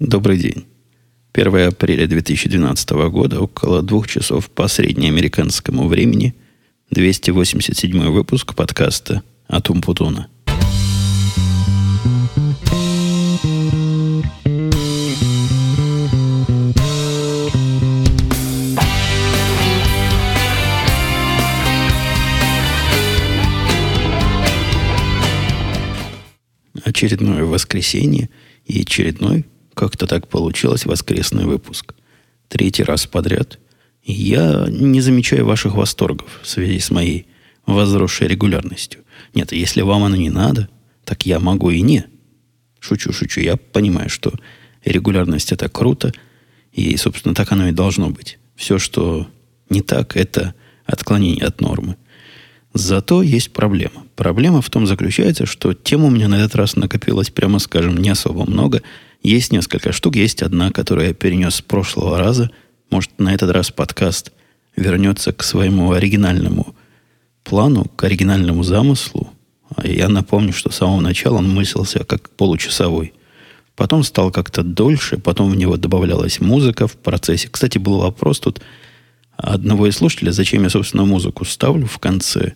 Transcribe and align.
Добрый 0.00 0.38
день. 0.38 0.66
1 1.34 1.68
апреля 1.68 2.08
2012 2.08 2.90
года, 3.10 3.40
около 3.40 3.80
двух 3.80 4.08
часов 4.08 4.50
по 4.50 4.66
среднеамериканскому 4.66 5.86
времени, 5.86 6.34
287 6.90 8.10
выпуск 8.10 8.56
подкаста 8.56 9.22
«Атум 9.46 9.82
Путуна». 9.82 10.26
Очередное 26.84 27.44
воскресенье 27.44 28.28
и 28.66 28.82
очередной 28.82 29.44
как-то 29.74 30.06
так 30.06 30.28
получилось 30.28 30.86
воскресный 30.86 31.44
выпуск. 31.44 31.94
Третий 32.48 32.84
раз 32.84 33.06
подряд. 33.06 33.58
Я 34.02 34.66
не 34.68 35.00
замечаю 35.00 35.46
ваших 35.46 35.74
восторгов 35.74 36.40
в 36.42 36.46
связи 36.46 36.78
с 36.78 36.90
моей 36.90 37.26
возросшей 37.66 38.28
регулярностью. 38.28 39.02
Нет, 39.34 39.52
если 39.52 39.82
вам 39.82 40.04
оно 40.04 40.16
не 40.16 40.30
надо, 40.30 40.68
так 41.04 41.26
я 41.26 41.40
могу 41.40 41.70
и 41.70 41.80
не. 41.80 42.04
Шучу, 42.80 43.12
шучу. 43.12 43.40
Я 43.40 43.56
понимаю, 43.56 44.10
что 44.10 44.32
регулярность 44.84 45.52
это 45.52 45.68
круто, 45.68 46.12
и, 46.72 46.96
собственно, 46.96 47.34
так 47.34 47.50
оно 47.52 47.68
и 47.68 47.72
должно 47.72 48.10
быть. 48.10 48.38
Все, 48.56 48.78
что 48.78 49.26
не 49.70 49.80
так, 49.80 50.16
это 50.16 50.54
отклонение 50.84 51.46
от 51.46 51.60
нормы. 51.60 51.96
Зато 52.74 53.22
есть 53.22 53.52
проблема. 53.52 54.04
Проблема 54.16 54.60
в 54.60 54.68
том 54.68 54.86
заключается, 54.86 55.46
что 55.46 55.72
тем 55.72 56.04
у 56.04 56.10
меня 56.10 56.28
на 56.28 56.34
этот 56.34 56.56
раз 56.56 56.76
накопилось, 56.76 57.30
прямо 57.30 57.58
скажем, 57.58 57.96
не 57.96 58.10
особо 58.10 58.48
много– 58.48 58.82
есть 59.24 59.52
несколько 59.52 59.92
штук, 59.92 60.16
есть 60.16 60.42
одна, 60.42 60.70
которую 60.70 61.08
я 61.08 61.14
перенес 61.14 61.56
с 61.56 61.62
прошлого 61.62 62.18
раза. 62.18 62.50
Может, 62.90 63.18
на 63.18 63.34
этот 63.34 63.50
раз 63.50 63.70
подкаст 63.70 64.32
вернется 64.76 65.32
к 65.32 65.42
своему 65.42 65.92
оригинальному 65.92 66.74
плану, 67.42 67.84
к 67.96 68.04
оригинальному 68.04 68.62
замыслу. 68.62 69.30
А 69.74 69.86
я 69.86 70.08
напомню, 70.08 70.52
что 70.52 70.70
с 70.70 70.76
самого 70.76 71.00
начала 71.00 71.38
он 71.38 71.50
мыслился 71.50 72.04
как 72.04 72.30
получасовой. 72.30 73.14
Потом 73.76 74.04
стал 74.04 74.30
как-то 74.30 74.62
дольше, 74.62 75.18
потом 75.18 75.50
в 75.50 75.56
него 75.56 75.76
добавлялась 75.76 76.40
музыка 76.40 76.86
в 76.86 76.96
процессе. 76.96 77.48
Кстати, 77.50 77.78
был 77.78 77.98
вопрос 77.98 78.40
тут 78.40 78.60
одного 79.36 79.88
из 79.88 79.96
слушателей, 79.96 80.32
зачем 80.32 80.62
я, 80.62 80.70
собственно, 80.70 81.04
музыку 81.04 81.44
ставлю 81.44 81.86
в 81.86 81.98
конце, 81.98 82.54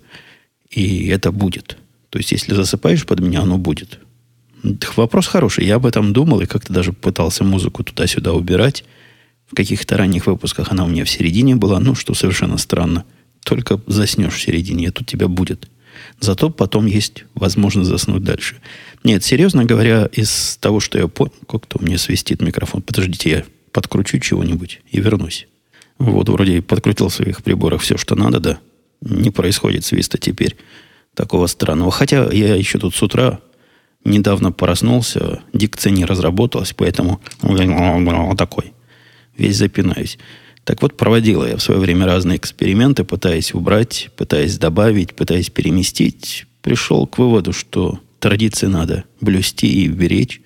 и 0.70 1.08
это 1.08 1.33
будет. 1.33 1.77
То 2.11 2.19
есть, 2.19 2.30
если 2.33 2.55
засыпаешь 2.55 3.05
под 3.05 3.20
меня, 3.20 3.41
оно 3.41 3.58
будет. 3.58 3.98
Вопрос 4.97 5.27
хороший. 5.27 5.67
Я 5.67 5.77
об 5.77 5.87
этом 5.87 6.12
думал 6.12 6.41
и 6.41 6.47
как-то 6.47 6.73
даже 6.73 6.92
пытался 6.92 7.45
музыку 7.45 7.84
туда-сюда 7.84 8.33
убирать. 8.33 8.84
В 9.47 9.55
каких-то 9.55 9.97
ранних 9.97 10.27
выпусках 10.27 10.73
она 10.73 10.84
у 10.84 10.89
меня 10.89 11.05
в 11.05 11.11
середине 11.11 11.56
была, 11.56 11.81
ну, 11.81 11.95
что 11.95 12.14
совершенно 12.14 12.59
странно. 12.59 13.05
Только 13.45 13.81
заснешь 13.86 14.34
в 14.34 14.41
середине, 14.41 14.89
а 14.89 14.92
тут 14.92 15.06
тебя 15.06 15.29
будет. 15.29 15.69
Зато 16.20 16.51
потом 16.51 16.86
есть 16.86 17.25
возможность 17.34 17.89
заснуть 17.89 18.23
дальше. 18.23 18.56
Нет, 19.05 19.25
серьезно 19.25 19.64
говоря, 19.64 20.09
из 20.12 20.59
того, 20.61 20.81
что 20.81 20.98
я 20.98 21.09
понял, 21.09 21.33
как-то 21.48 21.79
у 21.81 21.84
меня 21.84 21.98
свистит 21.98 22.42
микрофон. 22.42 22.83
Подождите, 22.83 23.31
я 23.31 23.45
подкручу 23.73 24.19
чего-нибудь 24.19 24.81
и 24.91 25.01
вернусь. 25.01 25.47
Вот 25.98 26.29
вроде 26.29 26.62
подкрутил 26.62 27.09
в 27.09 27.14
своих 27.14 27.42
приборах 27.42 27.81
все, 27.81 27.97
что 27.97 28.14
надо, 28.14 28.41
да. 28.41 28.59
Не 29.01 29.31
происходит 29.31 29.84
свиста 29.84 30.19
теперь 30.19 30.56
такого 31.14 31.47
странного. 31.47 31.91
Хотя 31.91 32.29
я 32.31 32.55
еще 32.55 32.79
тут 32.79 32.95
с 32.95 33.03
утра 33.03 33.41
недавно 34.04 34.52
проснулся, 34.52 35.41
дикция 35.52 35.91
не 35.91 36.04
разработалась, 36.04 36.72
поэтому 36.72 37.20
такой. 38.36 38.72
Весь 39.36 39.56
запинаюсь. 39.56 40.18
Так 40.64 40.82
вот, 40.82 40.96
проводила 40.96 41.48
я 41.48 41.56
в 41.56 41.62
свое 41.62 41.80
время 41.80 42.05
разные 42.05 42.36
эксперименты, 42.36 43.05
пытаясь 43.05 43.55
убрать, 43.55 44.10
пытаясь 44.16 44.58
добавить, 44.58 45.14
пытаясь 45.14 45.48
переместить. 45.48 46.46
Пришел 46.61 47.06
к 47.06 47.18
выводу, 47.18 47.52
что 47.52 48.00
традиции 48.18 48.67
надо 48.67 49.05
блюсти 49.20 49.84
и 49.84 49.89
беречь, 49.89 50.42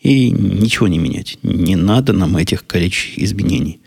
и 0.00 0.30
ничего 0.30 0.88
не 0.88 0.98
менять. 0.98 1.38
Не 1.42 1.76
надо 1.76 2.12
нам 2.12 2.36
этих 2.36 2.66
количеств 2.66 3.18
изменений. 3.18 3.80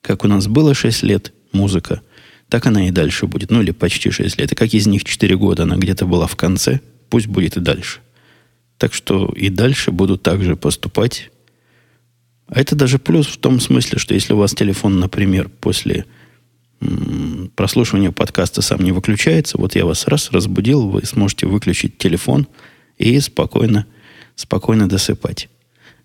Как 0.00 0.24
у 0.24 0.28
нас 0.28 0.46
было 0.46 0.72
6 0.72 1.02
лет 1.02 1.34
музыка, 1.52 2.00
так 2.48 2.64
она 2.66 2.86
и 2.86 2.92
дальше 2.92 3.26
будет. 3.26 3.50
Ну, 3.50 3.60
или 3.60 3.72
почти 3.72 4.10
6 4.10 4.38
лет. 4.38 4.52
И 4.52 4.54
как 4.54 4.72
из 4.72 4.86
них 4.86 5.04
4 5.04 5.36
года 5.36 5.64
она 5.64 5.76
где-то 5.76 6.06
была 6.06 6.28
в 6.28 6.36
конце, 6.36 6.80
пусть 7.10 7.26
будет 7.26 7.56
и 7.56 7.60
дальше. 7.60 7.98
Так 8.78 8.92
что 8.92 9.32
и 9.34 9.48
дальше 9.48 9.90
буду 9.90 10.18
так 10.18 10.42
же 10.42 10.56
поступать. 10.56 11.30
А 12.48 12.60
это 12.60 12.76
даже 12.76 12.98
плюс 12.98 13.26
в 13.26 13.38
том 13.38 13.60
смысле, 13.60 13.98
что 13.98 14.14
если 14.14 14.32
у 14.32 14.38
вас 14.38 14.54
телефон, 14.54 15.00
например, 15.00 15.48
после 15.48 16.04
прослушивания 17.56 18.12
подкаста 18.12 18.60
сам 18.60 18.80
не 18.80 18.92
выключается, 18.92 19.56
вот 19.58 19.74
я 19.74 19.86
вас 19.86 20.06
раз 20.06 20.30
разбудил, 20.30 20.88
вы 20.88 21.04
сможете 21.06 21.46
выключить 21.46 21.96
телефон 21.96 22.46
и 22.98 23.18
спокойно, 23.20 23.86
спокойно 24.34 24.88
досыпать. 24.88 25.48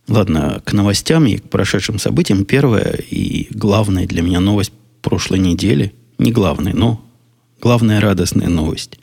Ладно, 0.08 0.62
к 0.64 0.74
новостям 0.74 1.26
и 1.28 1.38
к 1.38 1.50
прошедшим 1.50 2.00
событиям. 2.00 2.46
Первая 2.46 2.94
и 2.94 3.48
главная 3.52 4.08
для 4.08 4.22
меня 4.22 4.40
новость 4.40 4.74
прошлой 5.02 5.40
недели. 5.40 5.94
Не 6.18 6.32
главная, 6.32 6.74
но 6.74 7.06
главная 7.60 8.00
радостная 8.00 8.50
новость 8.50 8.98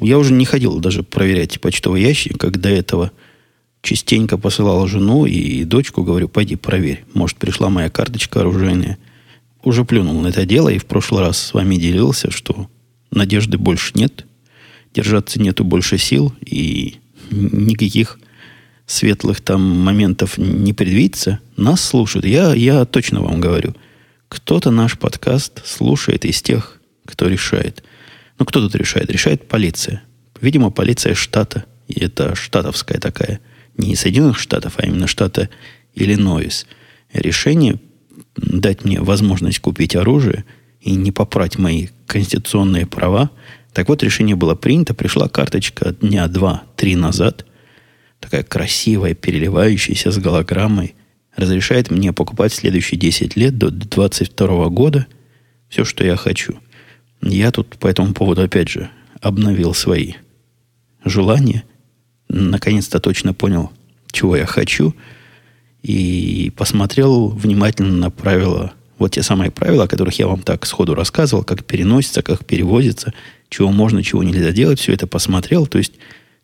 я 0.00 0.18
уже 0.18 0.32
не 0.32 0.44
ходил 0.44 0.80
даже 0.80 1.02
проверять 1.02 1.60
почтовый 1.60 2.02
ящик, 2.02 2.38
как 2.38 2.60
до 2.60 2.68
этого 2.68 3.12
частенько 3.82 4.36
посылал 4.36 4.86
жену 4.88 5.26
и 5.26 5.64
дочку, 5.64 6.02
говорю, 6.02 6.28
пойди 6.28 6.56
проверь. 6.56 7.04
Может, 7.14 7.36
пришла 7.36 7.70
моя 7.70 7.88
карточка 7.88 8.40
оружейная. 8.40 8.98
Уже 9.62 9.84
плюнул 9.84 10.20
на 10.20 10.28
это 10.28 10.44
дело 10.44 10.68
и 10.68 10.78
в 10.78 10.86
прошлый 10.86 11.22
раз 11.22 11.38
с 11.38 11.54
вами 11.54 11.76
делился, 11.76 12.30
что 12.30 12.68
надежды 13.10 13.58
больше 13.58 13.92
нет, 13.94 14.26
держаться 14.94 15.40
нету 15.40 15.64
больше 15.64 15.98
сил 15.98 16.34
и 16.40 16.96
никаких 17.30 18.18
светлых 18.86 19.40
там 19.40 19.60
моментов 19.62 20.38
не 20.38 20.72
предвидится. 20.72 21.40
Нас 21.56 21.80
слушают. 21.80 22.26
Я, 22.26 22.54
я 22.54 22.84
точно 22.84 23.22
вам 23.22 23.40
говорю. 23.40 23.74
Кто-то 24.28 24.70
наш 24.70 24.98
подкаст 24.98 25.64
слушает 25.64 26.24
из 26.24 26.42
тех, 26.42 26.80
кто 27.04 27.28
решает– 27.28 27.84
ну, 28.38 28.44
кто 28.44 28.60
тут 28.60 28.74
решает? 28.74 29.10
Решает 29.10 29.48
полиция. 29.48 30.02
Видимо, 30.40 30.70
полиция 30.70 31.14
штата. 31.14 31.64
И 31.88 32.00
это 32.00 32.34
штатовская 32.34 32.98
такая. 32.98 33.40
Не 33.76 33.94
Соединенных 33.94 34.38
Штатов, 34.38 34.74
а 34.76 34.86
именно 34.86 35.06
штата 35.06 35.48
Иллинойс. 35.94 36.66
Решение 37.12 37.80
дать 38.36 38.84
мне 38.84 39.00
возможность 39.00 39.60
купить 39.60 39.96
оружие 39.96 40.44
и 40.80 40.92
не 40.92 41.12
попрать 41.12 41.58
мои 41.58 41.88
конституционные 42.06 42.86
права. 42.86 43.30
Так 43.72 43.88
вот, 43.88 44.02
решение 44.02 44.36
было 44.36 44.54
принято. 44.54 44.94
Пришла 44.94 45.28
карточка 45.28 45.92
дня 45.92 46.26
два-три 46.28 46.96
назад. 46.96 47.46
Такая 48.20 48.42
красивая, 48.42 49.14
переливающаяся 49.14 50.10
с 50.10 50.18
голограммой. 50.18 50.94
Разрешает 51.34 51.90
мне 51.90 52.12
покупать 52.12 52.52
следующие 52.52 52.98
10 52.98 53.36
лет 53.36 53.58
до 53.58 53.70
22 53.70 54.68
года 54.68 55.06
все, 55.68 55.84
что 55.84 56.04
я 56.04 56.16
хочу– 56.16 56.58
я 57.22 57.50
тут 57.50 57.76
по 57.78 57.86
этому 57.86 58.14
поводу, 58.14 58.42
опять 58.42 58.68
же, 58.68 58.90
обновил 59.20 59.74
свои 59.74 60.14
желания. 61.04 61.64
Наконец-то 62.28 63.00
точно 63.00 63.34
понял, 63.34 63.72
чего 64.10 64.36
я 64.36 64.46
хочу. 64.46 64.94
И 65.82 66.52
посмотрел 66.56 67.28
внимательно 67.28 67.92
на 67.92 68.10
правила, 68.10 68.72
вот 68.98 69.12
те 69.12 69.22
самые 69.22 69.50
правила, 69.50 69.84
о 69.84 69.88
которых 69.88 70.18
я 70.18 70.26
вам 70.26 70.42
так 70.42 70.66
сходу 70.66 70.94
рассказывал, 70.94 71.44
как 71.44 71.64
переносится, 71.64 72.22
как 72.22 72.44
перевозится, 72.44 73.12
чего 73.48 73.70
можно, 73.70 74.02
чего 74.02 74.22
нельзя 74.22 74.52
делать. 74.52 74.80
Все 74.80 74.92
это 74.92 75.06
посмотрел. 75.06 75.66
То 75.66 75.78
есть 75.78 75.92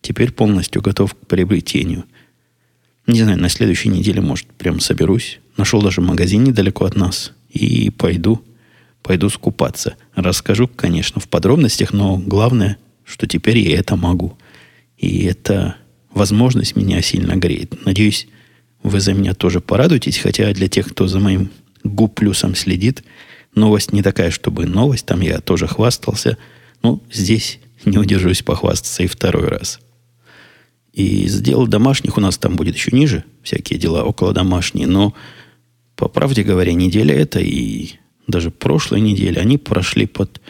теперь 0.00 0.32
полностью 0.32 0.82
готов 0.82 1.14
к 1.14 1.26
приобретению. 1.26 2.04
Не 3.06 3.22
знаю, 3.22 3.38
на 3.38 3.48
следующей 3.48 3.88
неделе, 3.88 4.20
может, 4.20 4.46
прям 4.46 4.78
соберусь. 4.78 5.40
Нашел 5.56 5.82
даже 5.82 6.00
магазин 6.00 6.44
недалеко 6.44 6.84
от 6.84 6.94
нас. 6.94 7.32
И 7.50 7.90
пойду 7.90 8.42
пойду 9.02 9.28
скупаться. 9.28 9.96
Расскажу, 10.14 10.68
конечно, 10.68 11.20
в 11.20 11.28
подробностях, 11.28 11.92
но 11.92 12.16
главное, 12.16 12.78
что 13.04 13.26
теперь 13.26 13.58
я 13.58 13.78
это 13.78 13.96
могу. 13.96 14.36
И 14.96 15.24
эта 15.24 15.76
возможность 16.10 16.76
меня 16.76 17.02
сильно 17.02 17.36
греет. 17.36 17.84
Надеюсь, 17.84 18.28
вы 18.82 19.00
за 19.00 19.14
меня 19.14 19.34
тоже 19.34 19.60
порадуетесь, 19.60 20.18
хотя 20.18 20.52
для 20.52 20.68
тех, 20.68 20.88
кто 20.88 21.08
за 21.08 21.18
моим 21.18 21.50
губ 21.84 22.14
плюсом 22.14 22.54
следит, 22.54 23.02
новость 23.54 23.92
не 23.92 24.02
такая, 24.02 24.30
чтобы 24.30 24.66
новость, 24.66 25.06
там 25.06 25.20
я 25.20 25.40
тоже 25.40 25.66
хвастался. 25.66 26.38
Ну, 26.82 27.02
здесь 27.12 27.60
не 27.84 27.98
удержусь 27.98 28.42
похвастаться 28.42 29.02
и 29.02 29.08
второй 29.08 29.48
раз. 29.48 29.80
И 30.92 31.26
сделал 31.26 31.66
домашних, 31.66 32.18
у 32.18 32.20
нас 32.20 32.36
там 32.36 32.56
будет 32.56 32.74
еще 32.74 32.90
ниже, 32.92 33.24
всякие 33.42 33.78
дела 33.78 34.04
около 34.04 34.32
домашние, 34.32 34.86
но, 34.86 35.14
по 35.96 36.08
правде 36.08 36.42
говоря, 36.42 36.74
неделя 36.74 37.14
это 37.14 37.40
и 37.40 37.92
даже 38.26 38.50
прошлой 38.50 39.00
неделе, 39.00 39.40
они 39.40 39.58
прошли 39.58 40.06
под, 40.06 40.40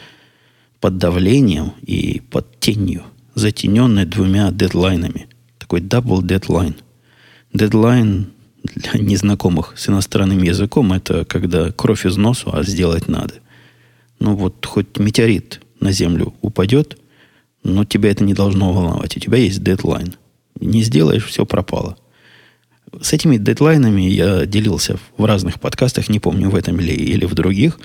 под 0.79 0.97
давлением 0.97 1.73
и 1.81 2.21
под 2.29 2.59
тенью, 2.59 3.03
затененной 3.35 4.05
двумя 4.05 4.51
дедлайнами. 4.51 5.27
Такой 5.57 5.81
double 5.81 6.21
deadline. 6.21 6.75
Дедлайн 7.53 8.27
для 8.63 8.91
незнакомых 8.99 9.73
с 9.77 9.89
иностранным 9.89 10.41
языком 10.41 10.93
это 10.93 11.25
когда 11.25 11.71
кровь 11.71 12.05
из 12.05 12.17
носу, 12.17 12.51
а 12.53 12.63
сделать 12.63 13.07
надо. 13.07 13.35
Ну 14.19 14.35
вот 14.35 14.65
хоть 14.65 14.97
метеорит 14.99 15.61
на 15.79 15.91
Землю 15.91 16.33
упадет, 16.41 16.97
но 17.63 17.85
тебя 17.85 18.11
это 18.11 18.23
не 18.23 18.33
должно 18.33 18.71
волновать. 18.71 19.17
У 19.17 19.19
тебя 19.19 19.37
есть 19.37 19.63
дедлайн. 19.63 20.15
Не 20.59 20.83
сделаешь, 20.83 21.25
все 21.25 21.45
пропало. 21.45 21.97
С 23.01 23.13
этими 23.13 23.37
дедлайнами 23.37 24.01
я 24.01 24.45
делился 24.45 24.97
в 25.17 25.25
разных 25.25 25.59
подкастах, 25.59 26.09
не 26.09 26.19
помню, 26.19 26.49
в 26.49 26.55
этом 26.55 26.79
или, 26.79 26.91
или 26.91 27.25
в 27.25 27.33
других, 27.33 27.79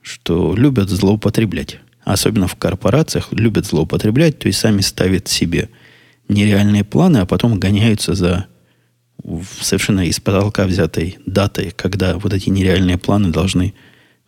что 0.00 0.54
любят 0.54 0.90
злоупотреблять. 0.90 1.78
Особенно 2.04 2.46
в 2.46 2.54
корпорациях 2.56 3.32
любят 3.32 3.66
злоупотреблять, 3.66 4.38
то 4.38 4.46
есть 4.46 4.60
сами 4.60 4.80
ставят 4.80 5.28
себе 5.28 5.70
нереальные 6.28 6.84
планы, 6.84 7.18
а 7.18 7.26
потом 7.26 7.58
гоняются 7.58 8.14
за 8.14 8.46
совершенно 9.60 10.06
из 10.06 10.20
потолка 10.20 10.66
взятой 10.66 11.18
датой, 11.24 11.72
когда 11.74 12.18
вот 12.18 12.32
эти 12.32 12.50
нереальные 12.50 12.98
планы 12.98 13.30
должны 13.30 13.74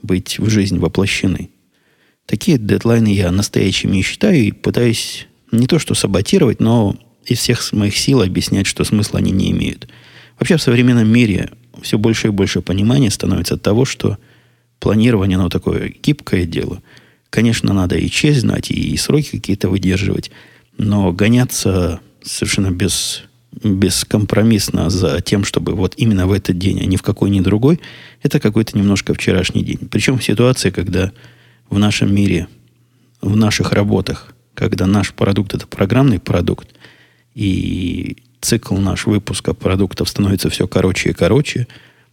быть 0.03 0.39
в 0.39 0.49
жизнь 0.49 0.79
воплощены. 0.79 1.51
Такие 2.25 2.59
дедлайны 2.59 3.09
я 3.09 3.31
настоящими 3.31 4.01
считаю 4.01 4.37
и 4.37 4.53
пытаюсь 4.53 5.27
не 5.53 5.67
то 5.67 5.79
что 5.79 5.95
саботировать, 5.95 6.61
но 6.61 6.97
из 7.25 7.39
всех 7.39 7.73
моих 7.73 7.97
сил 7.97 8.23
объяснять, 8.23 8.67
что 8.67 8.85
смысла 8.85 9.19
они 9.19 9.31
не 9.31 9.51
имеют. 9.51 9.89
Вообще 10.39 10.57
в 10.57 10.63
современном 10.63 11.09
мире 11.09 11.51
все 11.83 11.99
больше 11.99 12.29
и 12.29 12.31
больше 12.31 12.61
понимания 12.61 13.11
становится 13.11 13.55
от 13.55 13.63
того, 13.63 13.85
что 13.85 14.19
планирование, 14.79 15.37
оно 15.37 15.49
такое 15.49 15.93
гибкое 16.03 16.45
дело. 16.45 16.83
Конечно, 17.31 17.73
надо 17.73 17.97
и 17.97 18.09
честь 18.09 18.41
знать, 18.41 18.71
и 18.71 18.97
сроки 18.97 19.31
какие-то 19.33 19.69
выдерживать, 19.69 20.31
но 20.79 21.13
гоняться 21.13 22.01
совершенно 22.23 22.71
без 22.71 23.25
бескомпромиссно 23.63 24.91
за 24.91 25.21
тем, 25.23 25.45
чтобы 25.45 25.75
вот 25.75 25.95
именно 25.97 26.27
в 26.27 26.33
этот 26.33 26.59
день, 26.59 26.81
а 26.81 26.85
не 26.85 26.99
в 26.99 27.03
какой 27.03 27.31
ни 27.31 27.41
другой, 27.41 27.81
это 28.23 28.39
какой-то 28.39 28.77
немножко 28.77 29.15
вчерашний 29.15 29.63
день. 29.65 29.89
Причем 29.91 30.19
в 30.19 30.25
ситуации, 30.25 30.71
когда 30.71 31.13
в 31.71 31.79
нашем 31.79 32.15
мире, 32.15 32.49
в 33.23 33.35
наших 33.35 33.73
работах, 33.73 34.35
когда 34.55 34.87
наш 34.87 35.15
продукт 35.15 35.55
это 35.55 35.67
программный 35.67 36.19
продукт, 36.19 36.69
и 37.35 38.19
цикл 38.41 38.77
наш 38.77 39.07
выпуска 39.07 39.55
продуктов 39.55 40.09
становится 40.09 40.51
все 40.51 40.67
короче 40.67 41.11
и 41.11 41.13
короче, 41.13 41.67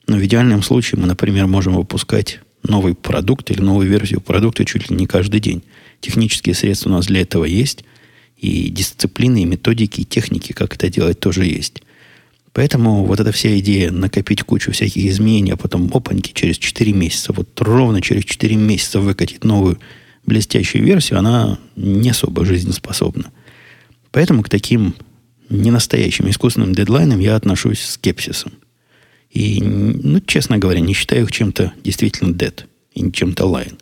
но 0.07 0.17
в 0.17 0.25
идеальном 0.25 0.63
случае 0.63 0.99
мы, 0.99 1.07
например, 1.07 1.47
можем 1.47 1.75
выпускать 1.75 2.39
новый 2.63 2.95
продукт 2.95 3.51
или 3.51 3.61
новую 3.61 3.89
версию 3.89 4.21
продукта 4.21 4.65
чуть 4.65 4.89
ли 4.89 4.95
не 4.95 5.05
каждый 5.05 5.39
день. 5.39 5.63
Технические 6.01 6.55
средства 6.55 6.89
у 6.89 6.93
нас 6.93 7.05
для 7.05 7.21
этого 7.21 7.45
есть– 7.45 7.83
и 8.43 8.69
дисциплины, 8.69 9.43
и 9.43 9.45
методики, 9.45 10.01
и 10.01 10.05
техники, 10.05 10.51
как 10.51 10.75
это 10.75 10.89
делать, 10.89 11.19
тоже 11.19 11.45
есть. 11.45 11.81
Поэтому 12.51 13.05
вот 13.05 13.21
эта 13.21 13.31
вся 13.31 13.57
идея 13.59 13.89
накопить 13.89 14.43
кучу 14.43 14.73
всяких 14.73 15.05
изменений, 15.05 15.51
а 15.51 15.57
потом 15.57 15.89
опаньки 15.93 16.33
через 16.33 16.57
4 16.57 16.91
месяца, 16.91 17.31
вот 17.31 17.49
ровно 17.61 18.01
через 18.01 18.25
4 18.25 18.55
месяца 18.57 18.99
выкатить 18.99 19.45
новую 19.45 19.79
блестящую 20.25 20.83
версию, 20.83 21.19
она 21.19 21.57
не 21.77 22.09
особо 22.09 22.43
жизнеспособна. 22.43 23.31
Поэтому 24.11 24.43
к 24.43 24.49
таким 24.49 24.93
ненастоящим 25.53 26.29
искусственным 26.29 26.73
дедлайнам 26.73 27.19
я 27.19 27.35
отношусь 27.35 27.79
с 27.79 27.93
скепсисом. 27.93 28.53
И, 29.29 29.61
ну, 29.61 30.19
честно 30.19 30.57
говоря, 30.57 30.79
не 30.79 30.93
считаю 30.93 31.23
их 31.23 31.31
чем-то 31.31 31.73
действительно 31.83 32.33
dead 32.33 32.65
и 32.93 33.11
чем-то 33.11 33.45
line. 33.45 33.79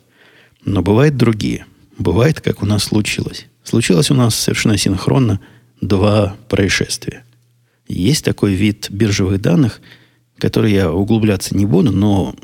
Но 0.64 0.82
бывают 0.82 1.16
другие. 1.16 1.66
Бывает, 1.98 2.40
как 2.40 2.62
у 2.62 2.66
нас 2.66 2.84
случилось. 2.84 3.46
Случилось 3.62 4.10
у 4.10 4.14
нас 4.14 4.34
совершенно 4.34 4.78
синхронно 4.78 5.40
два 5.80 6.36
происшествия. 6.48 7.24
Есть 7.86 8.24
такой 8.24 8.54
вид 8.54 8.88
биржевых 8.90 9.40
данных, 9.40 9.80
который 10.38 10.72
я 10.72 10.90
углубляться 10.90 11.56
не 11.56 11.66
буду, 11.66 11.92
но, 11.92 12.34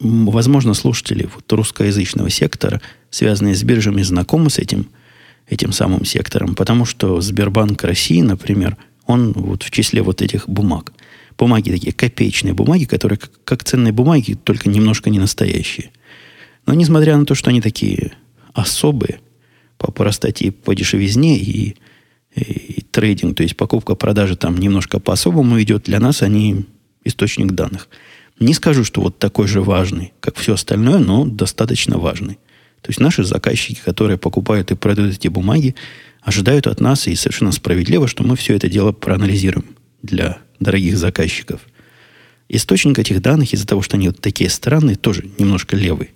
возможно, 0.00 0.74
слушатели 0.74 1.28
вот 1.34 1.50
русскоязычного 1.50 2.28
сектора, 2.28 2.80
связанные 3.10 3.54
с 3.54 3.62
биржами, 3.62 4.02
знакомы 4.02 4.50
с 4.50 4.58
этим, 4.58 4.88
этим 5.48 5.72
самым 5.72 6.04
сектором, 6.04 6.54
потому 6.54 6.84
что 6.84 7.20
Сбербанк 7.20 7.82
России, 7.84 8.20
например, 8.20 8.76
он 9.06 9.32
вот 9.32 9.62
в 9.62 9.70
числе 9.70 10.02
вот 10.02 10.22
этих 10.22 10.48
бумаг. 10.48 10.92
Бумаги 11.36 11.70
такие, 11.70 11.92
копеечные 11.92 12.54
бумаги, 12.54 12.84
которые 12.84 13.18
как, 13.18 13.32
как 13.44 13.64
ценные 13.64 13.92
бумаги, 13.92 14.34
только 14.34 14.68
немножко 14.68 15.10
не 15.10 15.18
настоящие. 15.18 15.90
Но 16.66 16.74
несмотря 16.74 17.16
на 17.16 17.26
то, 17.26 17.34
что 17.34 17.50
они 17.50 17.60
такие 17.60 18.12
особые, 18.54 19.20
по 19.76 19.90
простоте, 19.90 20.52
по 20.52 20.74
дешевизне 20.74 21.36
и, 21.36 21.76
и 22.34 22.82
трейдинг, 22.90 23.36
то 23.36 23.42
есть 23.42 23.56
покупка-продажа 23.56 24.36
там 24.36 24.56
немножко 24.56 25.00
по-особому 25.00 25.60
идет, 25.60 25.84
для 25.84 26.00
нас 26.00 26.22
они 26.22 26.64
источник 27.04 27.52
данных. 27.52 27.88
Не 28.40 28.54
скажу, 28.54 28.84
что 28.84 29.00
вот 29.00 29.18
такой 29.18 29.46
же 29.46 29.60
важный, 29.60 30.12
как 30.20 30.36
все 30.36 30.54
остальное, 30.54 30.98
но 30.98 31.24
достаточно 31.24 31.98
важный. 31.98 32.38
То 32.84 32.90
есть 32.90 33.00
наши 33.00 33.24
заказчики, 33.24 33.80
которые 33.82 34.18
покупают 34.18 34.70
и 34.70 34.74
продают 34.74 35.14
эти 35.14 35.28
бумаги, 35.28 35.74
ожидают 36.20 36.66
от 36.66 36.82
нас, 36.82 37.06
и 37.06 37.14
совершенно 37.14 37.50
справедливо, 37.50 38.06
что 38.06 38.24
мы 38.24 38.36
все 38.36 38.54
это 38.54 38.68
дело 38.68 38.92
проанализируем 38.92 39.64
для 40.02 40.36
дорогих 40.60 40.98
заказчиков. 40.98 41.62
Источник 42.50 42.98
этих 42.98 43.22
данных 43.22 43.54
из-за 43.54 43.66
того, 43.66 43.80
что 43.80 43.96
они 43.96 44.08
вот 44.08 44.20
такие 44.20 44.50
странные, 44.50 44.96
тоже 44.96 45.24
немножко 45.38 45.76
левый. 45.76 46.10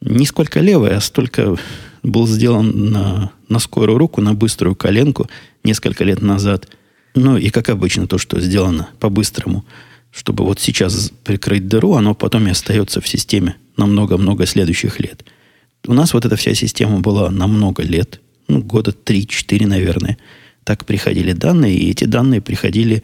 Не 0.00 0.24
сколько 0.24 0.60
левый, 0.60 0.96
а 0.96 1.00
столько 1.02 1.56
был 2.02 2.26
сделан 2.26 2.90
на, 2.90 3.32
на 3.50 3.58
скорую 3.58 3.98
руку, 3.98 4.22
на 4.22 4.32
быструю 4.32 4.76
коленку 4.76 5.28
несколько 5.62 6.04
лет 6.04 6.22
назад. 6.22 6.70
Ну 7.14 7.36
и, 7.36 7.50
как 7.50 7.68
обычно, 7.68 8.06
то, 8.06 8.16
что 8.16 8.40
сделано 8.40 8.88
по-быстрому, 8.98 9.66
чтобы 10.10 10.44
вот 10.44 10.58
сейчас 10.58 11.12
прикрыть 11.22 11.68
дыру, 11.68 11.96
оно 11.96 12.14
потом 12.14 12.46
и 12.46 12.50
остается 12.50 13.02
в 13.02 13.08
системе 13.08 13.56
на 13.76 13.84
много-много 13.84 14.46
следующих 14.46 15.00
лет. 15.00 15.22
У 15.86 15.94
нас 15.94 16.14
вот 16.14 16.24
эта 16.24 16.36
вся 16.36 16.54
система 16.54 17.00
была 17.00 17.30
на 17.30 17.46
много 17.46 17.82
лет, 17.82 18.20
ну, 18.48 18.62
года 18.62 18.92
3-4, 18.92 19.66
наверное. 19.66 20.18
Так 20.64 20.84
приходили 20.84 21.32
данные, 21.32 21.76
и 21.76 21.90
эти 21.90 22.04
данные 22.04 22.40
приходили 22.40 23.02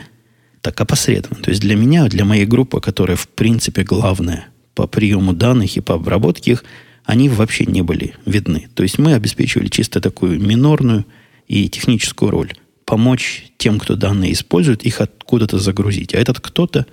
так 0.60 0.80
опосредованно. 0.80 1.42
То 1.42 1.50
есть 1.50 1.60
для 1.60 1.76
меня, 1.76 2.08
для 2.08 2.24
моей 2.24 2.46
группы, 2.46 2.80
которая, 2.80 3.16
в 3.16 3.28
принципе, 3.28 3.82
главная 3.82 4.46
по 4.74 4.86
приему 4.86 5.32
данных 5.32 5.76
и 5.76 5.80
по 5.80 5.94
обработке 5.94 6.52
их– 6.52 6.64
они 7.04 7.28
вообще 7.28 7.66
не 7.66 7.82
были 7.82 8.14
видны. 8.26 8.68
То 8.74 8.82
есть 8.82 8.98
мы 8.98 9.14
обеспечивали 9.14 9.68
чисто 9.68 10.00
такую 10.00 10.40
минорную 10.40 11.04
и 11.48 11.68
техническую 11.68 12.30
роль. 12.30 12.52
Помочь 12.84 13.52
тем, 13.58 13.78
кто 13.78 13.96
данные 13.96 14.32
использует, 14.32 14.84
их 14.84 15.00
откуда-то 15.00 15.58
загрузить. 15.58 16.14
А 16.14 16.18
этот 16.18 16.40
кто-то 16.40 16.86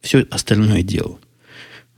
все 0.00 0.26
остальное 0.30 0.82
делал. 0.82 1.18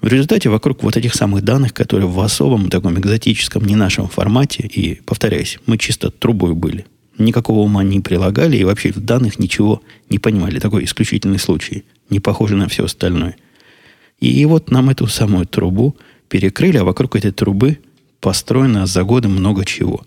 В 0.00 0.07
результате 0.07 0.49
вокруг 0.49 0.83
вот 0.83 0.97
этих 0.97 1.14
самых 1.14 1.45
данных, 1.45 1.75
которые 1.75 2.09
в 2.09 2.19
особом, 2.21 2.71
таком 2.71 2.99
экзотическом, 2.99 3.64
не 3.64 3.76
нашем 3.76 4.09
формате, 4.09 4.66
и, 4.66 5.00
повторяюсь, 5.04 5.59
мы 5.66 5.76
чисто 5.78 6.11
трубой 6.11 6.54
были. 6.54 6.87
Никакого 7.19 7.61
ума 7.61 7.83
не 7.83 8.00
прилагали 8.00 8.57
и 8.57 8.64
вообще 8.64 8.92
в 8.92 9.00
данных 9.00 9.38
ничего 9.38 9.83
не 10.09 10.19
понимали. 10.19 10.59
Такой 10.59 10.85
исключительный 10.85 11.38
случай, 11.38 11.85
не 12.09 12.19
похожий 12.19 12.57
на 12.57 12.69
все 12.69 12.85
остальное. 12.85 13.37
И 14.21 14.45
вот 14.47 14.71
нам 14.71 14.90
эту 14.90 15.07
самую 15.07 15.47
трубу– 15.47 15.97
перекрыли, 16.30 16.78
а 16.78 16.85
вокруг 16.85 17.16
этой 17.16 17.33
трубы 17.33 17.78
построено 18.21 18.87
за 18.87 19.02
годы 19.02 19.28
много 19.28 19.66
чего. 19.66 20.07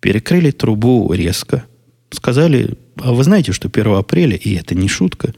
Перекрыли 0.00 0.50
трубу 0.50 1.10
резко. 1.12 1.64
Сказали, 2.10 2.76
а 2.96 3.12
вы 3.12 3.24
знаете, 3.24 3.52
что 3.52 3.68
1 3.68 3.94
апреля, 3.94 4.36
и 4.36 4.54
это 4.54 4.74
не 4.74 4.88
шутка, 4.88 5.32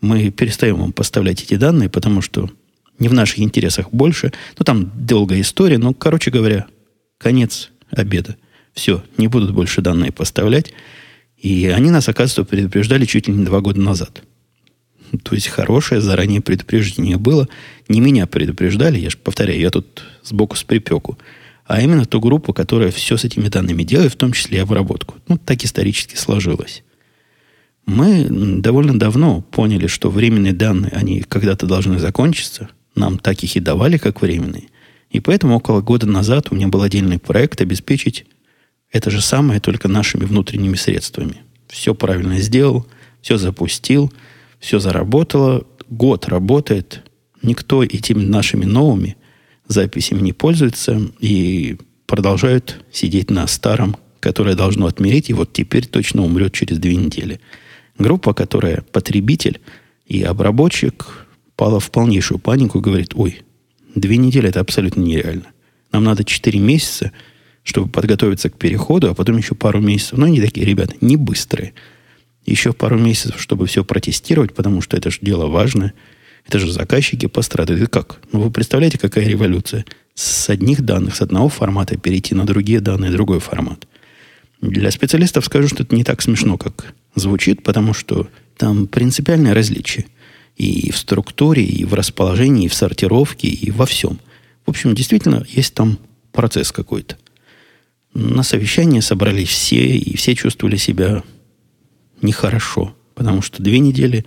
мы 0.00 0.30
перестаем 0.30 0.76
вам 0.76 0.92
поставлять 0.92 1.42
эти 1.42 1.54
данные, 1.54 1.88
потому 1.88 2.22
что 2.22 2.50
не 2.98 3.08
в 3.08 3.14
наших 3.14 3.40
интересах 3.40 3.90
больше. 3.90 4.32
Ну, 4.58 4.64
там 4.64 4.92
долгая 4.94 5.40
история, 5.40 5.78
но, 5.78 5.94
короче 5.94 6.30
говоря, 6.30 6.66
конец 7.18 7.70
обеда. 7.90 8.36
Все, 8.72 9.02
не 9.18 9.28
будут 9.28 9.52
больше 9.52 9.80
данные 9.80 10.12
поставлять. 10.12 10.72
И 11.36 11.66
они 11.66 11.90
нас, 11.90 12.08
оказывается, 12.08 12.44
предупреждали 12.44 13.04
чуть 13.04 13.28
ли 13.28 13.34
не 13.34 13.44
два 13.44 13.60
года 13.60 13.80
назад. 13.80 14.22
То 15.22 15.34
есть 15.34 15.48
хорошее 15.48 16.00
заранее 16.00 16.40
предупреждение 16.40 17.18
было. 17.18 17.48
Не 17.88 18.00
меня 18.00 18.26
предупреждали, 18.26 18.98
я 18.98 19.10
же 19.10 19.18
повторяю, 19.18 19.60
я 19.60 19.70
тут 19.70 20.04
сбоку 20.22 20.56
с 20.56 20.64
припеку. 20.64 21.18
А 21.66 21.80
именно 21.80 22.04
ту 22.04 22.20
группу, 22.20 22.52
которая 22.52 22.90
все 22.90 23.16
с 23.16 23.24
этими 23.24 23.48
данными 23.48 23.84
делает, 23.84 24.12
в 24.12 24.16
том 24.16 24.32
числе 24.32 24.58
и 24.58 24.60
обработку. 24.60 25.16
Ну, 25.28 25.38
так 25.38 25.64
исторически 25.64 26.16
сложилось. 26.16 26.82
Мы 27.86 28.26
довольно 28.60 28.98
давно 28.98 29.42
поняли, 29.42 29.86
что 29.86 30.10
временные 30.10 30.52
данные, 30.52 30.92
они 30.92 31.20
когда-то 31.20 31.66
должны 31.66 31.98
закончиться. 31.98 32.70
Нам 32.94 33.18
так 33.18 33.42
их 33.42 33.56
и 33.56 33.60
давали, 33.60 33.98
как 33.98 34.22
временные. 34.22 34.68
И 35.10 35.20
поэтому 35.20 35.56
около 35.56 35.80
года 35.80 36.06
назад 36.06 36.48
у 36.50 36.54
меня 36.54 36.68
был 36.68 36.82
отдельный 36.82 37.18
проект 37.18 37.60
обеспечить 37.60 38.26
это 38.90 39.10
же 39.10 39.20
самое, 39.20 39.60
только 39.60 39.88
нашими 39.88 40.24
внутренними 40.24 40.76
средствами. 40.76 41.42
Все 41.68 41.94
правильно 41.94 42.38
сделал, 42.38 42.86
все 43.20 43.38
запустил– 43.38 44.12
все 44.64 44.78
заработало, 44.78 45.66
год 45.90 46.26
работает, 46.26 47.02
никто 47.42 47.84
этими 47.84 48.22
нашими 48.22 48.64
новыми 48.64 49.18
записями 49.68 50.22
не 50.22 50.32
пользуется 50.32 51.02
и 51.20 51.76
продолжают 52.06 52.82
сидеть 52.90 53.30
на 53.30 53.46
старом, 53.46 53.94
которое 54.20 54.54
должно 54.56 54.86
отмереть, 54.86 55.28
и 55.28 55.34
вот 55.34 55.52
теперь 55.52 55.86
точно 55.86 56.24
умрет 56.24 56.54
через 56.54 56.78
две 56.78 56.96
недели. 56.96 57.40
Группа, 57.98 58.32
которая 58.32 58.82
потребитель 58.90 59.60
и 60.06 60.22
обработчик 60.22 61.23
пала 61.56 61.80
в 61.80 61.90
полнейшую 61.90 62.38
панику 62.38 62.78
и 62.78 62.82
говорит, 62.82 63.12
ой, 63.14 63.42
две 63.94 64.16
недели 64.16 64.48
это 64.48 64.60
абсолютно 64.60 65.00
нереально. 65.00 65.46
Нам 65.92 66.04
надо 66.04 66.24
четыре 66.24 66.58
месяца, 66.58 67.12
чтобы 67.62 67.88
подготовиться 67.88 68.50
к 68.50 68.58
переходу, 68.58 69.10
а 69.10 69.14
потом 69.14 69.36
еще 69.36 69.54
пару 69.54 69.80
месяцев. 69.80 70.18
Но 70.18 70.26
они 70.26 70.40
такие, 70.40 70.66
ребята, 70.66 70.94
не 71.00 71.16
быстрые. 71.16 71.72
Еще 72.44 72.72
пару 72.72 72.98
месяцев, 72.98 73.40
чтобы 73.40 73.66
все 73.66 73.84
протестировать, 73.84 74.54
потому 74.54 74.82
что 74.82 74.96
это 74.96 75.10
же 75.10 75.18
дело 75.22 75.46
важное. 75.46 75.94
Это 76.46 76.58
же 76.58 76.70
заказчики 76.70 77.26
пострадают. 77.26 77.82
И 77.82 77.86
как? 77.86 78.20
Ну, 78.32 78.40
вы 78.40 78.50
представляете, 78.50 78.98
какая 78.98 79.26
революция? 79.26 79.86
С 80.14 80.50
одних 80.50 80.82
данных, 80.82 81.16
с 81.16 81.22
одного 81.22 81.48
формата 81.48 81.96
перейти 81.96 82.34
на 82.34 82.44
другие 82.44 82.80
данные, 82.80 83.10
другой 83.10 83.40
формат. 83.40 83.86
Для 84.60 84.90
специалистов 84.90 85.44
скажу, 85.44 85.68
что 85.68 85.82
это 85.82 85.94
не 85.94 86.04
так 86.04 86.22
смешно, 86.22 86.58
как 86.58 86.94
звучит, 87.14 87.62
потому 87.62 87.94
что 87.94 88.28
там 88.56 88.86
принципиальное 88.86 89.54
различие. 89.54 90.06
И 90.56 90.90
в 90.90 90.98
структуре, 90.98 91.64
и 91.64 91.84
в 91.84 91.94
расположении, 91.94 92.66
и 92.66 92.68
в 92.68 92.74
сортировке, 92.74 93.48
и 93.48 93.70
во 93.70 93.86
всем. 93.86 94.20
В 94.66 94.70
общем, 94.70 94.94
действительно, 94.94 95.44
есть 95.48 95.74
там 95.74 95.98
процесс 96.32 96.72
какой-то. 96.72 97.16
На 98.14 98.42
совещание 98.44 99.02
собрались 99.02 99.48
все, 99.48 99.96
и 99.96 100.16
все 100.16 100.34
чувствовали 100.34 100.76
себя 100.76 101.24
нехорошо. 102.22 102.94
Потому 103.14 103.42
что 103.42 103.62
две 103.62 103.80
недели 103.80 104.24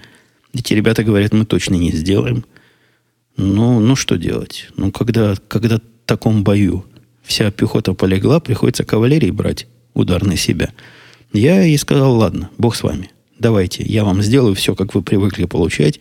эти 0.54 0.74
ребята 0.74 1.04
говорят, 1.04 1.34
мы 1.34 1.46
точно 1.46 1.76
не 1.76 1.92
сделаем. 1.92 2.46
Ну, 3.38 3.80
ну 3.80 3.96
что 3.96 4.18
делать? 4.18 4.70
Ну, 4.76 4.92
когда, 4.92 5.36
когда 5.48 5.78
в 5.78 5.82
таком 6.06 6.44
бою 6.44 6.86
вся 7.22 7.52
пехота 7.52 7.94
полегла, 7.94 8.40
приходится 8.40 8.84
кавалерии 8.84 9.32
брать 9.32 9.68
удар 9.94 10.24
на 10.26 10.38
себя. 10.38 10.72
Я 11.34 11.62
ей 11.62 11.78
сказал, 11.78 12.16
ладно, 12.16 12.50
бог 12.58 12.76
с 12.76 12.84
вами. 12.84 13.12
Давайте, 13.38 13.84
я 13.84 14.04
вам 14.04 14.22
сделаю 14.22 14.56
все, 14.56 14.74
как 14.76 14.96
вы 14.96 15.02
привыкли 15.02 15.46
получать. 15.46 16.00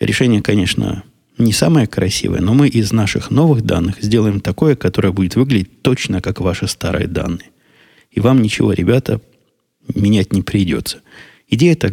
Решение, 0.00 0.40
конечно, 0.40 1.04
не 1.36 1.52
самое 1.52 1.86
красивое, 1.86 2.40
но 2.40 2.54
мы 2.54 2.68
из 2.68 2.90
наших 2.90 3.30
новых 3.30 3.62
данных 3.62 3.96
сделаем 4.00 4.40
такое, 4.40 4.74
которое 4.74 5.12
будет 5.12 5.36
выглядеть 5.36 5.82
точно 5.82 6.22
как 6.22 6.40
ваши 6.40 6.66
старые 6.66 7.06
данные. 7.06 7.50
И 8.10 8.18
вам 8.20 8.42
ничего, 8.42 8.72
ребята, 8.72 9.20
менять 9.94 10.32
не 10.32 10.42
придется. 10.42 11.00
Идея 11.48 11.72
это 11.72 11.92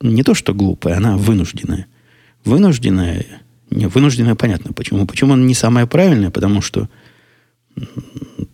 не 0.00 0.22
то, 0.22 0.34
что 0.34 0.54
глупая, 0.54 0.96
она 0.96 1.16
вынужденная. 1.16 1.86
Вынужденная, 2.44 3.24
не, 3.70 3.86
вынужденная 3.86 4.34
понятно 4.34 4.72
почему. 4.72 5.06
Почему 5.06 5.34
она 5.34 5.44
не 5.44 5.54
самая 5.54 5.86
правильная? 5.86 6.30
Потому 6.30 6.62
что 6.62 6.88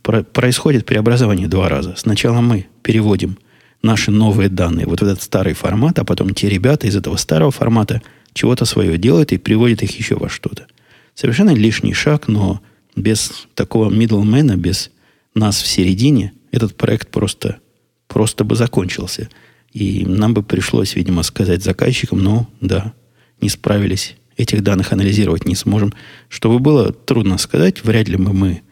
про, 0.02 0.23
происходит 0.25 0.87
преобразование 0.87 1.49
два 1.49 1.69
раза. 1.69 1.95
Сначала 1.97 2.40
мы 2.40 2.67
переводим 2.83 3.38
наши 3.83 4.11
новые 4.11 4.49
данные 4.49 4.87
вот 4.87 5.00
в 5.00 5.05
этот 5.05 5.23
старый 5.23 5.55
формат, 5.55 5.99
а 5.99 6.05
потом 6.05 6.35
те 6.35 6.49
ребята 6.49 6.87
из 6.87 6.97
этого 6.97 7.17
старого 7.17 7.50
формата 7.50 8.02
чего-то 8.32 8.64
свое 8.64 8.99
делают 8.99 9.32
и 9.32 9.38
приводят 9.38 9.82
их 9.82 9.99
еще 9.99 10.16
во 10.16 10.28
что-то. 10.28 10.66
Совершенно 11.14 11.50
лишний 11.50 11.94
шаг, 11.94 12.28
но 12.28 12.61
без 12.94 13.47
такого 13.54 13.90
middlemana, 13.90 14.56
без 14.56 14.90
нас 15.35 15.61
в 15.61 15.66
середине, 15.66 16.32
этот 16.52 16.76
проект 16.76 17.11
просто, 17.11 17.58
просто 18.06 18.44
бы 18.44 18.56
закончился. 18.56 19.28
И 19.73 20.04
нам 20.06 20.35
бы 20.35 20.42
пришлось, 20.42 20.94
видимо, 20.94 21.23
сказать 21.23 21.62
заказчикам, 21.62 22.23
ну, 22.23 22.47
да, 22.61 22.94
не 23.40 23.49
справились, 23.49 24.16
этих 24.37 24.62
данных 24.62 24.92
анализировать 24.92 25.44
не 25.44 25.54
сможем. 25.54 25.92
Чтобы 26.28 26.58
было 26.58 26.92
трудно 26.92 27.38
сказать, 27.38 27.85
вряд 27.85 28.08
ли 28.08 28.16
бы 28.16 28.32
мы 28.32 28.62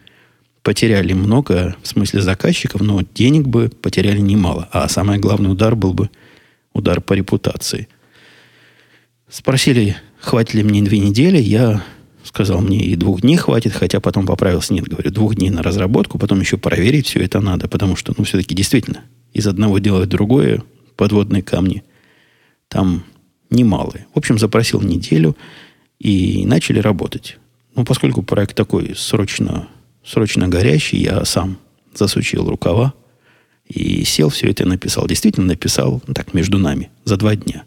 потеряли 0.62 1.12
много, 1.12 1.76
в 1.82 1.86
смысле 1.86 2.22
заказчиков, 2.22 2.80
но 2.80 3.02
денег 3.14 3.46
бы 3.46 3.68
потеряли 3.68 4.20
немало. 4.20 4.68
А 4.72 4.88
самый 4.88 5.18
главный 5.18 5.50
удар 5.52 5.76
был 5.76 5.92
бы 5.92 6.10
удар 6.72 7.00
по 7.00 7.12
репутации. 7.12 7.88
Спросили, 9.28 9.96
хватит 10.20 10.54
ли 10.54 10.62
мне 10.62 10.82
две 10.82 10.98
недели. 10.98 11.38
Я 11.38 11.84
сказал, 12.22 12.60
мне 12.60 12.78
и 12.78 12.96
двух 12.96 13.22
дней 13.22 13.36
хватит, 13.36 13.72
хотя 13.72 14.00
потом 14.00 14.26
поправился. 14.26 14.74
Нет, 14.74 14.88
говорю, 14.88 15.10
двух 15.10 15.34
дней 15.34 15.50
на 15.50 15.62
разработку, 15.62 16.18
потом 16.18 16.40
еще 16.40 16.56
проверить 16.56 17.06
все 17.06 17.20
это 17.20 17.40
надо, 17.40 17.68
потому 17.68 17.96
что, 17.96 18.14
ну, 18.16 18.24
все-таки 18.24 18.54
действительно, 18.54 19.04
из 19.32 19.46
одного 19.46 19.78
делать 19.78 20.08
другое, 20.08 20.62
подводные 20.96 21.42
камни, 21.42 21.82
там 22.68 23.04
немалые. 23.50 24.06
В 24.14 24.18
общем, 24.18 24.38
запросил 24.38 24.80
неделю 24.80 25.36
и 25.98 26.44
начали 26.46 26.78
работать. 26.78 27.38
Ну, 27.74 27.84
поскольку 27.84 28.22
проект 28.22 28.56
такой 28.56 28.94
срочно 28.96 29.68
срочно 30.06 30.48
горящий, 30.48 30.98
я 30.98 31.24
сам 31.24 31.58
засучил 31.94 32.48
рукава 32.48 32.94
и 33.66 34.04
сел, 34.04 34.28
все 34.28 34.50
это 34.50 34.66
написал. 34.66 35.06
Действительно 35.06 35.46
написал, 35.46 36.00
так, 36.14 36.32
между 36.32 36.58
нами, 36.58 36.90
за 37.04 37.16
два 37.16 37.34
дня. 37.34 37.64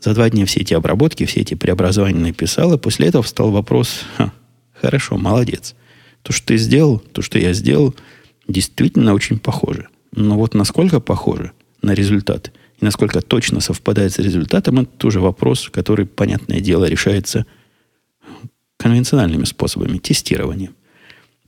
За 0.00 0.14
два 0.14 0.30
дня 0.30 0.46
все 0.46 0.60
эти 0.60 0.74
обработки, 0.74 1.26
все 1.26 1.40
эти 1.40 1.54
преобразования 1.54 2.20
написал, 2.20 2.72
и 2.74 2.78
после 2.78 3.08
этого 3.08 3.22
встал 3.22 3.50
вопрос, 3.50 4.02
Ха, 4.16 4.32
хорошо, 4.72 5.16
молодец. 5.16 5.74
То, 6.22 6.32
что 6.32 6.48
ты 6.48 6.56
сделал, 6.56 6.98
то, 6.98 7.22
что 7.22 7.38
я 7.38 7.52
сделал, 7.52 7.94
действительно 8.46 9.14
очень 9.14 9.38
похоже. 9.38 9.88
Но 10.12 10.36
вот 10.36 10.54
насколько 10.54 11.00
похоже 11.00 11.52
на 11.82 11.94
результат, 11.94 12.52
и 12.80 12.84
насколько 12.84 13.20
точно 13.20 13.60
совпадает 13.60 14.12
с 14.12 14.18
результатом, 14.18 14.80
это 14.80 14.90
тоже 14.96 15.20
вопрос, 15.20 15.68
который, 15.70 16.06
понятное 16.06 16.60
дело, 16.60 16.84
решается 16.84 17.46
конвенциональными 18.76 19.44
способами, 19.44 19.98
тестированием 19.98 20.74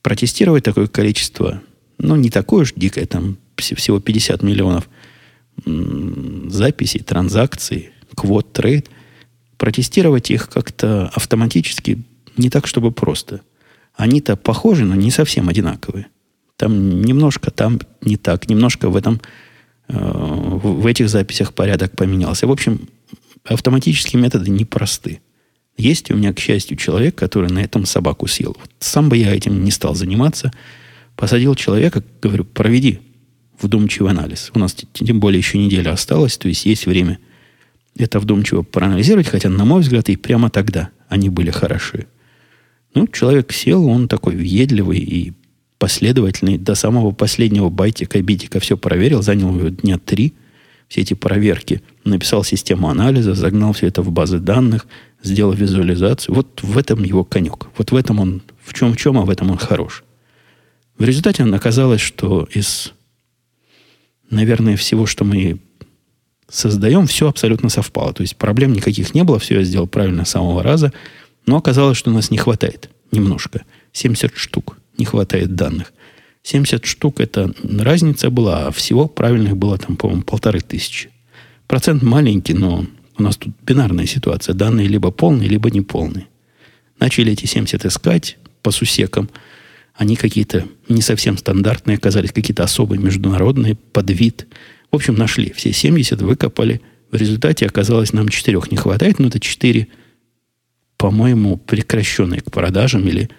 протестировать 0.02 0.64
такое 0.64 0.86
количество, 0.86 1.62
ну, 1.98 2.16
не 2.16 2.30
такое 2.30 2.62
уж 2.62 2.72
дикое, 2.74 3.06
там 3.06 3.36
всего 3.56 4.00
50 4.00 4.42
миллионов 4.42 4.88
записей, 5.64 7.00
транзакций, 7.00 7.90
квот, 8.20 8.52
трейд, 8.52 8.90
протестировать 9.56 10.30
их 10.30 10.48
как-то 10.50 11.10
автоматически 11.14 12.02
не 12.36 12.50
так, 12.50 12.66
чтобы 12.66 12.92
просто. 12.92 13.40
Они-то 13.94 14.36
похожи, 14.36 14.84
но 14.84 14.94
не 14.94 15.10
совсем 15.10 15.48
одинаковые. 15.48 16.06
Там 16.56 17.00
немножко 17.00 17.50
там 17.50 17.80
не 18.02 18.16
так, 18.16 18.48
немножко 18.50 18.90
в 18.90 18.96
этом 18.96 19.22
э, 19.88 19.98
в 19.98 20.86
этих 20.86 21.08
записях 21.08 21.54
порядок 21.54 21.96
поменялся. 21.96 22.46
В 22.46 22.52
общем, 22.52 22.88
автоматические 23.44 24.20
методы 24.20 24.50
непросты. 24.50 25.20
Есть 25.78 26.10
у 26.10 26.16
меня, 26.16 26.34
к 26.34 26.38
счастью, 26.38 26.76
человек, 26.76 27.14
который 27.14 27.50
на 27.50 27.60
этом 27.60 27.86
собаку 27.86 28.26
съел. 28.26 28.54
Вот 28.60 28.70
сам 28.80 29.08
бы 29.08 29.16
я 29.16 29.34
этим 29.34 29.64
не 29.64 29.70
стал 29.70 29.94
заниматься. 29.94 30.52
Посадил 31.16 31.54
человека, 31.54 32.02
говорю, 32.20 32.44
проведи 32.44 33.00
вдумчивый 33.58 34.10
анализ. 34.10 34.50
У 34.54 34.58
нас 34.58 34.76
тем 34.92 35.20
более 35.20 35.38
еще 35.38 35.56
неделя 35.56 35.92
осталась, 35.92 36.36
то 36.36 36.48
есть 36.48 36.66
есть 36.66 36.84
время 36.84 37.18
это 37.96 38.20
вдумчиво 38.20 38.62
проанализировать, 38.62 39.28
хотя, 39.28 39.48
на 39.48 39.64
мой 39.64 39.82
взгляд, 39.82 40.08
и 40.08 40.16
прямо 40.16 40.50
тогда 40.50 40.90
они 41.08 41.28
были 41.28 41.50
хороши. 41.50 42.06
Ну, 42.94 43.06
человек 43.06 43.52
сел, 43.52 43.86
он 43.86 44.08
такой 44.08 44.34
въедливый 44.36 44.98
и 44.98 45.32
последовательный, 45.78 46.58
до 46.58 46.74
самого 46.74 47.12
последнего 47.12 47.68
байтика, 47.70 48.20
битика 48.20 48.60
все 48.60 48.76
проверил, 48.76 49.22
занял 49.22 49.54
его 49.54 49.68
дня 49.68 49.98
три, 49.98 50.34
все 50.88 51.02
эти 51.02 51.14
проверки, 51.14 51.82
написал 52.04 52.42
систему 52.42 52.88
анализа, 52.88 53.34
загнал 53.34 53.72
все 53.72 53.86
это 53.86 54.02
в 54.02 54.10
базы 54.10 54.40
данных, 54.40 54.86
сделал 55.22 55.52
визуализацию. 55.52 56.34
Вот 56.34 56.62
в 56.62 56.76
этом 56.76 57.04
его 57.04 57.24
конек. 57.24 57.68
Вот 57.78 57.92
в 57.92 57.96
этом 57.96 58.18
он, 58.18 58.42
в 58.62 58.74
чем 58.74 58.92
в 58.92 58.96
чем, 58.96 59.16
а 59.16 59.22
в 59.22 59.30
этом 59.30 59.50
он 59.52 59.56
хорош. 59.56 60.02
В 60.98 61.04
результате 61.04 61.44
оказалось, 61.44 62.00
что 62.00 62.46
из, 62.52 62.92
наверное, 64.28 64.76
всего, 64.76 65.06
что 65.06 65.24
мы 65.24 65.60
создаем, 66.50 67.06
все 67.06 67.28
абсолютно 67.28 67.68
совпало. 67.68 68.12
То 68.12 68.22
есть 68.22 68.36
проблем 68.36 68.72
никаких 68.72 69.14
не 69.14 69.24
было, 69.24 69.38
все 69.38 69.58
я 69.58 69.64
сделал 69.64 69.86
правильно 69.86 70.24
с 70.24 70.30
самого 70.30 70.62
раза, 70.62 70.92
но 71.46 71.56
оказалось, 71.56 71.96
что 71.96 72.10
у 72.10 72.14
нас 72.14 72.30
не 72.30 72.38
хватает 72.38 72.90
немножко. 73.12 73.62
70 73.92 74.36
штук 74.36 74.76
не 74.98 75.04
хватает 75.04 75.54
данных. 75.54 75.92
70 76.42 76.84
штук 76.84 77.20
это 77.20 77.52
разница 77.62 78.30
была, 78.30 78.66
а 78.66 78.72
всего 78.72 79.08
правильных 79.08 79.56
было 79.56 79.78
там, 79.78 79.96
по-моему, 79.96 80.22
полторы 80.22 80.60
тысячи. 80.60 81.10
Процент 81.66 82.02
маленький, 82.02 82.54
но 82.54 82.86
у 83.18 83.22
нас 83.22 83.36
тут 83.36 83.54
бинарная 83.66 84.06
ситуация. 84.06 84.54
Данные 84.54 84.88
либо 84.88 85.10
полные, 85.10 85.48
либо 85.48 85.70
неполные. 85.70 86.26
Начали 86.98 87.32
эти 87.32 87.46
70 87.46 87.84
искать 87.84 88.38
по 88.62 88.70
сусекам. 88.70 89.28
Они 89.94 90.16
какие-то 90.16 90.66
не 90.88 91.02
совсем 91.02 91.36
стандартные 91.36 91.96
оказались, 91.96 92.32
какие-то 92.32 92.62
особые 92.62 93.00
международные, 93.00 93.74
под 93.74 94.10
вид. 94.10 94.46
В 94.90 94.96
общем, 94.96 95.14
нашли. 95.14 95.52
Все 95.52 95.72
70 95.72 96.20
выкопали. 96.22 96.80
В 97.10 97.16
результате 97.16 97.66
оказалось, 97.66 98.12
нам 98.12 98.28
четырех 98.28 98.70
не 98.70 98.76
хватает, 98.76 99.18
но 99.18 99.28
это 99.28 99.40
четыре, 99.40 99.88
по-моему, 100.96 101.56
прекращенные 101.56 102.40
к 102.40 102.50
продажам 102.50 103.06
или, 103.06 103.30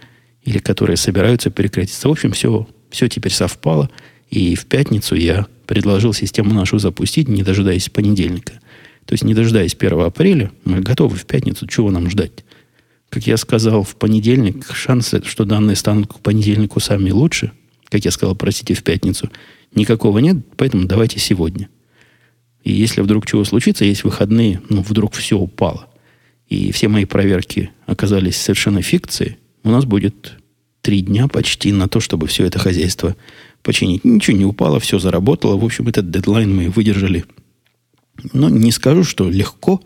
или 0.44 0.58
которые 0.58 0.98
собираются 0.98 1.52
прекратиться. 1.52 2.08
В 2.08 2.12
общем, 2.12 2.32
все, 2.32 2.68
все 2.90 3.08
теперь 3.08 3.34
совпало. 3.34 3.90
И 4.30 4.56
в 4.56 4.66
пятницу 4.66 5.16
я 5.16 5.48
предложил 5.68 6.14
систему 6.14 6.54
нашу 6.54 6.80
запустить, 6.80 7.28
не 7.28 7.44
дожидаясь 7.44 7.90
понедельника– 7.90 8.54
то 9.06 9.14
есть, 9.14 9.24
не 9.24 9.34
дожидаясь 9.34 9.76
1 9.78 10.00
апреля, 10.00 10.52
мы 10.64 10.80
готовы 10.80 11.18
в 11.18 11.26
пятницу. 11.26 11.68
Чего 11.68 11.92
нам 11.92 12.10
ждать? 12.10 12.32
Как 13.10 13.28
я 13.28 13.36
сказал, 13.38 13.84
в 13.84 13.96
понедельник 13.96 14.66
шансы, 14.74 15.22
что 15.26 15.44
данные 15.44 15.76
станут 15.76 16.14
к 16.14 16.20
понедельнику 16.20 16.80
сами 16.80 17.10
лучше, 17.10 17.52
как 17.90 18.06
я 18.06 18.12
сказал, 18.12 18.36
простите, 18.36 18.74
в 18.74 18.84
пятницу, 18.84 19.30
никакого 19.76 20.20
нет, 20.20 20.38
поэтому 20.58 20.86
давайте 20.86 21.20
сегодня. 21.20 21.70
И 22.64 22.72
если 22.72 23.02
вдруг 23.02 23.26
чего 23.26 23.44
случится, 23.44 23.86
есть 23.86 24.04
выходные, 24.04 24.62
ну, 24.70 24.82
вдруг 24.82 25.14
все 25.14 25.38
упало, 25.38 25.88
и 26.48 26.72
все 26.72 26.88
мои 26.88 27.06
проверки 27.06 27.72
оказались 27.86 28.38
совершенно 28.38 28.82
фикцией, 28.82 29.38
у 29.64 29.70
нас 29.70 29.86
будет 29.86 30.34
три 30.82 31.02
дня 31.02 31.28
почти 31.28 31.72
на 31.72 31.88
то, 31.88 32.00
чтобы 32.00 32.28
все 32.28 32.46
это 32.46 32.60
хозяйство 32.60 33.16
починить. 33.62 34.04
Ничего 34.04 34.38
не 34.38 34.46
упало, 34.46 34.80
все 34.80 35.00
заработало. 35.00 35.58
В 35.58 35.64
общем, 35.64 35.88
этот 35.88 36.10
дедлайн 36.10 36.54
мы 36.56 36.70
выдержали. 36.70 37.26
Но 38.34 38.50
не 38.50 38.72
скажу, 38.72 39.04
что 39.04 39.30
легко. 39.30 39.82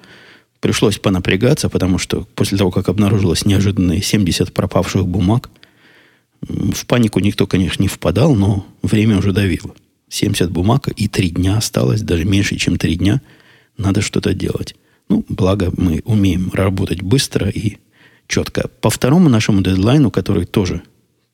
Пришлось 0.62 0.98
понапрягаться, 0.98 1.70
потому 1.70 1.98
что 1.98 2.28
после 2.34 2.58
того, 2.58 2.72
как 2.72 2.90
обнаружилось 2.90 3.46
неожиданные 3.46 4.02
70 4.02 4.54
пропавших 4.54 5.06
бумаг, 5.06 5.50
в 6.48 6.86
панику 6.86 7.20
никто, 7.20 7.48
конечно, 7.48 7.82
не 7.82 7.88
впадал, 7.88 8.36
но 8.36 8.66
время 8.82 9.18
уже 9.18 9.32
давило. 9.32 9.76
70 10.10 10.52
бумаг 10.52 10.88
и 10.96 11.08
3 11.08 11.32
дня 11.32 11.58
осталось, 11.58 12.02
даже 12.02 12.26
меньше, 12.26 12.56
чем 12.58 12.78
3 12.78 12.96
дня. 12.96 13.22
Надо 13.78 14.02
что-то 14.02 14.34
делать. 14.34 14.76
Ну, 15.10 15.26
благо 15.30 15.72
мы 15.76 16.02
умеем 16.06 16.52
работать 16.54 17.02
быстро 17.02 17.50
и 17.50 17.78
четко. 18.28 18.70
По 18.82 18.90
второму 18.90 19.30
нашему 19.30 19.62
дедлайну, 19.62 20.12
который 20.12 20.46
тоже 20.46 20.82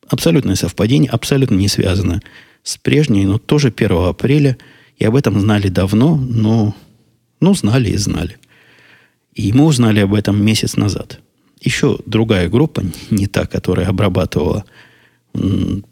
абсолютное 0.08 0.56
совпадение, 0.56 1.10
абсолютно 1.10 1.56
не 1.56 1.68
связано 1.68 2.22
с 2.64 2.78
прежней, 2.78 3.26
но 3.26 3.38
тоже 3.38 3.74
1 3.76 3.92
апреля, 3.92 4.58
и 4.98 5.06
об 5.06 5.16
этом 5.16 5.40
знали 5.40 5.68
давно, 5.68 6.16
но 6.16 6.76
ну, 7.40 7.54
знали 7.56 7.90
и 7.90 7.98
знали. 7.98 8.38
И 9.34 9.52
мы 9.54 9.66
узнали 9.66 10.00
об 10.00 10.14
этом 10.14 10.44
месяц 10.44 10.76
назад. 10.76 11.20
Еще 11.60 12.00
другая 12.06 12.50
группа, 12.50 12.84
не 13.10 13.28
та, 13.28 13.46
которая 13.46 13.88
обрабатывала 13.88 14.66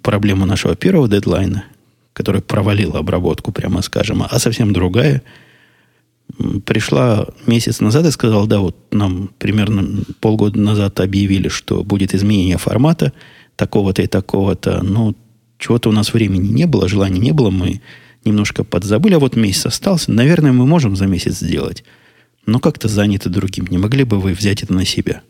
проблему 0.01 0.45
нашего 0.45 0.75
первого 0.75 1.07
дедлайна, 1.07 1.65
которая 2.13 2.41
провалила 2.41 2.99
обработку, 2.99 3.51
прямо 3.51 3.81
скажем, 3.81 4.23
а 4.29 4.39
совсем 4.39 4.73
другая– 4.73 5.21
пришла 6.65 7.27
месяц 7.47 7.79
назад 7.79 8.05
и 8.05 8.11
сказала, 8.11 8.47
да, 8.47 8.59
вот 8.59 8.75
нам 8.91 9.29
примерно 9.39 10.03
полгода 10.19 10.59
назад 10.59 10.99
объявили, 10.99 11.47
что 11.47 11.83
будет 11.83 12.13
изменение 12.13 12.57
формата 12.57 13.13
такого-то 13.55 14.01
и 14.01 14.07
такого-то, 14.07 14.81
но 14.83 15.13
чего-то 15.57 15.89
у 15.89 15.91
нас 15.91 16.13
времени 16.13 16.47
не 16.47 16.65
было, 16.65 16.87
желания 16.87 17.19
не 17.19 17.31
было, 17.31 17.49
мы 17.49 17.81
немножко 18.23 18.63
подзабыли, 18.63 19.15
а 19.15 19.19
вот 19.19 19.35
месяц 19.35 19.65
остался, 19.65 20.11
наверное, 20.11 20.53
мы 20.53 20.65
можем 20.65 20.95
за 20.95 21.07
месяц 21.07 21.39
сделать, 21.39 21.83
но 22.45 22.59
как-то 22.59 22.87
заняты 22.87 23.29
другим. 23.29 23.67
Не 23.67 23.77
могли 23.77 24.03
бы 24.03 24.19
вы 24.19 24.33
взять 24.33 24.63
это 24.63 24.73
на 24.73 24.85
себя? 24.85 25.21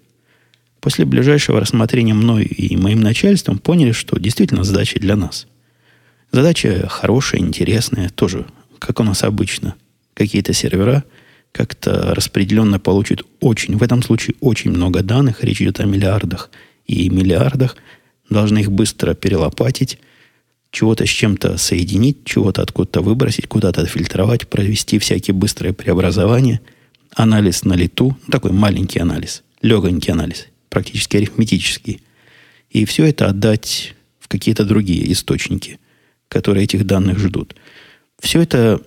После 0.81 1.05
ближайшего 1.05 1.59
рассмотрения 1.59 2.13
мной 2.13 2.45
и 2.45 2.77
моим 2.77 3.01
начальством 3.01 3.59
поняли, 3.59 3.91
что 3.91 4.19
действительно 4.19 4.63
задача 4.63 5.00
для 5.00 5.15
нас. 5.15 5.48
Задача 6.31 6.88
хорошая, 6.88 7.41
интересная, 7.41 8.09
тоже, 8.09 8.45
как 8.79 9.00
у 9.00 9.03
нас 9.03 9.24
обычно– 9.24 9.75
какие-то 10.19 10.51
сервера 10.53 11.05
как-то 11.51 12.13
распределенно 12.13 12.77
получат 12.77 13.24
очень, 13.39 13.77
в 13.77 13.81
этом 13.81 14.03
случае 14.03 14.36
очень 14.41 14.69
много 14.69 15.01
данных, 15.01 15.43
речь 15.43 15.62
идет 15.62 15.79
о 15.79 15.86
миллиардах 15.86 16.51
и 16.86 17.09
миллиардах, 17.09 17.77
должны 18.29 18.59
их 18.59 18.71
быстро 18.71 19.15
перелопатить, 19.15 19.98
чего-то 20.71 21.05
с 21.05 21.09
чем-то 21.09 21.57
соединить, 21.57 22.25
чего-то 22.25 22.62
откуда-то 22.62 23.01
выбросить, 23.01 23.48
куда-то 23.48 23.81
отфильтровать, 23.81 24.48
провести 24.48 25.00
всякие 25.00 25.33
быстрые 25.33 25.74
преобразования, 25.74 26.62
анализ 27.15 27.63
на 27.63 27.74
лету, 27.74 28.15
такой 28.29 28.51
маленький 28.51 29.00
анализ, 29.00 29.43
легонький 29.62 30.12
анализ, 30.12 30.48
практически 30.69 31.17
арифметический. 31.17 32.01
И 32.69 32.85
все 32.85 33.05
это 33.05 33.27
отдать 33.27 33.95
в 34.19 34.27
какие-то 34.27 34.65
другие 34.65 35.11
источники, 35.11 35.79
которые 36.27 36.63
этих 36.63 36.85
данных 36.85 37.19
ждут. 37.19 37.55
Все 38.19 38.41
это 38.41 38.81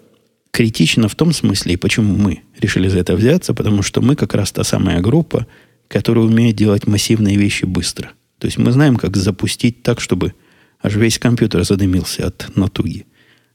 критично 0.50 1.08
в 1.08 1.14
том 1.14 1.32
смысле, 1.32 1.74
и 1.74 1.76
почему 1.76 2.16
мы 2.16 2.42
решили 2.60 2.88
за 2.88 2.98
это 2.98 3.16
взяться, 3.16 3.54
потому 3.54 3.82
что 3.82 4.00
мы 4.00 4.14
как 4.14 4.34
раз 4.34 4.52
та 4.52 4.62
самая 4.64 5.00
группа, 5.00 5.46
которая 5.88 6.24
умеет 6.24 6.56
делать 6.56 6.86
массивные 6.86 7.36
вещи 7.36 7.64
быстро. 7.64 8.12
То 8.38 8.46
есть 8.46 8.58
мы 8.58 8.72
знаем, 8.72 8.96
как 8.96 9.16
запустить 9.16 9.82
так, 9.82 10.00
чтобы 10.00 10.34
аж 10.80 10.96
весь 10.96 11.18
компьютер 11.18 11.64
задымился 11.64 12.26
от 12.26 12.54
натуги. 12.56 13.06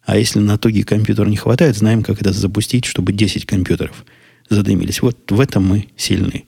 А 0.04 0.18
если 0.18 0.40
натуги 0.40 0.82
компьютера 0.82 1.28
не 1.28 1.36
хватает, 1.36 1.76
знаем, 1.76 2.02
как 2.02 2.22
это 2.22 2.32
запустить, 2.32 2.86
чтобы 2.86 3.12
10 3.12 3.46
компьютеров 3.46 4.06
задымились. 4.50 5.02
Вот 5.02 5.30
в 5.30 5.40
этом 5.40 5.66
мы 5.66 5.88
сильны. 5.98 6.46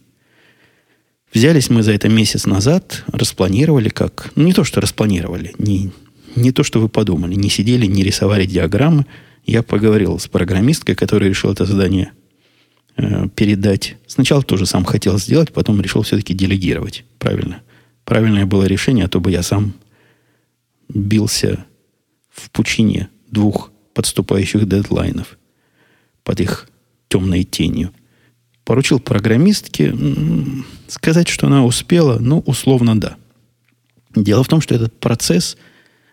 Взялись 1.34 1.70
мы 1.70 1.84
за 1.84 1.94
это 1.94 2.10
месяц 2.10 2.46
назад, 2.46 3.04
распланировали 3.12 3.90
как... 3.90 4.32
Ну, 4.36 4.44
не 4.44 4.54
то, 4.54 4.64
что 4.64 4.82
распланировали, 4.82 5.54
не, 5.60 5.92
не 6.36 6.52
то, 6.52 6.64
что 6.64 6.80
вы 6.80 6.90
подумали. 6.90 7.36
Не 7.36 7.50
сидели, 7.50 7.86
не 7.86 8.04
рисовали 8.04 8.46
диаграммы– 8.46 9.06
я 9.50 9.64
поговорил 9.64 10.20
с 10.20 10.28
программисткой, 10.28 10.96
которая 10.96 11.30
решила 11.30 11.54
это 11.54 11.66
задание 11.66 12.12
э, 12.98 13.28
передать. 13.30 13.98
Сначала 14.06 14.44
тоже 14.44 14.66
сам 14.66 14.86
хотел 14.86 15.18
сделать, 15.18 15.52
потом 15.52 15.82
решил 15.82 16.04
все-таки 16.04 16.34
делегировать. 16.34 17.04
Правильно. 17.18 17.62
Правильное 18.06 18.46
было 18.46 18.66
решение, 18.66 19.06
а 19.06 19.10
то 19.10 19.20
бы 19.20 19.32
я 19.32 19.42
сам 19.42 19.74
бился 20.88 21.66
в 22.30 22.52
пучине 22.52 23.10
двух 23.28 23.72
подступающих 23.94 24.68
дедлайнов 24.68 25.38
под 26.24 26.42
их 26.42 26.70
темной 27.08 27.44
тенью. 27.44 27.92
Поручил 28.70 29.00
программистке 29.00 29.98
сказать, 30.88 31.28
что 31.28 31.48
она 31.48 31.66
успела, 31.66 32.20
ну, 32.20 32.40
условно, 32.46 33.00
да. 33.00 33.16
Дело 34.16 34.44
в 34.44 34.48
том, 34.48 34.62
что 34.62 34.76
этот 34.76 35.00
процесс– 35.00 35.58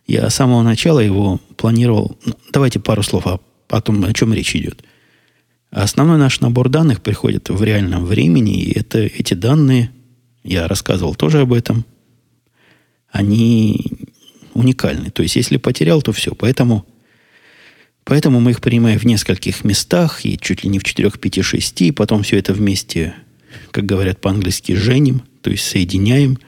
я 0.07 0.31
с 0.31 0.35
самого 0.35 0.63
начала 0.63 1.01
его 1.01 1.41
планировал... 1.57 2.17
Ну, 2.25 2.35
давайте 2.53 2.79
пару 2.79 3.03
слов 3.03 3.27
о, 3.27 3.41
о 3.69 3.81
том, 3.81 4.05
о 4.05 4.13
чем 4.13 4.33
речь 4.33 4.55
идет. 4.55 4.85
Основной 5.71 6.17
наш 6.17 6.41
набор 6.41 6.69
данных 6.69 7.03
приходит 7.03 7.49
в 7.49 7.63
реальном 7.63 8.05
времени, 8.05 8.63
и 8.63 8.79
это, 8.79 9.01
эти 9.01 9.35
данные, 9.35 9.91
я 10.45 10.69
рассказывал 10.69 11.17
тоже 11.17 11.41
об 11.41 11.53
этом, 11.53 11.85
они 13.11 13.85
уникальны. 14.55 15.11
То 15.11 15.23
есть, 15.23 15.35
если 15.35 15.57
потерял, 15.57 16.03
то 16.03 16.13
все. 16.13 16.35
Поэтому, 16.35 16.87
поэтому 18.07 18.41
мы 18.41 18.53
их 18.53 18.63
принимаем 18.63 18.99
в 18.99 19.05
нескольких 19.05 19.65
местах, 19.65 20.25
и 20.25 20.39
чуть 20.39 20.65
ли 20.65 20.71
не 20.71 20.79
в 20.79 20.85
4, 20.85 21.11
5, 21.11 21.45
6, 21.45 21.83
и 21.83 21.91
потом 21.91 22.23
все 22.23 22.39
это 22.39 22.55
вместе, 22.55 23.15
как 23.73 23.85
говорят 23.85 24.21
по-английски, 24.23 24.73
женим, 24.73 25.23
то 25.43 25.51
есть 25.51 25.65
соединяем, 25.65 26.39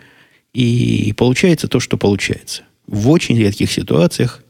и 0.54 1.12
получается 1.16 1.68
то, 1.68 1.80
что 1.80 1.98
получается 1.98 2.62
в 2.86 3.10
очень 3.10 3.38
редких 3.38 3.70
ситуациях 3.70 4.42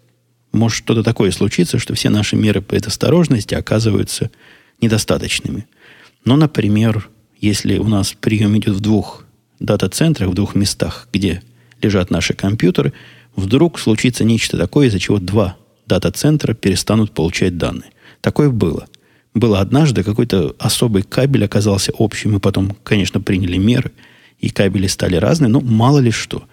может 0.52 0.78
что-то 0.78 1.02
такое 1.02 1.30
случиться, 1.30 1.78
что 1.78 1.94
все 1.94 2.10
наши 2.10 2.36
меры 2.36 2.62
предосторожности 2.62 3.54
оказываются 3.54 4.30
недостаточными. 4.80 5.66
Но, 6.24 6.36
например, 6.36 7.08
если 7.40 7.78
у 7.78 7.88
нас 7.88 8.14
прием 8.18 8.56
идет 8.56 8.76
в 8.76 8.80
двух 8.80 9.24
дата-центрах, 9.60 10.30
в 10.30 10.34
двух 10.34 10.54
местах, 10.54 11.08
где 11.12 11.42
лежат 11.82 12.10
наши 12.10 12.34
компьютеры, 12.34 12.92
вдруг 13.34 13.78
случится 13.78 14.24
нечто 14.24 14.56
такое, 14.56 14.86
из-за 14.88 14.98
чего 14.98 15.18
два 15.18 15.56
дата-центра 15.88 16.54
перестанут 16.54 17.12
получать 17.12 17.58
данные. 17.58 17.90
Такое 18.20 18.50
было. 18.50 18.86
Было 19.34 19.60
однажды, 19.60 20.04
какой-то 20.04 20.54
особый 20.58 21.02
кабель 21.02 21.44
оказался 21.44 21.92
общим, 21.98 22.36
и 22.36 22.40
потом, 22.40 22.76
конечно, 22.82 23.20
приняли 23.20 23.56
меры, 23.56 23.92
и 24.38 24.50
кабели 24.50 24.86
стали 24.86 25.16
разные, 25.16 25.48
но 25.48 25.60
мало 25.60 25.98
ли 25.98 26.10
что– 26.10 26.44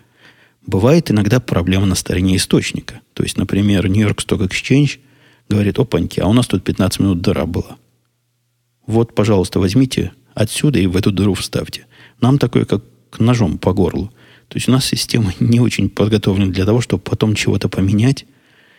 Бывает 0.65 1.11
иногда 1.11 1.39
проблема 1.39 1.85
на 1.85 1.95
стороне 1.95 2.37
источника. 2.37 3.01
То 3.13 3.23
есть, 3.23 3.37
например, 3.37 3.87
Нью-Йорк 3.87 4.21
Stock 4.21 4.47
Exchange 4.47 4.99
говорит, 5.47 5.77
опаньки, 5.77 6.19
а 6.19 6.27
у 6.27 6.33
нас 6.33 6.47
тут 6.47 6.63
15 6.63 7.01
минут 7.01 7.21
дыра 7.21 7.45
была. 7.45 7.77
Вот, 8.87 9.13
пожалуйста, 9.13 9.59
возьмите 9.59 10.11
отсюда 10.33 10.79
и 10.79 10.87
в 10.87 10.97
эту 10.97 11.11
дыру 11.11 11.35
вставьте. 11.35 11.85
Нам 12.19 12.39
такое, 12.39 12.65
как 12.65 12.83
ножом 13.19 13.59
по 13.59 13.73
горлу. 13.73 14.11
То 14.47 14.57
есть 14.57 14.67
у 14.67 14.71
нас 14.71 14.85
система 14.85 15.33
не 15.39 15.59
очень 15.59 15.89
подготовлена 15.89 16.51
для 16.51 16.65
того, 16.65 16.81
чтобы 16.81 17.03
потом 17.03 17.35
чего-то 17.35 17.69
поменять 17.69 18.25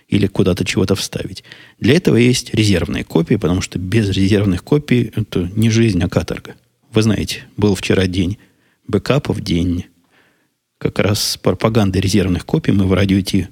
или 0.09 0.27
куда-то 0.27 0.65
чего-то 0.65 0.95
вставить. 0.95 1.43
Для 1.81 1.97
этого 1.97 2.17
есть 2.17 2.55
резервные 2.55 3.05
копии, 3.05 3.35
потому 3.35 3.61
что 3.61 3.79
без 3.79 4.09
резервных 4.11 4.63
копий 4.63 5.13
это 5.15 5.51
не 5.55 5.71
жизнь, 5.71 6.03
а 6.03 6.09
каторга. 6.09 6.55
Вы 6.93 7.03
знаете, 7.03 7.45
был 7.57 7.75
вчера 7.75 8.07
день 8.07 8.39
бэкапов, 8.87 9.41
день 9.41 9.87
как 10.79 10.99
раз 10.99 11.31
с 11.31 11.37
пропагандой 11.37 12.01
резервных 12.01 12.45
копий 12.45 12.73
мы 12.73 12.87
в 12.87 12.93
радио 12.93 13.21
Ти 13.21 13.49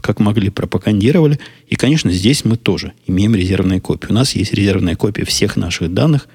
как 0.00 0.20
могли 0.20 0.50
пропагандировали. 0.50 1.40
И, 1.66 1.74
конечно, 1.74 2.12
здесь 2.12 2.44
мы 2.44 2.56
тоже 2.56 2.92
имеем 3.06 3.34
резервные 3.34 3.80
копии. 3.80 4.08
У 4.08 4.12
нас 4.12 4.36
есть 4.36 4.52
резервные 4.52 4.94
копии 4.94 5.22
всех 5.22 5.56
наших 5.56 5.92
данных, 5.92 6.28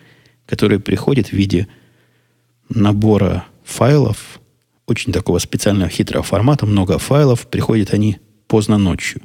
которые 0.45 0.79
приходят 0.79 1.27
в 1.27 1.33
виде 1.33 1.67
набора 2.69 3.45
файлов, 3.63 4.41
очень 4.87 5.13
такого 5.13 5.39
специального 5.39 5.89
хитрого 5.89 6.23
формата, 6.23 6.65
много 6.65 6.97
файлов, 6.97 7.47
приходят 7.47 7.93
они 7.93 8.17
поздно 8.47 8.77
ночью. 8.77 9.21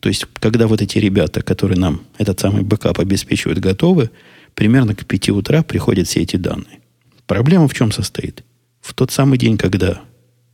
То 0.00 0.08
есть, 0.08 0.26
когда 0.34 0.66
вот 0.66 0.80
эти 0.80 0.98
ребята, 0.98 1.42
которые 1.42 1.78
нам 1.78 2.02
этот 2.18 2.38
самый 2.38 2.62
бэкап 2.62 3.00
обеспечивают, 3.00 3.58
готовы, 3.58 4.10
примерно 4.54 4.94
к 4.94 5.04
5 5.04 5.30
утра 5.30 5.62
приходят 5.62 6.06
все 6.06 6.20
эти 6.22 6.36
данные. 6.36 6.80
Проблема 7.26 7.68
в 7.68 7.74
чем 7.74 7.90
состоит? 7.90 8.44
В 8.80 8.94
тот 8.94 9.10
самый 9.10 9.38
день, 9.38 9.58
когда 9.58 10.00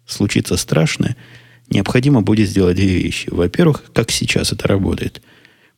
случится 0.06 0.56
страшное, 0.56 1.16
необходимо 1.68 2.22
будет 2.22 2.48
сделать 2.48 2.76
две 2.76 3.02
вещи. 3.02 3.28
Во-первых, 3.30 3.84
как 3.92 4.10
сейчас 4.10 4.52
это 4.52 4.66
работает. 4.66 5.22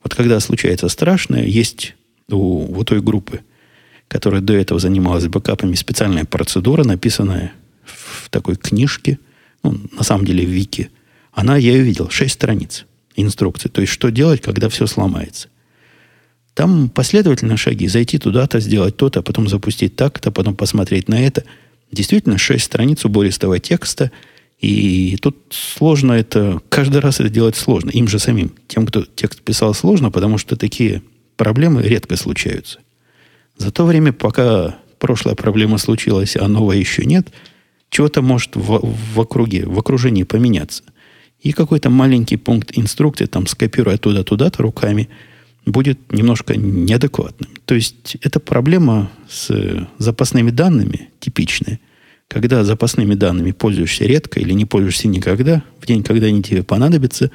Вот 0.02 0.14
когда 0.14 0.38
случается 0.40 0.88
страшное, 0.88 1.44
есть 1.44 1.96
у, 2.30 2.78
у 2.78 2.84
той 2.84 3.00
группы, 3.02 3.40
которая 4.08 4.40
до 4.40 4.54
этого 4.54 4.78
занималась 4.78 5.26
бэкапами, 5.26 5.74
специальная 5.74 6.24
процедура, 6.24 6.84
написанная 6.84 7.52
в 7.84 8.30
такой 8.30 8.56
книжке, 8.56 9.18
ну, 9.64 9.76
на 9.92 10.04
самом 10.04 10.24
деле 10.24 10.46
в 10.46 10.50
Вики. 10.50 10.90
Она, 11.32 11.56
я 11.56 11.72
ее 11.72 11.82
видел, 11.82 12.08
6 12.08 12.32
страниц 12.32 12.86
инструкции. 13.16 13.68
То 13.68 13.80
есть, 13.80 13.92
что 13.92 14.10
делать, 14.10 14.40
когда 14.40 14.68
все 14.68 14.86
сломается. 14.86 15.48
Там 16.54 16.88
последовательные 16.88 17.56
шаги. 17.56 17.86
Зайти 17.88 18.18
туда-то, 18.18 18.60
сделать 18.60 18.96
то-то, 18.96 19.22
потом 19.22 19.48
запустить 19.48 19.96
так-то, 19.96 20.30
потом 20.30 20.56
посмотреть 20.56 21.08
на 21.08 21.20
это. 21.26 21.44
Действительно, 21.92 22.38
6 22.38 22.64
страниц 22.64 23.04
убористого 23.04 23.58
текста. 23.58 24.10
И 24.60 25.18
тут 25.20 25.36
сложно 25.50 26.12
это... 26.12 26.60
Каждый 26.68 27.00
раз 27.00 27.20
это 27.20 27.28
делать 27.28 27.56
сложно. 27.56 27.90
Им 27.90 28.08
же 28.08 28.18
самим. 28.18 28.52
Тем, 28.68 28.86
кто 28.86 29.02
текст 29.02 29.42
писал, 29.42 29.74
сложно, 29.74 30.10
потому 30.10 30.38
что 30.38 30.56
такие 30.56 31.02
проблемы 31.36 31.82
редко 31.82 32.16
случаются. 32.16 32.78
За 33.58 33.70
то 33.70 33.84
время, 33.84 34.12
пока 34.12 34.76
прошлая 34.98 35.34
проблема 35.34 35.78
случилась, 35.78 36.36
а 36.36 36.48
новая 36.48 36.78
еще 36.78 37.04
нет, 37.04 37.28
чего-то 37.90 38.22
может 38.22 38.56
в, 38.56 38.80
в 38.82 39.20
округе, 39.20 39.66
в 39.66 39.78
окружении 39.78 40.24
поменяться. 40.24 40.82
И 41.40 41.52
какой-то 41.52 41.90
маленький 41.90 42.36
пункт 42.36 42.72
инструкции, 42.74 43.26
там, 43.26 43.46
скопируя 43.46 43.98
туда-туда-то 43.98 44.62
руками, 44.62 45.08
будет 45.64 46.12
немножко 46.12 46.56
неадекватным. 46.56 47.50
То 47.64 47.74
есть, 47.74 48.16
это 48.22 48.40
проблема 48.40 49.10
с 49.28 49.88
запасными 49.98 50.50
данными 50.50 51.10
типичная. 51.20 51.80
Когда 52.28 52.64
запасными 52.64 53.14
данными 53.14 53.52
пользуешься 53.52 54.04
редко 54.04 54.40
или 54.40 54.52
не 54.52 54.64
пользуешься 54.64 55.08
никогда, 55.08 55.62
в 55.80 55.86
день, 55.86 56.02
когда 56.02 56.26
они 56.26 56.42
тебе 56.42 56.62
понадобятся, 56.62 57.30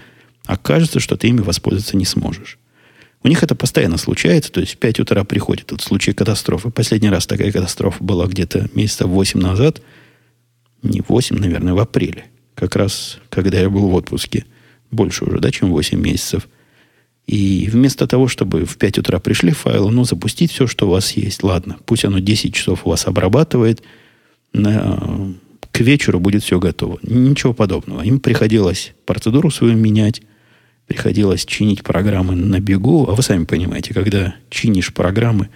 окажется, 0.45 0.99
что 0.99 1.15
ты 1.15 1.27
ими 1.27 1.41
воспользоваться 1.41 1.95
не 1.95 2.05
сможешь. 2.05 2.57
У 3.23 3.27
них 3.27 3.43
это 3.43 3.53
постоянно 3.53 3.97
случается, 3.97 4.51
то 4.51 4.59
есть 4.59 4.73
в 4.73 4.77
5 4.77 5.01
утра 5.01 5.23
приходит 5.23 5.65
этот 5.65 5.81
случай 5.81 6.11
катастрофы. 6.11 6.71
Последний 6.71 7.09
раз 7.09 7.27
такая 7.27 7.51
катастрофа 7.51 8.03
была 8.03 8.25
где-то 8.25 8.69
месяца 8.73 9.05
8 9.05 9.39
назад. 9.39 9.81
Не 10.81 11.03
8, 11.07 11.37
наверное, 11.37 11.73
в 11.73 11.79
апреле. 11.79 12.25
Как 12.61 12.75
раз, 12.75 13.17
когда 13.31 13.59
я 13.59 13.71
был 13.71 13.89
в 13.89 13.95
отпуске. 13.95 14.45
Больше 14.91 15.25
уже, 15.25 15.39
да, 15.39 15.49
чем 15.49 15.71
8 15.71 15.99
месяцев. 15.99 16.47
И 17.25 17.67
вместо 17.71 18.05
того, 18.05 18.27
чтобы 18.27 18.65
в 18.65 18.77
5 18.77 18.99
утра 18.99 19.19
пришли 19.19 19.49
файлы, 19.51 19.91
ну, 19.91 20.03
запустить 20.03 20.51
все, 20.51 20.67
что 20.67 20.85
у 20.85 20.91
вас 20.91 21.13
есть. 21.13 21.41
Ладно, 21.41 21.77
пусть 21.87 22.05
оно 22.05 22.19
10 22.19 22.53
часов 22.53 22.85
у 22.85 22.91
вас 22.91 23.07
обрабатывает. 23.07 23.81
На, 24.53 25.33
к 25.71 25.79
вечеру 25.79 26.19
будет 26.19 26.43
все 26.43 26.59
готово. 26.59 26.99
Ничего 27.01 27.55
подобного. 27.55 28.03
Им 28.03 28.19
приходилось 28.19 28.93
процедуру 29.07 29.49
свою 29.49 29.75
менять, 29.75 30.21
приходилось 30.85 31.47
чинить 31.47 31.81
программы 31.81 32.35
на 32.35 32.59
бегу. 32.59 33.07
А 33.09 33.15
вы 33.15 33.23
сами 33.23 33.45
понимаете, 33.45 33.95
когда 33.95 34.35
чинишь 34.51 34.93
программы, 34.93 35.49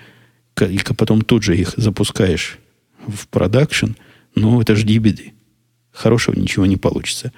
и 0.60 0.80
потом 0.98 1.22
тут 1.22 1.44
же 1.44 1.56
их 1.56 1.76
запускаешь 1.78 2.58
в 3.06 3.28
продакшн, 3.28 3.92
ну, 4.34 4.60
это 4.60 4.76
жди 4.76 4.98
беды. 4.98 5.35
Хорошего 5.96 6.36
ничего 6.36 6.66
не 6.66 6.78
получится. 6.78 7.32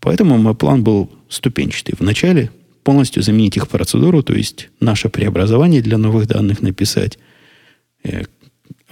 Поэтому 0.00 0.36
мой 0.36 0.54
план 0.54 0.84
был 0.84 1.10
ступенчатый. 1.28 1.94
Вначале 1.98 2.50
полностью 2.84 3.22
заменить 3.22 3.56
их 3.56 3.68
процедуру, 3.68 4.22
то 4.22 4.34
есть 4.34 4.68
наше 4.80 5.08
преобразование 5.08 5.80
для 5.80 5.96
новых 5.96 6.26
данных 6.26 6.60
написать, 6.60 7.18
э, 8.04 8.24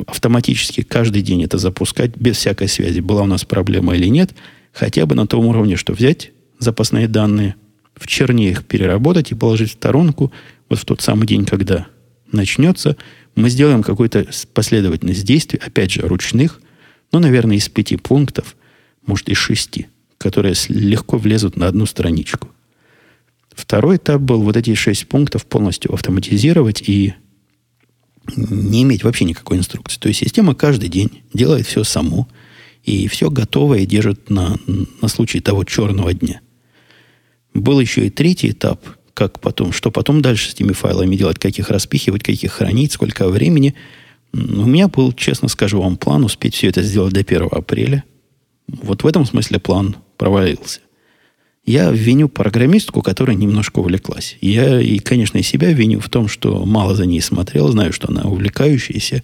автоматически 0.07 0.83
каждый 0.83 1.23
день 1.23 1.45
это 1.45 1.59
запускать 1.59 2.17
без 2.17 2.37
всякой 2.37 2.69
связи, 2.69 3.01
была 3.01 3.23
у 3.23 3.27
нас 3.27 3.45
проблема 3.45 3.95
или 3.95 4.07
нет, 4.07 4.33
хотя 4.73 5.05
бы 5.05 5.15
на 5.15 5.27
том 5.27 5.47
уровне, 5.47 5.77
что 5.77 5.93
взять 5.93 6.33
запасные 6.59 7.09
данные, 7.09 7.57
в 7.97 8.07
черне 8.07 8.51
их 8.51 8.65
переработать 8.65 9.33
и 9.33 9.35
положить 9.35 9.71
в 9.71 9.75
сторонку 9.75 10.33
вот 10.71 10.79
в 10.79 10.85
тот 10.85 11.03
самый 11.03 11.27
день, 11.27 11.45
когда 11.45 11.89
начнется, 12.33 12.97
мы 13.35 13.51
сделаем 13.51 13.83
какую-то 13.83 14.27
последовательность 14.55 15.25
действий, 15.25 15.61
опять 15.63 15.91
же, 15.91 16.03
ручных, 16.03 16.61
ну, 17.13 17.19
наверное, 17.19 17.57
из 17.57 17.69
пяти 17.69 17.97
пунктов, 17.97 18.57
может, 19.07 19.29
из 19.29 19.37
шести, 19.37 19.89
которые 20.19 20.55
легко 20.69 21.19
влезут 21.19 21.57
на 21.57 21.67
одну 21.67 21.87
страничку. 21.87 22.49
Второй 23.53 23.97
этап 23.97 24.21
был 24.21 24.43
вот 24.43 24.57
эти 24.57 24.75
шесть 24.75 25.07
пунктов 25.09 25.47
полностью 25.47 25.93
автоматизировать 25.93 26.83
и 26.89 27.15
не 28.37 28.83
иметь 28.83 29.03
вообще 29.03 29.25
никакой 29.25 29.59
инструкции. 29.59 29.99
То 29.99 30.09
есть 30.09 30.21
система 30.21 30.55
каждый 30.55 30.89
день 30.89 31.23
делает 31.35 31.67
все 31.67 31.85
само, 31.85 32.29
и 32.85 33.09
все 33.09 33.31
готовое 33.31 33.87
держит 33.87 34.31
на, 34.31 34.57
на 35.03 35.09
случай 35.09 35.41
того 35.41 35.65
черного 35.65 36.15
дня– 36.15 36.41
был 37.55 37.81
еще 37.81 38.07
и 38.07 38.11
третий 38.11 38.51
этап, 38.51 38.85
как 39.15 39.41
потом, 39.41 39.73
что 39.73 39.91
потом 39.91 40.23
дальше 40.23 40.51
с 40.51 40.55
этими 40.55 40.73
файлами 40.73 41.17
делать, 41.17 41.39
как 41.39 41.59
их 41.59 41.69
распихивать, 41.71 42.23
как 42.23 42.35
их 42.35 42.53
хранить, 42.53 42.93
сколько 42.93 43.29
времени. 43.29 43.75
У 44.33 44.65
меня 44.65 44.89
был, 44.89 45.13
честно 45.13 45.49
скажу 45.49 45.81
вам, 45.81 45.97
план 45.97 46.25
успеть 46.25 46.55
все 46.55 46.69
это 46.69 46.83
сделать 46.83 47.13
до 47.13 47.21
1 47.21 47.49
апреля. 47.51 48.05
Вот 48.83 49.03
в 49.03 49.07
этом 49.07 49.25
смысле 49.25 49.59
план 49.59 49.97
провалился. 50.17 50.81
Я 51.65 51.91
виню 51.91 52.29
программистку, 52.29 53.03
которая 53.03 53.37
немножко 53.37 53.81
увлеклась. 53.81 54.37
Я, 54.41 54.81
и, 54.81 54.99
конечно, 54.99 55.39
и 55.39 55.43
себя 55.43 55.73
виню 55.73 56.01
в 56.01 56.09
том, 56.09 56.27
что 56.27 56.65
мало 56.65 56.95
за 56.95 57.07
ней 57.07 57.21
смотрел, 57.21 57.69
знаю, 57.69 57.93
что 57.93 58.09
она 58.09 58.23
увлекающаяся. 58.23 59.23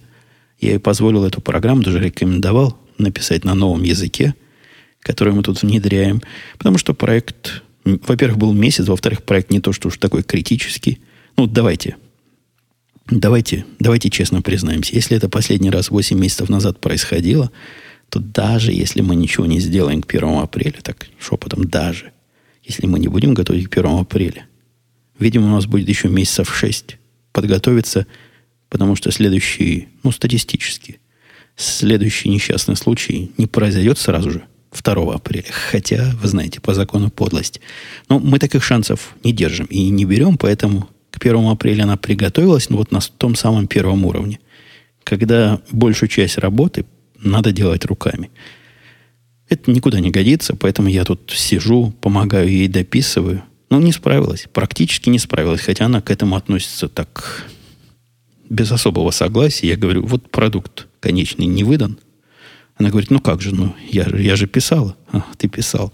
Я 0.59 0.71
ей 0.71 0.79
позволил 0.79 1.25
эту 1.25 1.41
программу, 1.41 1.83
даже 1.83 1.99
рекомендовал 1.99 2.77
написать 2.97 3.43
на 3.43 3.53
новом 3.53 3.83
языке, 3.83 4.35
который 5.01 5.33
мы 5.33 5.43
тут 5.43 5.61
внедряем, 5.61 6.21
потому 6.57 6.77
что 6.77 6.93
проект 6.93 7.63
во-первых, 8.07 8.37
был 8.37 8.53
месяц, 8.53 8.87
во-вторых, 8.87 9.23
проект 9.23 9.51
не 9.51 9.59
то, 9.59 9.71
что 9.71 9.87
уж 9.87 9.97
такой 9.97 10.23
критический. 10.23 10.99
Ну, 11.37 11.47
давайте. 11.47 11.95
Давайте, 13.09 13.65
давайте 13.79 14.09
честно 14.09 14.41
признаемся. 14.41 14.93
Если 14.93 15.15
это 15.15 15.29
последний 15.29 15.69
раз 15.69 15.89
8 15.89 16.17
месяцев 16.19 16.49
назад 16.49 16.79
происходило, 16.81 17.51
то 18.09 18.19
даже 18.19 18.71
если 18.71 19.01
мы 19.01 19.15
ничего 19.15 19.45
не 19.45 19.59
сделаем 19.59 20.01
к 20.01 20.13
1 20.13 20.39
апреля, 20.39 20.79
так 20.81 21.07
шепотом 21.19 21.67
даже, 21.67 22.11
если 22.63 22.87
мы 22.87 22.99
не 22.99 23.07
будем 23.07 23.33
готовить 23.33 23.69
к 23.69 23.77
1 23.77 23.99
апреля, 23.99 24.47
видимо, 25.19 25.47
у 25.47 25.55
нас 25.55 25.65
будет 25.65 25.87
еще 25.89 26.09
месяцев 26.09 26.55
6 26.55 26.97
подготовиться, 27.31 28.07
потому 28.69 28.95
что 28.95 29.11
следующий, 29.11 29.89
ну, 30.03 30.11
статистически, 30.11 30.99
следующий 31.55 32.29
несчастный 32.29 32.75
случай 32.75 33.31
не 33.37 33.47
произойдет 33.47 33.97
сразу 33.97 34.31
же– 34.31 34.43
2 34.83 35.13
апреля. 35.13 35.45
Хотя, 35.71 36.11
вы 36.21 36.27
знаете, 36.27 36.59
по 36.59 36.73
закону 36.73 37.09
подлость. 37.09 37.61
Но 38.09 38.19
мы 38.19 38.39
таких 38.39 38.63
шансов 38.63 39.15
не 39.23 39.31
держим 39.33 39.65
и 39.67 39.89
не 39.89 40.05
берем, 40.05 40.37
поэтому 40.37 40.89
к 41.11 41.17
1 41.23 41.47
апреля 41.47 41.83
она 41.83 41.97
приготовилась, 41.97 42.69
ну 42.69 42.77
вот 42.77 42.91
на 42.91 42.99
том 42.99 43.35
самом 43.35 43.67
первом 43.67 44.05
уровне. 44.05 44.39
Когда 45.03 45.61
большую 45.71 46.09
часть 46.09 46.37
работы 46.37 46.85
надо 47.19 47.51
делать 47.51 47.85
руками. 47.85 48.29
Это 49.49 49.71
никуда 49.71 49.99
не 49.99 50.11
годится, 50.11 50.55
поэтому 50.55 50.89
я 50.89 51.05
тут 51.05 51.31
сижу, 51.33 51.93
помогаю 52.01 52.49
ей, 52.49 52.67
дописываю. 52.67 53.43
Но 53.69 53.79
не 53.79 53.91
справилась, 53.91 54.47
практически 54.51 55.09
не 55.09 55.19
справилась, 55.19 55.61
хотя 55.61 55.85
она 55.85 56.01
к 56.01 56.11
этому 56.11 56.35
относится 56.35 56.87
так 56.87 57.49
без 58.49 58.71
особого 58.71 59.11
согласия. 59.11 59.67
Я 59.67 59.77
говорю, 59.77 60.05
вот 60.05 60.31
продукт 60.31 60.87
конечный 60.99 61.45
не 61.45 61.63
выдан, 61.63 61.99
она 62.77 62.89
говорит, 62.89 63.09
ну 63.09 63.19
как 63.19 63.41
же, 63.41 63.53
ну 63.53 63.75
я, 63.89 64.05
я 64.17 64.35
же 64.35 64.47
писала. 64.47 64.95
А, 65.11 65.23
ты 65.37 65.47
писал. 65.47 65.93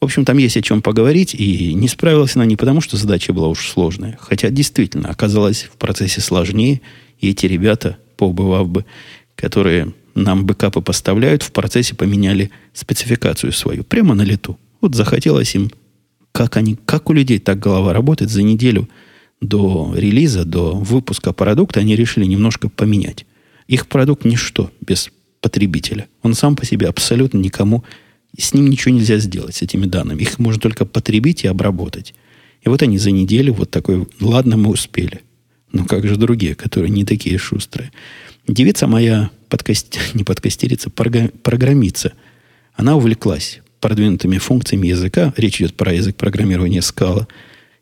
В 0.00 0.04
общем, 0.04 0.24
там 0.24 0.38
есть 0.38 0.56
о 0.56 0.62
чем 0.62 0.80
поговорить, 0.80 1.34
и 1.34 1.74
не 1.74 1.88
справилась 1.88 2.36
она 2.36 2.44
не 2.44 2.56
потому, 2.56 2.80
что 2.80 2.96
задача 2.96 3.32
была 3.32 3.48
уж 3.48 3.68
сложная, 3.68 4.16
хотя 4.20 4.48
действительно 4.48 5.08
оказалась 5.10 5.64
в 5.64 5.76
процессе 5.76 6.20
сложнее, 6.20 6.80
и 7.18 7.30
эти 7.30 7.46
ребята, 7.46 7.98
поубывав 8.16 8.68
бы, 8.68 8.84
которые 9.34 9.92
нам 10.18 10.44
бэкапы 10.44 10.80
поставляют, 10.80 11.42
в 11.42 11.52
процессе 11.52 11.94
поменяли 11.94 12.50
спецификацию 12.72 13.52
свою, 13.52 13.84
прямо 13.84 14.14
на 14.14 14.22
лету. 14.22 14.58
Вот 14.80 14.94
захотелось 14.94 15.54
им, 15.54 15.70
как 16.32 16.56
они, 16.56 16.76
как 16.84 17.10
у 17.10 17.12
людей 17.12 17.38
так 17.38 17.58
голова 17.58 17.92
работает, 17.92 18.30
за 18.30 18.42
неделю 18.42 18.88
до 19.40 19.92
релиза, 19.96 20.44
до 20.44 20.72
выпуска 20.72 21.32
продукта 21.32 21.80
они 21.80 21.96
решили 21.96 22.24
немножко 22.24 22.68
поменять. 22.68 23.26
Их 23.66 23.86
продукт 23.86 24.24
ничто 24.24 24.70
без 24.80 25.10
потребителя. 25.40 26.08
Он 26.22 26.34
сам 26.34 26.56
по 26.56 26.66
себе 26.66 26.88
абсолютно 26.88 27.38
никому, 27.38 27.84
с 28.36 28.54
ним 28.54 28.68
ничего 28.68 28.94
нельзя 28.94 29.18
сделать, 29.18 29.56
с 29.56 29.62
этими 29.62 29.86
данными. 29.86 30.22
Их 30.22 30.38
можно 30.38 30.60
только 30.60 30.84
потребить 30.84 31.44
и 31.44 31.48
обработать. 31.48 32.14
И 32.62 32.68
вот 32.68 32.82
они 32.82 32.98
за 32.98 33.10
неделю 33.10 33.54
вот 33.54 33.70
такой, 33.70 34.06
ладно, 34.20 34.56
мы 34.56 34.70
успели. 34.70 35.20
Но 35.72 35.84
как 35.84 36.06
же 36.06 36.16
другие, 36.16 36.54
которые 36.54 36.90
не 36.90 37.04
такие 37.04 37.38
шустрые. 37.38 37.92
Девица 38.46 38.86
моя, 38.86 39.30
подкаст... 39.48 39.98
не 40.14 40.24
подкастерица, 40.24 40.90
программица, 40.90 42.12
она 42.74 42.96
увлеклась 42.96 43.60
продвинутыми 43.80 44.38
функциями 44.38 44.88
языка. 44.88 45.32
Речь 45.36 45.60
идет 45.60 45.74
про 45.74 45.92
язык 45.92 46.16
программирования 46.16 46.82
скала. 46.82 47.28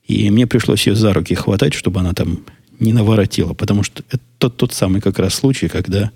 И 0.07 0.31
мне 0.31 0.47
пришлось 0.47 0.87
ее 0.87 0.95
за 0.95 1.13
руки 1.13 1.35
хватать, 1.35 1.75
чтобы 1.75 2.01
она 2.01 2.13
там 2.13 2.45
не 2.79 2.93
наворотила. 2.93 3.55
Потому 3.55 3.83
что 3.83 4.03
это 4.11 4.23
тот, 4.39 4.57
тот 4.57 4.73
самый 4.73 5.01
как 5.01 5.19
раз 5.19 5.35
случай, 5.35 5.69
когда 5.69 6.11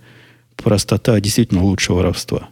простота 0.56 1.18
действительно 1.20 1.62
лучше 1.62 1.92
воровства. 1.92 2.50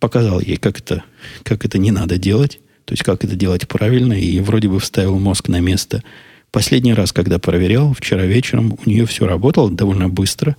Показал 0.00 0.40
ей, 0.40 0.56
как 0.56 0.78
это, 0.80 1.04
как 1.44 1.64
это 1.64 1.78
не 1.78 1.92
надо 1.92 2.18
делать, 2.18 2.58
то 2.84 2.92
есть 2.92 3.04
как 3.04 3.24
это 3.24 3.36
делать 3.36 3.68
правильно, 3.68 4.14
и 4.14 4.40
вроде 4.40 4.68
бы 4.68 4.80
вставил 4.80 5.18
мозг 5.20 5.48
на 5.48 5.60
место, 5.60 6.02
Последний 6.52 6.92
раз, 6.92 7.12
когда 7.12 7.38
проверял, 7.38 7.94
вчера 7.94 8.26
вечером, 8.26 8.76
у 8.84 8.88
нее 8.88 9.06
все 9.06 9.26
работало 9.26 9.70
довольно 9.70 10.10
быстро, 10.10 10.54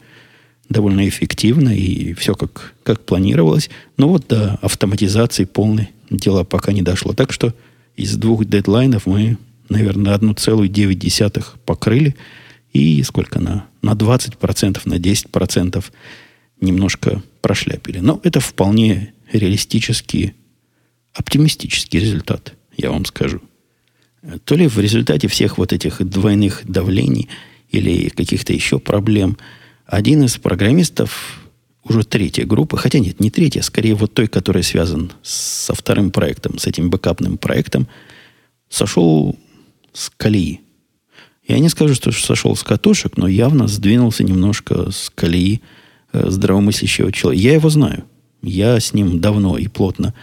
довольно 0.69 1.08
эффективно, 1.08 1.69
и 1.69 2.13
все 2.13 2.36
как, 2.36 2.73
как 2.84 3.02
планировалось. 3.06 3.69
Но 3.97 4.10
вот 4.10 4.28
до 4.28 4.56
автоматизации 4.62 5.45
полной 5.45 5.89
дело 6.10 6.43
пока 6.43 6.71
не 6.71 6.82
дошло. 6.82 7.13
Так 7.13 7.32
что 7.32 7.54
из 7.95 8.15
двух 8.15 8.45
дедлайнов 8.45 9.06
мы, 9.06 9.38
наверное, 9.69 10.17
1,9 10.17 11.45
покрыли. 11.65 12.15
И 12.71 13.04
сколько 13.04 13.39
на, 13.39 13.67
на 13.82 13.91
20%, 13.91 14.82
на 14.86 14.95
10% 14.95 15.84
немножко 16.60 17.21
прошляпили. 17.41 17.99
Но 17.99 18.19
это 18.23 18.39
вполне 18.39 19.13
реалистический, 19.32 20.34
оптимистический 21.13 21.99
результат, 21.99 22.54
я 22.78 22.89
вам 22.89 23.06
скажу. 23.06 23.41
То 24.45 24.56
ли 24.56 24.67
в 24.67 24.80
результате 24.80 25.28
всех 25.28 25.58
вот 25.58 25.73
этих 25.73 26.02
двойных 26.02 26.63
давлений 26.65 27.30
или 27.69 28.10
каких-то 28.10 28.54
еще 28.54 28.80
проблем, 28.80 29.38
один 29.95 30.23
из 30.23 30.38
программистов, 30.38 31.39
уже 31.84 32.03
третья 32.03 32.45
группа, 32.45 32.77
хотя 32.77 32.99
нет, 32.99 33.19
не 33.19 33.29
третья, 33.29 33.62
скорее 33.62 33.93
вот 33.93 34.13
той, 34.13 34.27
которая 34.27 34.63
связан 34.63 35.12
со 35.21 35.75
вторым 35.75 36.12
проектом, 36.12 36.58
с 36.58 36.65
этим 36.65 36.89
бэкапным 36.89 37.38
проектом, 37.38 37.88
сошел 38.69 39.38
с 39.91 40.10
колеи. 40.17 40.62
Я 41.47 41.60
не 41.60 41.69
скажу, 41.69 41.93
что 41.93 42.12
сошел 42.12 42.56
с 42.56 42.63
катушек, 42.63 43.17
но 43.17 43.27
явно 43.27 43.67
сдвинулся 43.67 44.23
немножко 44.23 44.91
с 44.91 45.12
колеи 45.13 45.62
э, 46.13 46.29
здравомыслящего 46.29 47.12
человека. 47.12 47.43
Я 47.43 47.53
его 47.53 47.69
знаю. 47.69 48.06
Я 48.41 48.79
с 48.79 48.93
ним 48.93 49.19
давно 49.19 49.58
и 49.58 49.67
плотно 49.67 50.13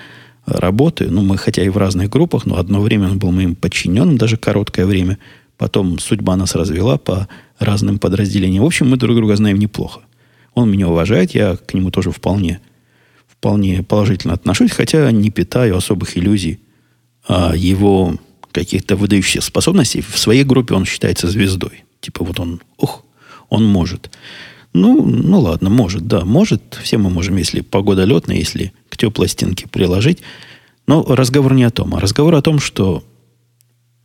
работаю. 0.47 1.13
Ну, 1.13 1.23
мы 1.23 1.37
хотя 1.37 1.63
и 1.63 1.69
в 1.69 1.77
разных 1.77 2.09
группах, 2.09 2.47
но 2.47 2.57
одно 2.57 2.81
время 2.81 3.09
он 3.09 3.19
был 3.19 3.31
моим 3.33 3.55
подчиненным, 3.55 4.19
даже 4.19 4.37
короткое 4.37 4.87
время. 4.87 5.19
Потом 5.61 5.99
судьба 5.99 6.37
нас 6.37 6.55
развела 6.55 6.97
по 6.97 7.29
разным 7.59 7.99
подразделениям. 7.99 8.63
В 8.63 8.67
общем, 8.67 8.89
мы 8.89 8.97
друг 8.97 9.15
друга 9.15 9.37
знаем 9.37 9.59
неплохо. 9.59 10.01
Он 10.55 10.71
меня 10.71 10.89
уважает, 10.89 11.33
я 11.33 11.59
к 11.59 11.75
нему 11.75 11.91
тоже 11.91 12.13
вполне, 12.13 12.63
вполне 13.29 13.83
положительно 13.83 14.33
отношусь, 14.33 14.71
хотя 14.71 15.11
не 15.11 15.29
питаю 15.29 15.77
особых 15.77 16.17
иллюзий 16.17 16.61
о 17.27 17.55
его 17.55 18.17
каких-то 18.53 18.97
выдающихся 18.97 19.43
способностей. 19.43 20.01
В 20.01 20.19
своей 20.19 20.45
группе 20.45 20.73
он 20.73 20.87
считается 20.87 21.29
звездой. 21.29 21.85
Типа 22.01 22.25
вот 22.25 22.41
он, 22.41 22.63
ух, 22.79 23.05
он 23.51 23.67
может. 23.67 24.11
Ну, 24.73 25.05
ну 25.05 25.41
ладно, 25.41 25.69
может, 25.69 26.07
да, 26.07 26.25
может. 26.25 26.79
Все 26.83 26.97
мы 26.97 27.11
можем, 27.11 27.37
если 27.37 27.61
погода 27.61 28.05
летная, 28.05 28.39
если 28.39 28.73
к 28.89 28.97
теплой 28.97 29.29
стенке 29.29 29.69
приложить. 29.69 30.21
Но 30.87 31.05
разговор 31.05 31.53
не 31.53 31.65
о 31.65 31.71
том, 31.71 31.95
а 31.95 32.01
разговор 32.01 32.35
о 32.35 32.41
том, 32.41 32.61
что 32.61 33.05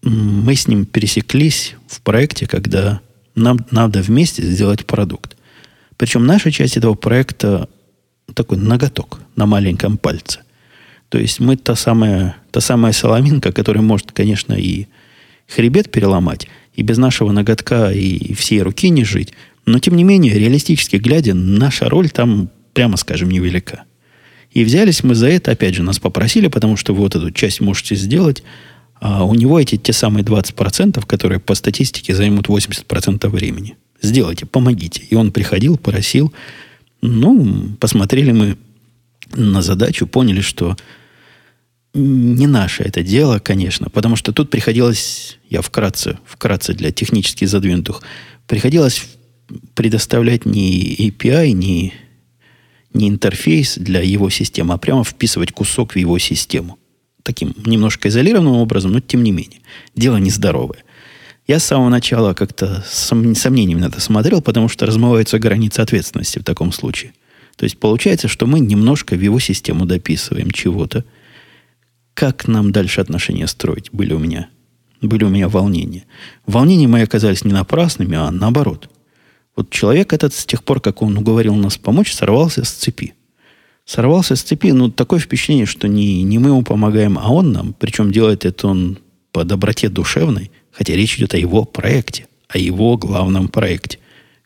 мы 0.06 0.56
с 0.56 0.68
ним 0.68 0.86
пересеклись 0.86 1.76
в 1.88 2.02
проекте, 2.02 2.46
когда 2.46 3.02
нам 3.34 3.66
надо 3.72 4.02
вместе 4.02 4.44
сделать 4.44 4.86
продукт. 4.86 5.36
Причем 5.98 6.26
наша 6.26 6.52
часть 6.52 6.78
этого 6.78 6.94
проекта 6.94 7.68
такой 8.34 8.58
ноготок 8.58 9.20
на 9.36 9.46
маленьком 9.46 9.98
пальце. 9.98 10.42
То 11.10 11.18
есть 11.18 11.40
мы 11.40 11.58
та 11.58 11.76
самая, 11.76 12.38
та 12.52 12.62
самая 12.62 12.94
соломинка, 12.94 13.52
которая 13.52 13.84
может, 13.84 14.12
конечно, 14.12 14.54
и 14.54 14.88
хребет 15.48 15.92
переломать, 15.92 16.48
и 16.74 16.84
без 16.84 16.98
нашего 16.98 17.32
ноготка 17.32 17.92
и 17.92 18.34
всей 18.34 18.62
руки 18.62 18.90
не 18.90 19.04
жить. 19.04 19.34
Но, 19.66 19.80
тем 19.80 19.96
не 19.96 20.04
менее, 20.04 20.38
реалистически 20.38 20.98
глядя, 20.98 21.34
наша 21.34 21.90
роль 21.90 22.10
там, 22.10 22.50
прямо 22.74 22.98
скажем, 22.98 23.30
невелика. 23.30 23.84
И 24.52 24.64
взялись 24.64 25.04
мы 25.04 25.16
за 25.16 25.28
это, 25.28 25.52
опять 25.52 25.76
же, 25.76 25.84
нас 25.84 26.00
попросили, 26.00 26.48
потому 26.48 26.78
что 26.78 26.94
вы 26.94 27.02
вот 27.02 27.16
эту 27.16 27.32
часть 27.32 27.62
можете 27.62 27.96
сделать, 27.96 28.44
а 29.00 29.26
у 29.26 29.36
него 29.36 29.60
эти 29.60 29.78
те 29.78 29.94
самые 29.94 30.24
20%, 30.24 31.06
которые 31.06 31.40
по 31.40 31.56
статистике 31.56 32.16
займут 32.16 32.48
80% 32.48 33.28
времени. 33.30 33.76
Сделайте, 34.02 34.46
помогите. 34.46 35.04
И 35.10 35.16
он 35.16 35.32
приходил, 35.32 35.78
просил. 35.78 36.34
Ну, 37.02 37.76
посмотрели 37.80 38.32
мы 38.32 38.58
на 39.34 39.62
задачу, 39.62 40.08
поняли, 40.08 40.42
что 40.42 40.76
не 41.94 42.46
наше 42.46 42.84
это 42.84 43.04
дело, 43.04 43.40
конечно, 43.40 43.90
потому 43.90 44.16
что 44.18 44.34
тут 44.34 44.50
приходилось, 44.50 45.38
я 45.50 45.62
вкратце, 45.62 46.20
вкратце 46.26 46.74
для 46.74 46.92
технически 46.92 47.46
задвинутых, 47.46 48.02
приходилось 48.48 49.06
предоставлять 49.76 50.46
не 50.46 50.96
API, 50.96 51.52
не, 51.52 51.94
не 52.94 53.08
интерфейс 53.08 53.78
для 53.78 54.02
его 54.02 54.30
системы, 54.30 54.74
а 54.74 54.78
прямо 54.78 55.04
вписывать 55.04 55.52
кусок 55.52 55.94
в 55.94 55.98
его 55.98 56.18
систему. 56.20 56.78
Таким 57.26 57.54
немножко 57.66 58.08
изолированным 58.08 58.54
образом, 58.54 58.94
но 58.94 59.02
тем 59.02 59.24
не 59.24 59.32
менее. 59.32 59.60
Дело 59.96 60.16
нездоровое. 60.18 60.86
Я 61.48 61.60
с 61.60 61.66
самого 61.66 61.90
начала 61.90 62.34
как-то 62.34 62.86
с 62.88 63.12
сомнением 63.36 63.80
на 63.80 63.86
это 63.86 64.00
смотрел, 64.00 64.42
потому 64.42 64.70
что 64.70 64.86
размываются 64.86 65.40
границы 65.40 65.82
ответственности 65.82 66.40
в 66.40 66.44
таком 66.44 66.72
случае– 66.72 67.14
то 67.56 67.64
есть 67.64 67.78
получается, 67.80 68.28
что 68.28 68.48
мы 68.48 68.60
немножко 68.60 69.16
в 69.16 69.22
его 69.22 69.40
систему 69.40 69.86
дописываем 69.86 70.52
чего-то. 70.52 71.06
Как 72.14 72.48
нам 72.48 72.72
дальше 72.72 73.02
отношения 73.02 73.48
строить, 73.48 73.90
были 73.92 74.14
у 74.14 74.20
меня. 74.20 74.50
Были 75.02 75.24
у 75.24 75.30
меня 75.30 75.48
волнения. 75.48 76.06
Волнения 76.46 76.88
мои 76.88 77.04
оказались 77.04 77.46
не 77.46 77.54
напрасными, 77.54 78.18
а 78.18 78.32
наоборот. 78.32 78.90
Вот 79.56 79.70
человек 79.70 80.12
этот 80.12 80.34
с 80.34 80.46
тех 80.46 80.64
пор, 80.64 80.82
как 80.82 81.02
он 81.02 81.18
уговорил 81.18 81.56
нас 81.56 81.78
помочь, 81.78 82.14
сорвался 82.14 82.66
с 82.66 82.72
цепи. 82.72 83.14
Сорвался 83.86 84.36
с 84.36 84.42
цепи, 84.42 84.72
ну, 84.72 84.90
такое 84.90 85.20
впечатление, 85.20 85.66
что 85.66 85.88
не, 85.88 86.24
не 86.24 86.40
мы 86.40 86.50
ему 86.50 86.64
помогаем, 86.64 87.20
а 87.20 87.32
он 87.32 87.52
нам. 87.52 87.74
Причем 87.74 88.12
делает 88.12 88.44
это 88.44 88.68
он 88.68 88.98
по 89.32 89.44
доброте 89.44 89.90
душевной, 89.90 90.52
хотя 90.72 90.94
речь 90.94 91.18
идет 91.18 91.34
о 91.34 91.38
его 91.38 91.66
проекте, 91.66 92.28
о 92.48 92.58
его 92.58 92.98
главном 92.98 93.48
проекте, 93.48 94.00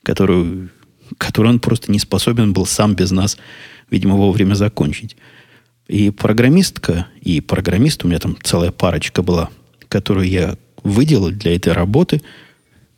который 0.03 0.69
который 1.17 1.47
он 1.47 1.59
просто 1.59 1.91
не 1.91 1.99
способен 1.99 2.53
был 2.53 2.65
сам 2.65 2.95
без 2.95 3.11
нас, 3.11 3.37
видимо, 3.89 4.15
вовремя 4.15 4.53
закончить. 4.53 5.15
И 5.87 6.11
программистка, 6.11 7.07
и 7.21 7.41
программист, 7.41 8.03
у 8.03 8.07
меня 8.07 8.19
там 8.19 8.37
целая 8.43 8.71
парочка 8.71 9.23
была, 9.23 9.49
которую 9.87 10.27
я 10.27 10.55
выделал 10.83 11.31
для 11.31 11.55
этой 11.55 11.73
работы, 11.73 12.21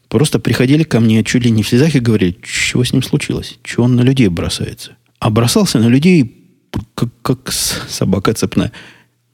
просто 0.10 0.40
приходили 0.40 0.84
ко 0.84 1.00
мне 1.00 1.24
чуть 1.24 1.46
ли 1.46 1.52
не 1.52 1.64
в 1.64 1.70
слезах 1.70 1.96
и 1.96 2.00
говорили, 2.00 2.38
что 2.44 2.84
с 2.84 2.92
ним 2.92 3.02
случилось, 3.02 3.60
чего 3.64 3.86
он 3.86 3.96
на 3.96 4.02
людей 4.02 4.28
бросается. 4.28 4.98
А 5.22 5.30
бросался 5.30 5.80
на 5.80 5.88
людей, 5.88 6.46
как, 6.94 7.10
как 7.22 7.52
собака 7.54 8.34
цепная. 8.34 8.74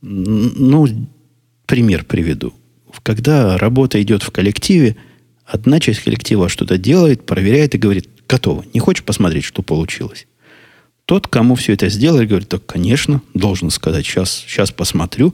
Ну, 0.02 0.88
пример 1.66 2.06
приведу. 2.06 2.54
Когда 3.02 3.58
работа 3.58 4.00
идет 4.02 4.22
в 4.22 4.30
коллективе, 4.30 4.96
одна 5.46 5.80
часть 5.80 6.02
коллектива 6.02 6.50
что-то 6.50 6.78
делает, 6.78 7.26
проверяет 7.26 7.74
и 7.74 7.80
говорит, 7.80 8.10
Готово. 8.28 8.66
Не 8.74 8.80
хочешь 8.80 9.04
посмотреть, 9.04 9.46
что 9.46 9.62
получилось? 9.62 10.28
Тот, 11.06 11.28
кому 11.28 11.56
все 11.56 11.74
это 11.74 11.88
сделали, 11.88 12.26
говорит, 12.26 12.50
так, 12.50 12.66
конечно, 12.66 13.22
должен 13.34 13.70
сказать, 13.70 14.06
сейчас, 14.06 14.44
сейчас 14.46 14.72
посмотрю. 14.72 15.34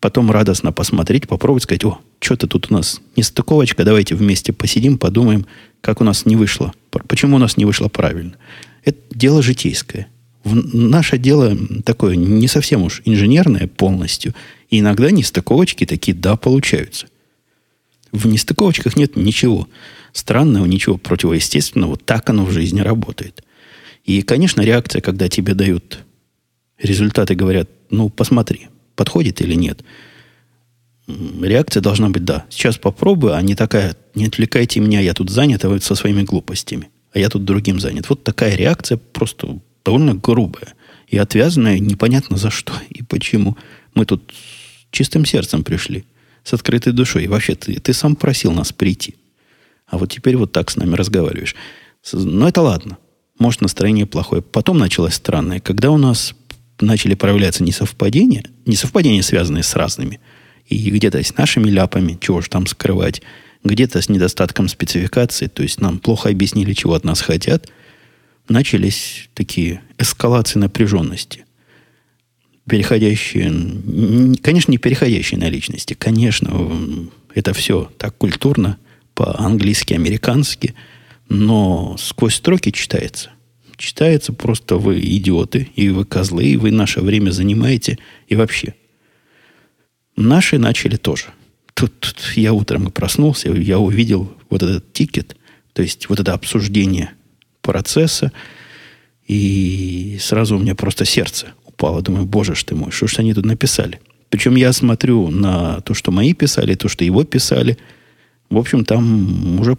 Потом 0.00 0.30
радостно 0.30 0.72
посмотреть, 0.72 1.28
попробовать 1.28 1.64
сказать, 1.64 1.84
о, 1.84 1.98
что-то 2.18 2.46
тут 2.46 2.70
у 2.70 2.74
нас 2.74 3.00
не 3.14 3.22
стыковочка, 3.22 3.84
давайте 3.84 4.14
вместе 4.14 4.52
посидим, 4.52 4.98
подумаем, 4.98 5.46
как 5.80 6.00
у 6.00 6.04
нас 6.04 6.24
не 6.24 6.34
вышло. 6.34 6.72
Почему 6.90 7.36
у 7.36 7.38
нас 7.38 7.56
не 7.56 7.66
вышло 7.66 7.88
правильно. 7.88 8.32
Это 8.84 8.98
дело 9.10 9.42
житейское. 9.42 10.08
Наше 10.44 11.18
дело 11.18 11.56
такое 11.84 12.16
не 12.16 12.48
совсем 12.48 12.82
уж 12.82 13.02
инженерное 13.04 13.68
полностью. 13.68 14.34
И 14.70 14.80
иногда 14.80 15.10
нестыковочки 15.10 15.86
такие, 15.86 16.16
да, 16.16 16.36
получаются. 16.36 17.06
В 18.10 18.26
нестыковочках 18.26 18.96
нет 18.96 19.16
ничего 19.16 19.68
странного, 20.12 20.66
ничего 20.66 20.98
противоестественного. 20.98 21.96
Так 21.96 22.28
оно 22.30 22.44
в 22.44 22.50
жизни 22.50 22.80
работает. 22.80 23.42
И, 24.04 24.22
конечно, 24.22 24.62
реакция, 24.62 25.00
когда 25.00 25.28
тебе 25.28 25.54
дают 25.54 26.00
результаты, 26.78 27.34
говорят, 27.34 27.70
ну, 27.90 28.08
посмотри, 28.10 28.68
подходит 28.96 29.40
или 29.40 29.54
нет. 29.54 29.82
Реакция 31.06 31.80
должна 31.80 32.08
быть 32.08 32.24
«да». 32.24 32.46
Сейчас 32.48 32.78
попробую, 32.78 33.34
а 33.34 33.42
не 33.42 33.54
такая 33.54 33.96
«не 34.14 34.26
отвлекайте 34.26 34.80
меня, 34.80 35.00
я 35.00 35.14
тут 35.14 35.30
занят, 35.30 35.64
а 35.64 35.68
вы 35.68 35.80
со 35.80 35.94
своими 35.94 36.22
глупостями, 36.22 36.90
а 37.12 37.18
я 37.18 37.28
тут 37.28 37.44
другим 37.44 37.80
занят». 37.80 38.08
Вот 38.08 38.24
такая 38.24 38.54
реакция 38.54 38.98
просто 38.98 39.58
довольно 39.84 40.14
грубая 40.14 40.74
и 41.08 41.18
отвязанная 41.18 41.78
непонятно 41.78 42.36
за 42.36 42.50
что 42.50 42.72
и 42.88 43.02
почему. 43.02 43.56
Мы 43.94 44.06
тут 44.06 44.32
чистым 44.90 45.24
сердцем 45.24 45.64
пришли, 45.64 46.04
с 46.44 46.52
открытой 46.54 46.92
душой. 46.92 47.24
И 47.24 47.28
вообще, 47.28 47.54
ты, 47.54 47.74
ты 47.80 47.92
сам 47.92 48.16
просил 48.16 48.52
нас 48.52 48.72
прийти. 48.72 49.16
А 49.86 49.98
вот 49.98 50.10
теперь 50.10 50.36
вот 50.36 50.52
так 50.52 50.70
с 50.70 50.76
нами 50.76 50.94
разговариваешь. 50.94 51.54
Но 52.12 52.48
это 52.48 52.62
ладно. 52.62 52.98
Может, 53.38 53.60
настроение 53.60 54.06
плохое. 54.06 54.42
Потом 54.42 54.78
началось 54.78 55.14
странное. 55.14 55.60
Когда 55.60 55.90
у 55.90 55.98
нас 55.98 56.34
начали 56.80 57.14
проявляться 57.14 57.62
несовпадения, 57.62 58.44
несовпадения, 58.66 59.22
связанные 59.22 59.62
с 59.62 59.74
разными, 59.74 60.20
и 60.66 60.90
где-то 60.90 61.22
с 61.22 61.36
нашими 61.36 61.68
ляпами, 61.68 62.18
чего 62.20 62.40
же 62.40 62.48
там 62.48 62.66
скрывать, 62.66 63.20
где-то 63.64 64.00
с 64.00 64.08
недостатком 64.08 64.68
спецификации, 64.68 65.46
то 65.46 65.62
есть 65.62 65.80
нам 65.80 65.98
плохо 65.98 66.28
объяснили, 66.28 66.72
чего 66.72 66.94
от 66.94 67.04
нас 67.04 67.20
хотят, 67.20 67.68
начались 68.48 69.28
такие 69.34 69.82
эскалации 69.98 70.58
напряженности. 70.58 71.44
Переходящие, 72.68 74.36
конечно, 74.42 74.70
не 74.70 74.78
переходящие 74.78 75.40
на 75.40 75.48
личности. 75.48 75.94
Конечно, 75.94 77.08
Это 77.34 77.54
все 77.54 77.90
так 77.98 78.16
культурно, 78.16 78.78
по-английски, 79.14 79.94
американски, 79.94 80.74
но 81.28 81.96
сквозь 81.98 82.34
строки 82.34 82.70
читается. 82.70 83.30
Читается 83.76 84.32
просто 84.32 84.76
вы 84.76 85.00
идиоты, 85.00 85.68
и 85.74 85.88
вы 85.88 86.04
козлы, 86.04 86.44
и 86.44 86.56
вы 86.56 86.70
наше 86.70 87.00
время 87.00 87.30
занимаете, 87.30 87.98
и 88.28 88.36
вообще. 88.36 88.74
Наши 90.14 90.58
начали 90.58 90.96
тоже. 90.96 91.26
Тут, 91.74 91.98
тут 92.00 92.32
я 92.36 92.52
утром 92.52 92.90
проснулся, 92.90 93.50
я 93.50 93.78
увидел 93.78 94.32
вот 94.50 94.62
этот 94.62 94.92
тикет, 94.92 95.36
то 95.72 95.82
есть 95.82 96.08
вот 96.08 96.20
это 96.20 96.34
обсуждение 96.34 97.12
процесса, 97.62 98.32
и 99.26 100.18
сразу 100.20 100.56
у 100.56 100.58
меня 100.58 100.74
просто 100.74 101.04
сердце 101.04 101.48
упало. 101.64 102.02
Думаю, 102.02 102.26
боже 102.26 102.54
ж 102.54 102.64
ты 102.64 102.74
мой, 102.74 102.90
что 102.90 103.06
ж 103.06 103.18
они 103.18 103.34
тут 103.34 103.46
написали? 103.46 104.00
Причем 104.28 104.56
я 104.56 104.72
смотрю 104.72 105.28
на 105.28 105.80
то, 105.80 105.94
что 105.94 106.10
мои 106.10 106.32
писали, 106.32 106.74
то, 106.74 106.88
что 106.88 107.04
его 107.04 107.24
писали. 107.24 107.78
В 108.50 108.58
общем, 108.58 108.84
там 108.84 109.60
уже 109.60 109.76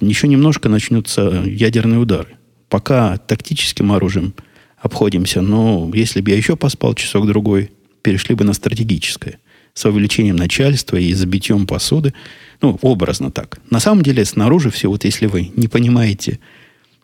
еще 0.00 0.28
немножко 0.28 0.68
начнутся 0.68 1.44
ядерные 1.46 2.00
удары. 2.00 2.36
Пока 2.68 3.18
тактическим 3.18 3.92
оружием 3.92 4.34
обходимся, 4.78 5.40
но 5.40 5.90
если 5.94 6.20
бы 6.20 6.30
я 6.30 6.36
еще 6.36 6.56
поспал 6.56 6.94
часок-другой, 6.94 7.70
перешли 8.02 8.34
бы 8.34 8.44
на 8.44 8.52
стратегическое. 8.52 9.38
С 9.74 9.84
увеличением 9.86 10.36
начальства 10.36 10.96
и 10.96 11.12
забитьем 11.14 11.66
посуды. 11.66 12.12
Ну, 12.60 12.78
образно 12.82 13.30
так. 13.30 13.58
На 13.70 13.80
самом 13.80 14.02
деле, 14.02 14.24
снаружи 14.24 14.70
все, 14.70 14.88
вот 14.88 15.04
если 15.04 15.26
вы 15.26 15.50
не 15.56 15.68
понимаете 15.68 16.38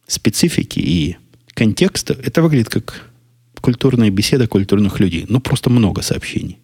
специфики 0.06 0.78
и 0.78 1.16
контекста, 1.54 2.16
это 2.22 2.42
выглядит 2.42 2.68
как 2.68 3.10
культурная 3.60 4.10
беседа 4.10 4.46
культурных 4.46 5.00
людей. 5.00 5.26
Ну, 5.28 5.40
просто 5.40 5.70
много 5.70 6.02
сообщений. 6.02 6.58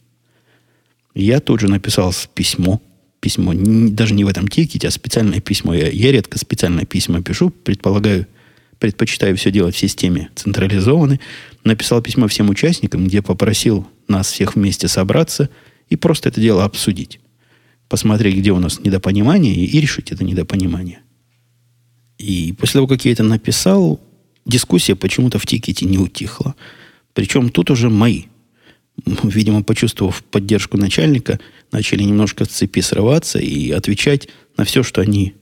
Я 1.15 1.41
тут 1.41 1.61
же 1.61 1.69
написал 1.69 2.15
письмо. 2.35 2.81
Письмо, 3.21 3.53
даже 3.55 4.15
не 4.15 4.25
в 4.25 4.29
этом 4.29 4.49
тикете, 4.49 4.89
а 4.89 4.91
специальное 4.91 5.41
письмо. 5.41 5.75
Я, 5.75 5.89
я 5.89 6.13
редко 6.13 6.39
специальное 6.39 6.85
письмо 6.85 7.23
пишу. 7.23 7.51
Предполагаю, 7.51 8.27
предпочитаю 8.79 9.37
все 9.37 9.51
делать 9.51 9.75
в 9.75 9.79
системе 9.79 10.29
централизованной. 10.35 11.21
Написал 11.63 12.03
письмо 12.03 12.29
всем 12.29 12.51
участникам, 12.51 13.07
где 13.07 13.23
попросил 13.23 13.89
нас 14.09 14.31
всех 14.31 14.57
вместе 14.57 14.89
собраться 14.89 15.49
и 15.89 15.97
просто 15.97 16.29
это 16.29 16.41
дело 16.41 16.65
обсудить. 16.65 17.21
Посмотреть, 17.89 18.37
где 18.37 18.53
у 18.53 18.59
нас 18.59 18.81
недопонимание, 18.81 19.55
и 19.55 19.81
решить 19.81 20.11
это 20.11 20.25
недопонимание. 20.25 21.01
И 22.19 22.55
после 22.59 22.79
того, 22.79 22.87
как 22.87 23.05
я 23.05 23.13
это 23.13 23.23
написал, 23.23 24.01
дискуссия 24.47 24.95
почему-то 24.95 25.39
в 25.39 25.47
тикете 25.47 25.85
не 25.85 25.99
утихла. 25.99 26.55
Причем 27.13 27.51
тут 27.51 27.71
уже 27.71 27.91
мои. 27.91 28.25
Видимо, 29.23 29.63
почувствовав 29.63 30.23
поддержку 30.25 30.77
начальника, 30.79 31.41
начали 31.73 32.03
немножко 32.03 32.45
с 32.45 32.49
цепи 32.49 32.81
срываться 32.81 33.39
и 33.39 33.71
отвечать 33.71 34.29
на 34.57 34.65
все, 34.65 34.83
что 34.83 35.01
они 35.01 35.35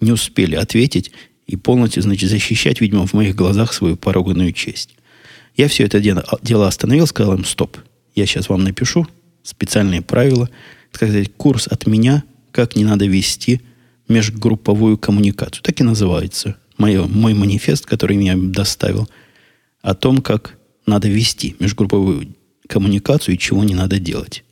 не 0.00 0.12
успели 0.12 0.54
ответить, 0.54 1.10
и 1.46 1.56
полностью, 1.56 2.02
значит, 2.02 2.30
защищать, 2.30 2.80
видимо, 2.80 3.06
в 3.06 3.12
моих 3.12 3.34
глазах 3.34 3.72
свою 3.72 3.96
пороганную 3.96 4.52
честь. 4.52 4.94
Я 5.56 5.66
все 5.66 5.84
это 5.84 6.00
дело 6.00 6.68
остановил, 6.68 7.06
сказал 7.08 7.34
им, 7.34 7.44
стоп, 7.44 7.76
я 8.14 8.24
сейчас 8.24 8.48
вам 8.48 8.62
напишу 8.62 9.06
специальные 9.42 10.02
правила, 10.02 10.48
сказать, 10.92 11.32
курс 11.36 11.66
от 11.66 11.86
меня, 11.86 12.24
как 12.52 12.76
не 12.76 12.84
надо 12.84 13.06
вести 13.06 13.60
межгрупповую 14.08 14.98
коммуникацию. 14.98 15.62
Так 15.62 15.80
и 15.80 15.84
называется 15.84 16.56
мое, 16.76 17.06
мой 17.06 17.34
манифест, 17.34 17.86
который 17.86 18.16
меня 18.16 18.34
доставил, 18.36 19.08
о 19.82 19.94
том, 19.94 20.18
как 20.18 20.58
надо 20.86 21.08
вести 21.08 21.56
межгрупповую 21.58 22.34
коммуникацию 22.68 23.34
и 23.34 23.38
чего 23.38 23.64
не 23.64 23.74
надо 23.74 23.98
делать. 23.98 24.44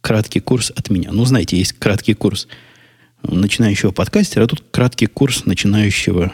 Краткий 0.00 0.40
курс 0.40 0.72
от 0.74 0.90
меня. 0.90 1.12
Ну, 1.12 1.24
знаете, 1.24 1.56
есть 1.56 1.74
краткий 1.74 2.14
курс 2.14 2.48
начинающего 3.22 3.92
подкастера, 3.92 4.44
а 4.44 4.46
тут 4.48 4.64
краткий 4.70 5.06
курс 5.06 5.46
начинающего 5.46 6.32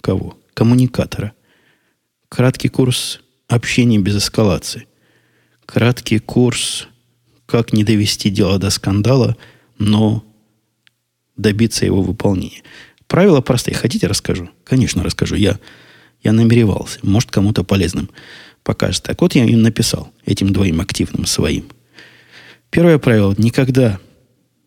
кого? 0.00 0.36
Коммуникатора. 0.52 1.32
Краткий 2.28 2.68
курс 2.68 3.20
общения 3.48 3.98
без 3.98 4.16
эскалации. 4.16 4.86
Краткий 5.66 6.18
курс 6.18 6.88
как 7.54 7.72
не 7.72 7.84
довести 7.84 8.30
дело 8.30 8.58
до 8.58 8.68
скандала, 8.68 9.36
но 9.78 10.24
добиться 11.36 11.86
его 11.86 12.02
выполнения. 12.02 12.64
Правила 13.06 13.42
простые. 13.42 13.76
Хотите, 13.76 14.08
расскажу? 14.08 14.50
Конечно, 14.64 15.04
расскажу. 15.04 15.36
Я, 15.36 15.60
я 16.24 16.32
намеревался. 16.32 16.98
Может, 17.04 17.30
кому-то 17.30 17.62
полезным 17.62 18.10
покажется. 18.64 19.04
Так 19.04 19.20
вот, 19.20 19.36
я 19.36 19.44
им 19.44 19.62
написал, 19.62 20.12
этим 20.26 20.52
двоим 20.52 20.80
активным 20.80 21.26
своим. 21.26 21.66
Первое 22.70 22.98
правило. 22.98 23.32
Никогда 23.38 24.00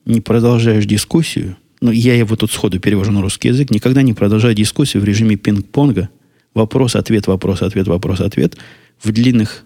не 0.06 0.22
продолжаешь 0.22 0.86
дискуссию, 0.86 1.58
ну, 1.82 1.92
я 1.92 2.16
его 2.16 2.38
тут 2.38 2.54
сходу 2.54 2.80
перевожу 2.80 3.12
на 3.12 3.22
русский 3.22 3.50
язык, 3.50 3.70
никогда 3.70 4.02
не 4.02 4.14
продолжай 4.14 4.56
дискуссию 4.56 5.04
в 5.04 5.06
режиме 5.06 5.36
пинг-понга, 5.36 6.08
вопрос-ответ, 6.54 7.28
вопрос-ответ, 7.28 7.86
вопрос-ответ, 7.86 8.56
в 9.04 9.12
длинных 9.12 9.66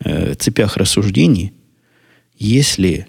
э, 0.00 0.34
цепях 0.34 0.76
рассуждений, 0.76 1.52
если 2.38 3.06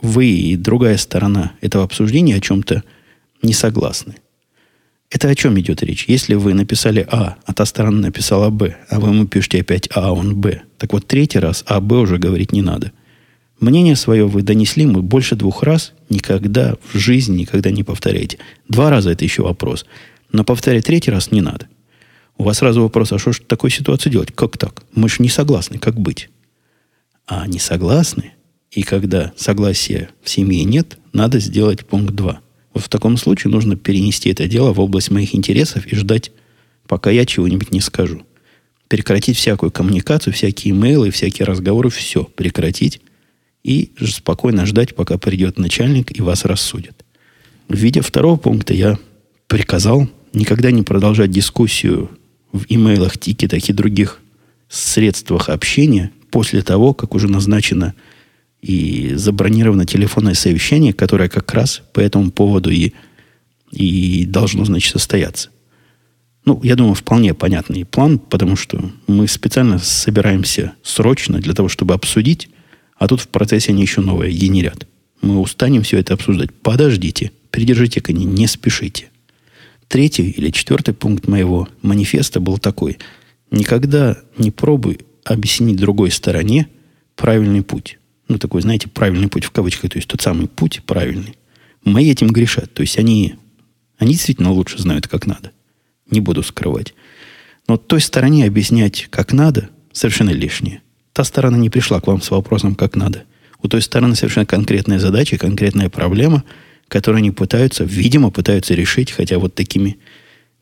вы 0.00 0.26
и 0.26 0.56
другая 0.56 0.96
сторона 0.96 1.52
этого 1.60 1.84
обсуждения 1.84 2.36
о 2.36 2.40
чем-то 2.40 2.84
не 3.42 3.52
согласны. 3.52 4.16
Это 5.10 5.28
о 5.28 5.34
чем 5.34 5.58
идет 5.58 5.82
речь? 5.82 6.04
Если 6.06 6.34
вы 6.34 6.54
написали 6.54 7.06
А, 7.10 7.36
а 7.44 7.54
та 7.54 7.64
сторона 7.64 7.98
написала 7.98 8.50
Б, 8.50 8.76
а 8.90 9.00
вы 9.00 9.08
ему 9.08 9.26
пишете 9.26 9.60
опять 9.60 9.88
А, 9.94 10.08
а 10.08 10.12
он 10.12 10.36
Б, 10.36 10.62
так 10.76 10.92
вот 10.92 11.06
третий 11.06 11.38
раз 11.38 11.64
А, 11.66 11.80
Б 11.80 11.96
уже 11.96 12.18
говорить 12.18 12.52
не 12.52 12.62
надо. 12.62 12.92
Мнение 13.58 13.96
свое 13.96 14.26
вы 14.26 14.42
донесли 14.42 14.86
мы 14.86 15.02
больше 15.02 15.34
двух 15.34 15.62
раз, 15.62 15.94
никогда 16.10 16.76
в 16.92 16.98
жизни 16.98 17.38
никогда 17.38 17.70
не 17.70 17.82
повторяйте. 17.82 18.38
Два 18.68 18.90
раза 18.90 19.10
это 19.10 19.24
еще 19.24 19.42
вопрос. 19.42 19.86
Но 20.30 20.44
повторять 20.44 20.84
третий 20.84 21.10
раз 21.10 21.32
не 21.32 21.40
надо. 21.40 21.66
У 22.36 22.44
вас 22.44 22.58
сразу 22.58 22.82
вопрос, 22.82 23.12
а 23.12 23.18
что 23.18 23.32
же 23.32 23.40
такой 23.40 23.70
ситуации 23.70 24.10
делать? 24.10 24.30
Как 24.32 24.58
так? 24.58 24.84
Мы 24.94 25.08
же 25.08 25.16
не 25.20 25.28
согласны, 25.28 25.78
как 25.78 25.98
быть? 25.98 26.28
А 27.28 27.46
не 27.46 27.58
согласны, 27.58 28.32
и 28.70 28.82
когда 28.82 29.32
согласия 29.36 30.08
в 30.22 30.30
семье 30.30 30.64
нет, 30.64 30.98
надо 31.12 31.38
сделать 31.40 31.84
пункт 31.84 32.14
2. 32.14 32.40
Вот 32.72 32.82
в 32.82 32.88
таком 32.88 33.18
случае 33.18 33.50
нужно 33.52 33.76
перенести 33.76 34.30
это 34.30 34.48
дело 34.48 34.72
в 34.72 34.80
область 34.80 35.10
моих 35.10 35.34
интересов 35.34 35.86
и 35.86 35.94
ждать, 35.94 36.32
пока 36.86 37.10
я 37.10 37.26
чего-нибудь 37.26 37.70
не 37.70 37.80
скажу. 37.80 38.22
Прекратить 38.88 39.36
всякую 39.36 39.70
коммуникацию, 39.70 40.32
всякие 40.32 40.72
имейлы, 40.72 41.10
всякие 41.10 41.44
разговоры, 41.44 41.90
все 41.90 42.24
прекратить 42.24 43.02
и 43.62 43.92
спокойно 44.06 44.64
ждать, 44.64 44.94
пока 44.94 45.18
придет 45.18 45.58
начальник 45.58 46.16
и 46.16 46.22
вас 46.22 46.46
рассудит. 46.46 47.04
В 47.68 47.76
виде 47.76 48.00
второго 48.00 48.38
пункта 48.38 48.72
я 48.72 48.98
приказал 49.48 50.08
никогда 50.32 50.70
не 50.70 50.82
продолжать 50.82 51.30
дискуссию 51.30 52.10
в 52.52 52.64
имейлах, 52.70 53.18
тикетах 53.18 53.68
и 53.68 53.74
других 53.74 54.22
средствах 54.68 55.48
общения 55.48 56.12
после 56.30 56.62
того, 56.62 56.94
как 56.94 57.14
уже 57.14 57.28
назначено 57.28 57.94
и 58.60 59.12
забронировано 59.14 59.86
телефонное 59.86 60.34
совещание, 60.34 60.92
которое 60.92 61.28
как 61.28 61.52
раз 61.54 61.82
по 61.92 62.00
этому 62.00 62.30
поводу 62.30 62.70
и, 62.70 62.92
и 63.70 64.26
должно, 64.26 64.64
значит, 64.64 64.92
состояться. 64.92 65.50
Ну, 66.44 66.60
я 66.62 66.76
думаю, 66.76 66.94
вполне 66.94 67.34
понятный 67.34 67.84
план, 67.84 68.18
потому 68.18 68.56
что 68.56 68.90
мы 69.06 69.28
специально 69.28 69.78
собираемся 69.78 70.72
срочно 70.82 71.38
для 71.40 71.54
того, 71.54 71.68
чтобы 71.68 71.94
обсудить, 71.94 72.48
а 72.96 73.06
тут 73.06 73.20
в 73.20 73.28
процессе 73.28 73.72
они 73.72 73.82
еще 73.82 74.00
новое 74.00 74.30
генерят. 74.30 74.86
Мы 75.20 75.38
устанем 75.40 75.82
все 75.82 75.98
это 75.98 76.14
обсуждать. 76.14 76.52
Подождите, 76.62 77.32
придержите-ка, 77.50 78.12
не, 78.12 78.24
не 78.24 78.46
спешите. 78.46 79.08
Третий 79.88 80.30
или 80.30 80.50
четвертый 80.50 80.94
пункт 80.94 81.28
моего 81.28 81.68
манифеста 81.82 82.40
был 82.40 82.58
такой. 82.58 82.98
Никогда 83.50 84.18
не 84.36 84.50
пробуй 84.50 85.00
объяснить 85.24 85.76
другой 85.76 86.10
стороне 86.10 86.68
правильный 87.16 87.62
путь 87.62 87.98
ну, 88.28 88.38
такой, 88.38 88.60
знаете, 88.62 88.88
правильный 88.88 89.28
путь 89.28 89.44
в 89.44 89.50
кавычках, 89.50 89.90
то 89.90 89.96
есть 89.96 90.08
тот 90.08 90.20
самый 90.20 90.46
путь 90.46 90.82
правильный. 90.84 91.36
Мои 91.82 92.10
этим 92.10 92.28
грешат. 92.28 92.72
То 92.74 92.82
есть 92.82 92.98
они, 92.98 93.36
они 93.96 94.12
действительно 94.12 94.50
лучше 94.50 94.78
знают, 94.78 95.08
как 95.08 95.26
надо. 95.26 95.52
Не 96.10 96.20
буду 96.20 96.42
скрывать. 96.42 96.94
Но 97.66 97.76
той 97.78 98.00
стороне 98.00 98.46
объяснять, 98.46 99.08
как 99.10 99.32
надо, 99.32 99.70
совершенно 99.92 100.30
лишнее. 100.30 100.82
Та 101.12 101.24
сторона 101.24 101.56
не 101.56 101.70
пришла 101.70 102.00
к 102.00 102.06
вам 102.06 102.20
с 102.20 102.30
вопросом, 102.30 102.74
как 102.74 102.96
надо. 102.96 103.24
У 103.62 103.68
той 103.68 103.82
стороны 103.82 104.14
совершенно 104.14 104.46
конкретная 104.46 104.98
задача, 104.98 105.38
конкретная 105.38 105.88
проблема, 105.88 106.44
которую 106.86 107.18
они 107.18 107.30
пытаются, 107.30 107.84
видимо, 107.84 108.30
пытаются 108.30 108.74
решить, 108.74 109.10
хотя 109.10 109.38
вот 109.38 109.54
такими 109.54 109.98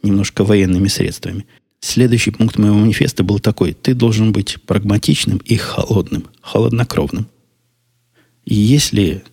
немножко 0.02 0.44
военными 0.44 0.88
средствами. 0.88 1.46
Следующий 1.80 2.30
пункт 2.30 2.58
моего 2.58 2.76
манифеста 2.76 3.22
был 3.22 3.38
такой. 3.38 3.72
Ты 3.72 3.94
должен 3.94 4.32
быть 4.32 4.56
прагматичным 4.66 5.38
и 5.38 5.56
холодным, 5.56 6.24
холоднокровным. 6.40 7.26
И 8.44 8.54
если 8.54 9.24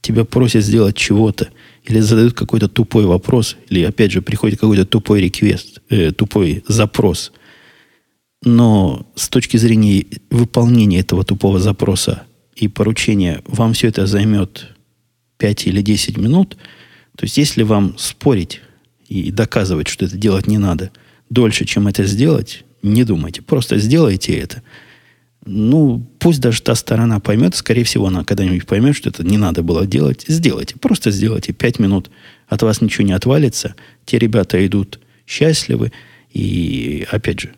тебя 0.00 0.24
просят 0.24 0.64
сделать 0.64 0.96
чего-то, 0.96 1.48
или 1.84 2.00
задают 2.00 2.34
какой-то 2.34 2.68
тупой 2.68 3.06
вопрос, 3.06 3.56
или 3.68 3.82
опять 3.82 4.12
же 4.12 4.22
приходит 4.22 4.58
какой-то 4.58 4.84
тупой 4.84 5.20
реквест, 5.20 5.80
э, 5.88 6.12
тупой 6.12 6.64
запрос, 6.66 7.32
но 8.42 9.06
с 9.14 9.28
точки 9.28 9.56
зрения 9.56 10.06
выполнения 10.30 11.00
этого 11.00 11.24
тупого 11.24 11.58
запроса 11.58 12.24
и 12.54 12.68
поручения 12.68 13.42
вам 13.46 13.72
все 13.72 13.88
это 13.88 14.06
займет 14.06 14.68
5 15.38 15.66
или 15.66 15.82
10 15.82 16.16
минут, 16.16 16.56
то 17.16 17.24
есть 17.24 17.36
если 17.36 17.62
вам 17.62 17.96
спорить 17.98 18.60
и 19.08 19.30
доказывать, 19.30 19.88
что 19.88 20.04
это 20.04 20.16
делать 20.16 20.46
не 20.46 20.58
надо, 20.58 20.90
дольше, 21.30 21.64
чем 21.64 21.88
это 21.88 22.04
сделать, 22.04 22.64
не 22.82 23.04
думайте. 23.04 23.42
Просто 23.42 23.78
сделайте 23.78 24.34
это. 24.38 24.62
Ну, 25.44 26.04
пусть 26.18 26.40
даже 26.40 26.60
та 26.60 26.74
сторона 26.74 27.20
поймет, 27.20 27.54
скорее 27.54 27.84
всего, 27.84 28.08
она 28.08 28.24
когда-нибудь 28.24 28.66
поймет, 28.66 28.96
что 28.96 29.10
это 29.10 29.22
не 29.24 29.38
надо 29.38 29.62
было 29.62 29.86
делать. 29.86 30.24
Сделайте. 30.26 30.76
Просто 30.76 31.12
сделайте. 31.12 31.52
Пять 31.52 31.78
минут 31.78 32.10
от 32.48 32.62
вас 32.62 32.80
ничего 32.80 33.06
не 33.06 33.12
отвалится. 33.12 33.76
Те 34.04 34.18
ребята 34.18 34.64
идут 34.66 34.98
счастливы. 35.24 35.92
И, 36.32 37.06
опять 37.10 37.40
же, 37.40 37.52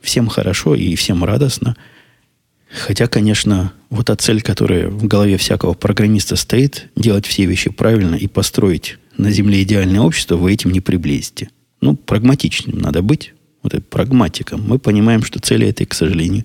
всем 0.00 0.28
хорошо 0.28 0.76
и 0.76 0.94
всем 0.94 1.24
радостно. 1.24 1.76
Хотя, 2.70 3.08
конечно, 3.08 3.72
вот 3.90 4.06
та 4.06 4.16
цель, 4.16 4.42
которая 4.42 4.88
в 4.88 5.06
голове 5.06 5.38
всякого 5.38 5.74
программиста 5.74 6.36
стоит, 6.36 6.88
делать 6.94 7.26
все 7.26 7.46
вещи 7.46 7.70
правильно 7.70 8.14
и 8.14 8.26
построить 8.26 8.98
на 9.16 9.30
Земле 9.30 9.62
идеальное 9.62 10.00
общество, 10.00 10.36
вы 10.36 10.52
этим 10.52 10.70
не 10.70 10.80
приблизите. 10.80 11.50
Ну, 11.80 11.96
прагматичным 11.96 12.78
надо 12.78 13.02
быть. 13.02 13.34
Вот 13.62 13.74
это 13.74 13.82
прагматиком. 13.82 14.62
Мы 14.66 14.78
понимаем, 14.78 15.22
что 15.22 15.40
цели 15.40 15.66
этой, 15.66 15.86
к 15.86 15.94
сожалению, 15.94 16.44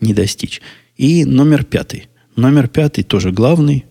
не 0.00 0.14
достичь. 0.14 0.60
И 0.96 1.24
номер 1.24 1.64
пятый. 1.64 2.08
Номер 2.36 2.68
пятый 2.68 3.04
тоже 3.04 3.30
главный. 3.30 3.84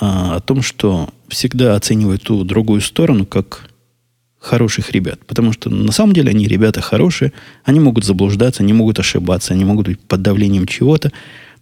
А, 0.00 0.36
о 0.36 0.40
том, 0.40 0.62
что 0.62 1.10
всегда 1.28 1.74
оценивают 1.74 2.22
ту 2.22 2.44
другую 2.44 2.80
сторону 2.80 3.26
как 3.26 3.68
хороших 4.38 4.90
ребят. 4.92 5.20
Потому 5.26 5.52
что 5.52 5.70
на 5.70 5.92
самом 5.92 6.12
деле 6.12 6.30
они 6.30 6.46
ребята 6.46 6.80
хорошие, 6.80 7.32
они 7.64 7.80
могут 7.80 8.04
заблуждаться, 8.04 8.62
они 8.62 8.72
могут 8.72 8.98
ошибаться, 8.98 9.52
они 9.52 9.64
могут 9.64 9.86
быть 9.86 10.00
под 10.00 10.22
давлением 10.22 10.66
чего-то. 10.66 11.12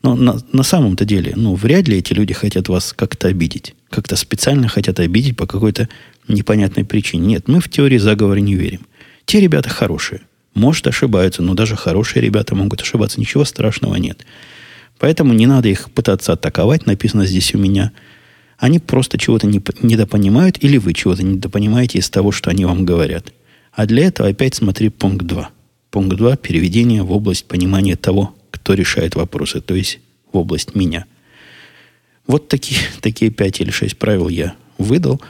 Но 0.02 0.14
на, 0.14 0.38
на 0.52 0.62
самом-то 0.62 1.04
деле, 1.04 1.32
ну, 1.36 1.54
вряд 1.54 1.88
ли 1.88 1.98
эти 1.98 2.12
люди 2.12 2.34
хотят 2.34 2.68
вас 2.68 2.92
как-то 2.92 3.28
обидеть. 3.28 3.74
Как-то 3.90 4.14
специально 4.16 4.68
хотят 4.68 5.00
обидеть 5.00 5.36
по 5.36 5.46
какой-то 5.46 5.88
непонятной 6.28 6.84
причине. 6.84 7.26
Нет, 7.26 7.48
мы 7.48 7.60
в 7.60 7.68
теории 7.68 7.98
заговора 7.98 8.38
не 8.38 8.54
верим. 8.54 8.80
Те 9.24 9.40
ребята 9.40 9.68
хорошие. 9.68 10.22
Может, 10.54 10.86
ошибаются, 10.86 11.42
но 11.42 11.54
даже 11.54 11.76
хорошие 11.76 12.22
ребята 12.22 12.54
могут 12.54 12.80
ошибаться. 12.82 13.20
Ничего 13.20 13.44
страшного 13.44 13.96
нет. 13.96 14.24
Поэтому 14.98 15.34
не 15.34 15.46
надо 15.46 15.68
их 15.68 15.90
пытаться 15.90 16.32
атаковать. 16.32 16.86
Написано 16.86 17.26
здесь 17.26 17.54
у 17.54 17.58
меня– 17.58 17.92
они 18.58 18.78
просто 18.78 19.18
чего-то 19.18 19.46
не, 19.46 19.62
недопонимают, 19.82 20.62
или 20.62 20.78
вы 20.78 20.94
чего-то 20.94 21.22
недопонимаете 21.22 21.98
из 21.98 22.08
того, 22.08 22.32
что 22.32 22.50
они 22.50 22.64
вам 22.64 22.84
говорят. 22.84 23.32
А 23.72 23.86
для 23.86 24.06
этого 24.06 24.28
опять 24.28 24.54
смотри 24.54 24.88
пункт 24.88 25.26
2. 25.26 25.50
Пункт 25.90 26.16
2– 26.16 26.36
переведение 26.38 27.02
в 27.02 27.12
область 27.12 27.46
понимания 27.46 27.96
того, 27.96 28.34
кто 28.50 28.74
решает 28.74 29.14
вопросы, 29.14 29.60
то 29.60 29.74
есть 29.74 30.00
в 30.32 30.38
область 30.38 30.74
меня. 30.74 31.04
Вот 32.26 32.48
такие, 32.48 32.80
такие 33.00 33.30
5 33.30 33.60
или 33.60 33.70
6 33.70 33.98
правил 33.98 34.28
я 34.28 34.54
выдал. 34.78 35.20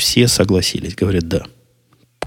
Все 0.00 0.28
согласились, 0.28 0.94
говорят, 0.94 1.28
да. 1.28 1.44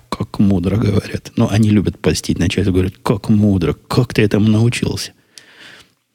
Как 0.09 0.37
мудро 0.39 0.77
говорят. 0.77 1.31
Но 1.35 1.49
они 1.49 1.69
любят 1.69 1.99
постить 1.99 2.37
начальство, 2.37 2.71
говорят, 2.71 2.93
как 3.01 3.29
мудро, 3.29 3.73
как 3.73 4.13
ты 4.13 4.21
этому 4.21 4.47
научился. 4.47 5.11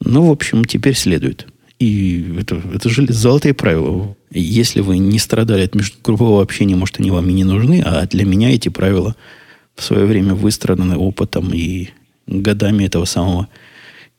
Ну, 0.00 0.28
в 0.28 0.30
общем, 0.30 0.64
теперь 0.64 0.94
следует– 0.94 1.46
и 1.78 2.36
это, 2.40 2.60
это 2.74 2.88
же 2.88 3.06
золотые 3.08 3.54
правила. 3.54 4.16
Если 4.30 4.80
вы 4.80 4.98
не 4.98 5.18
страдали 5.18 5.62
от 5.62 5.74
межгруппового 5.74 6.42
общения, 6.42 6.74
может, 6.74 6.98
они 6.98 7.10
вам 7.10 7.28
и 7.28 7.32
не 7.32 7.44
нужны, 7.44 7.82
а 7.84 8.04
для 8.06 8.24
меня 8.24 8.50
эти 8.50 8.68
правила 8.68 9.14
в 9.76 9.84
свое 9.84 10.04
время 10.04 10.34
выстраданы 10.34 10.96
опытом 10.96 11.52
и 11.54 11.90
годами 12.26 12.84
этого 12.84 13.04
самого 13.04 13.48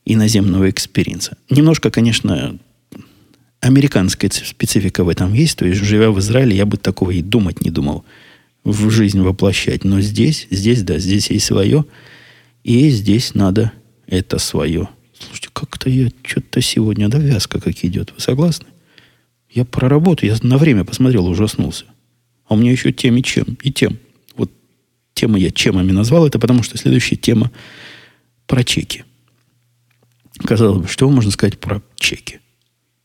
иноземного 0.06 0.70
experience 0.70 1.25
а. 1.25 1.36
Немножко, 1.50 1.90
конечно, 1.90 2.58
американская 3.60 4.30
специфика 4.30 5.04
в 5.04 5.08
этом 5.08 5.32
есть. 5.34 5.58
То 5.58 5.66
есть, 5.66 5.82
живя 5.82 6.10
в 6.10 6.18
Израиле, 6.18 6.56
я 6.56 6.66
бы 6.66 6.76
такого 6.76 7.10
и 7.10 7.22
думать 7.22 7.60
не 7.60 7.70
думал 7.70 8.04
в 8.64 8.90
жизнь 8.90 9.20
воплощать. 9.20 9.84
Но 9.84 10.00
здесь, 10.00 10.46
здесь, 10.50 10.82
да, 10.82 10.98
здесь 10.98 11.30
есть 11.30 11.46
свое. 11.46 11.84
И 12.64 12.90
здесь 12.90 13.34
надо 13.34 13.72
это 14.06 14.38
свое 14.38 14.88
Слушайте, 15.20 15.50
как-то 15.52 15.90
я 15.90 16.08
что-то 16.22 16.60
сегодня, 16.62 17.08
да, 17.08 17.18
вязка 17.18 17.60
как 17.60 17.84
идет. 17.84 18.12
Вы 18.12 18.20
согласны? 18.20 18.66
Я 19.50 19.64
про 19.64 19.88
работу, 19.88 20.24
я 20.24 20.36
на 20.42 20.56
время 20.56 20.84
посмотрел, 20.84 21.26
ужаснулся. 21.26 21.84
А 22.46 22.54
у 22.54 22.56
меня 22.56 22.72
еще 22.72 22.92
тем 22.92 23.16
и 23.16 23.22
чем, 23.22 23.58
и 23.62 23.70
тем. 23.70 23.98
Вот 24.36 24.50
темы 25.14 25.38
я 25.38 25.50
темами 25.50 25.92
назвал, 25.92 26.26
это 26.26 26.38
потому 26.38 26.62
что 26.62 26.78
следующая 26.78 27.16
тема 27.16 27.50
про 28.46 28.64
чеки. 28.64 29.04
Казалось 30.38 30.82
бы, 30.82 30.88
что 30.88 31.10
можно 31.10 31.30
сказать 31.30 31.58
про 31.58 31.82
чеки? 31.96 32.40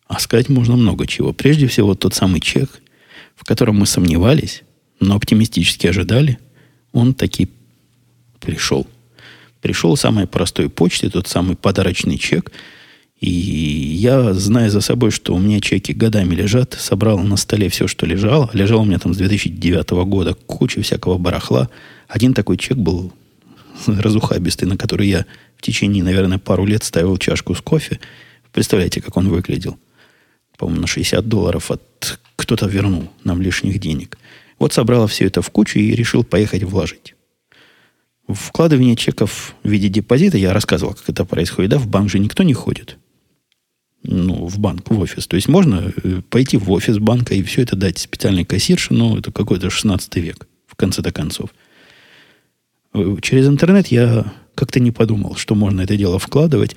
А 0.08 0.20
сказать 0.20 0.50
можно 0.50 0.76
много 0.76 1.08
чего. 1.08 1.34
Прежде 1.34 1.68
всего, 1.68 1.96
тот 1.96 2.14
самый 2.14 2.42
чек, 2.42 2.82
в 3.36 3.44
котором 3.44 3.78
мы 3.78 3.86
сомневались, 3.86 4.64
но 5.00 5.16
оптимистически 5.16 5.88
ожидали, 5.88 6.40
он 6.92 7.14
таки 7.14 7.50
пришел 8.40 8.88
пришел 9.66 9.98
самой 9.98 10.28
простой 10.28 10.70
почты, 10.70 11.10
тот 11.10 11.28
самый 11.28 11.56
подарочный 11.56 12.20
чек. 12.20 12.52
И 13.20 13.32
я, 13.32 14.32
зная 14.36 14.70
за 14.70 14.80
собой, 14.80 15.10
что 15.10 15.34
у 15.34 15.40
меня 15.40 15.60
чеки 15.60 15.92
годами 15.92 16.36
лежат, 16.36 16.78
собрал 16.80 17.18
на 17.18 17.36
столе 17.36 17.70
все, 17.70 17.88
что 17.88 18.06
лежало. 18.06 18.48
Лежало 18.54 18.82
у 18.82 18.86
меня 18.86 19.00
там 19.00 19.16
с 19.16 19.18
2009 19.18 19.90
года 20.06 20.36
куча 20.36 20.84
всякого 20.84 21.18
барахла. 21.18 21.72
Один 22.08 22.36
такой 22.36 22.58
чек 22.58 22.78
был 22.78 23.12
разухабистый, 23.88 24.68
на 24.68 24.78
который 24.78 25.08
я 25.08 25.26
в 25.58 25.64
течение, 25.64 26.04
наверное, 26.04 26.38
пару 26.38 26.64
лет 26.68 26.84
ставил 26.84 27.18
чашку 27.18 27.56
с 27.56 27.62
кофе. 27.62 28.00
Представляете, 28.52 29.02
как 29.02 29.18
он 29.18 29.30
выглядел? 29.30 29.80
По-моему, 30.58 30.82
на 30.82 30.88
60 30.88 31.28
долларов 31.28 31.72
от 31.72 32.20
кто-то 32.36 32.68
вернул 32.68 33.10
нам 33.24 33.42
лишних 33.42 33.80
денег. 33.80 34.18
Вот 34.60 34.74
собрал 34.74 35.08
все 35.08 35.26
это 35.26 35.42
в 35.42 35.50
кучу 35.50 35.80
и 35.80 35.96
решил 35.96 36.24
поехать 36.24 36.64
вложить. 36.64 37.16
Вкладывание 38.28 38.96
чеков 38.96 39.56
в 39.64 39.70
виде 39.70 39.90
депозита, 39.90 40.38
я 40.38 40.54
рассказывал, 40.54 40.94
как 40.94 41.10
это 41.10 41.26
происходит, 41.26 41.72
да, 41.72 41.78
в 41.78 41.88
банк 41.88 42.10
же 42.10 42.20
никто 42.20 42.44
не 42.44 42.54
ходит. 42.54 42.98
Ну, 44.04 44.48
в 44.48 44.60
банк, 44.60 44.90
в 44.90 45.00
офис. 45.00 45.28
То 45.28 45.36
есть 45.36 45.48
можно 45.48 45.92
э, 46.04 46.22
пойти 46.30 46.58
в 46.58 46.72
офис 46.72 47.00
банка 47.00 47.34
и 47.34 47.44
все 47.44 47.64
это 47.64 47.76
дать 47.76 47.98
специальной 47.98 48.46
кассирше, 48.46 48.94
но 48.94 49.18
это 49.18 49.32
какой-то 49.32 49.70
16 49.70 50.16
век, 50.18 50.48
в 50.68 50.76
конце-то 50.76 51.12
концов. 51.12 51.50
Э, 52.94 53.18
через 53.22 53.48
интернет 53.48 53.88
я 53.88 54.32
как-то 54.54 54.80
не 54.80 54.92
подумал, 54.92 55.36
что 55.36 55.56
можно 55.56 55.82
это 55.82 55.98
дело 55.98 56.20
вкладывать. 56.20 56.76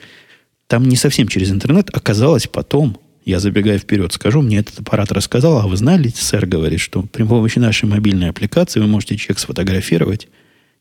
Там 0.67 0.87
не 0.87 0.97
совсем 0.97 1.29
через 1.29 1.51
интернет. 1.51 1.91
Оказалось 1.95 2.47
потом, 2.47 2.99
я 3.29 3.41
забегая 3.41 3.79
вперед 3.79 4.11
скажу, 4.15 4.41
мне 4.41 4.57
этот 4.57 4.81
аппарат 4.81 5.13
рассказал, 5.13 5.59
а 5.59 5.67
вы 5.67 5.77
знали, 5.77 6.09
сэр 6.09 6.47
говорит, 6.47 6.81
что 6.81 7.03
при 7.03 7.25
помощи 7.25 7.59
нашей 7.59 7.85
мобильной 7.85 8.31
аппликации 8.31 8.81
вы 8.81 8.87
можете 8.87 9.19
чек 9.19 9.39
сфотографировать, 9.39 10.29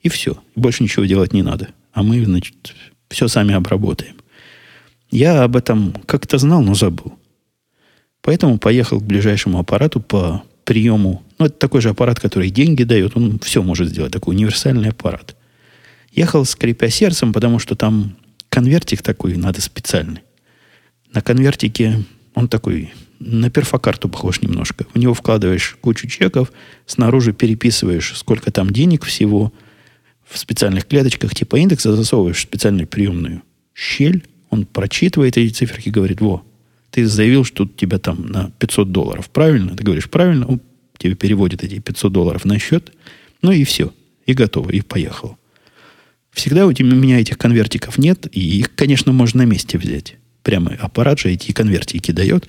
и 0.01 0.07
все. 0.07 0.41
Больше 0.55 0.81
ничего 0.81 1.03
делать 1.03 1.33
не 1.33 1.41
надо. 1.41 1.67
А 1.91 2.03
мы, 2.03 2.23
значит, 2.23 2.55
все 3.09 3.27
сами 3.27 3.53
обработаем. 3.53 4.15
Я 5.11 5.43
об 5.43 5.57
этом 5.57 5.93
как-то 6.05 6.37
знал, 6.37 6.61
но 6.61 6.73
забыл. 6.73 7.19
Поэтому 8.21 8.59
поехал 8.59 9.01
к 9.01 9.05
ближайшему 9.05 9.59
аппарату 9.59 9.99
по 9.99 10.41
приему. 10.63 11.23
Ну, 11.39 11.47
это 11.47 11.57
такой 11.57 11.81
же 11.81 11.89
аппарат, 11.89 12.21
который 12.21 12.49
деньги 12.49 12.83
дает. 12.83 13.17
Он 13.17 13.39
все 13.39 13.61
может 13.61 13.89
сделать. 13.89 14.13
Такой 14.13 14.35
универсальный 14.35 14.91
аппарат. 14.91 15.35
Ехал, 16.13 16.45
скрипя 16.45 16.87
сердцем, 16.89 17.33
потому 17.33 17.59
что 17.59 17.75
там 17.75 18.15
конвертик 18.47 19.01
такой 19.01 19.35
надо 19.35 19.59
специальный. 19.59 20.21
На 21.11 21.21
конвертике 21.21 22.05
он 22.37 22.47
такой 22.47 22.93
на 23.19 23.49
перфокарту 23.49 24.09
похож 24.09 24.41
немножко. 24.41 24.85
В 24.93 24.97
него 24.97 25.13
вкладываешь 25.13 25.77
кучу 25.81 26.07
чеков, 26.07 26.51
снаружи 26.85 27.33
переписываешь, 27.33 28.13
сколько 28.15 28.51
там 28.51 28.71
денег 28.71 29.03
всего– 29.03 29.53
в 30.29 30.37
специальных 30.37 30.85
клеточках 30.85 31.33
типа 31.33 31.57
индекса 31.57 31.95
засовываешь 31.95 32.37
в 32.37 32.41
специальную 32.41 32.87
приемную 32.87 33.43
щель, 33.73 34.23
он 34.49 34.65
прочитывает 34.65 35.37
эти 35.37 35.53
циферки 35.53 35.89
и 35.89 35.91
говорит, 35.91 36.21
во, 36.21 36.43
ты 36.91 37.05
заявил, 37.05 37.43
что 37.43 37.63
у 37.63 37.67
тебя 37.67 37.97
там 37.97 38.27
на 38.27 38.51
500 38.59 38.91
долларов. 38.91 39.29
Правильно? 39.29 39.75
Ты 39.75 39.83
говоришь, 39.83 40.09
правильно. 40.09 40.47
Он 40.47 40.61
тебе 40.97 41.15
переводит 41.15 41.63
эти 41.63 41.79
500 41.79 42.11
долларов 42.11 42.45
на 42.45 42.57
счет. 42.59 42.93
Ну 43.41 43.51
и 43.51 43.63
все. 43.63 43.93
И 44.25 44.33
готово. 44.33 44.71
И 44.71 44.81
поехал. 44.81 45.37
Всегда 46.31 46.65
у 46.65 46.69
меня 46.69 47.19
этих 47.19 47.37
конвертиков 47.37 47.97
нет. 47.97 48.27
И 48.31 48.59
их, 48.59 48.73
конечно, 48.73 49.11
можно 49.11 49.43
на 49.43 49.47
месте 49.47 49.77
взять. 49.77 50.15
Прямо 50.47 50.77
аппарат 50.79 51.19
же 51.19 51.29
эти 51.29 51.51
конвертики 51.51 52.13
дает. 52.13 52.47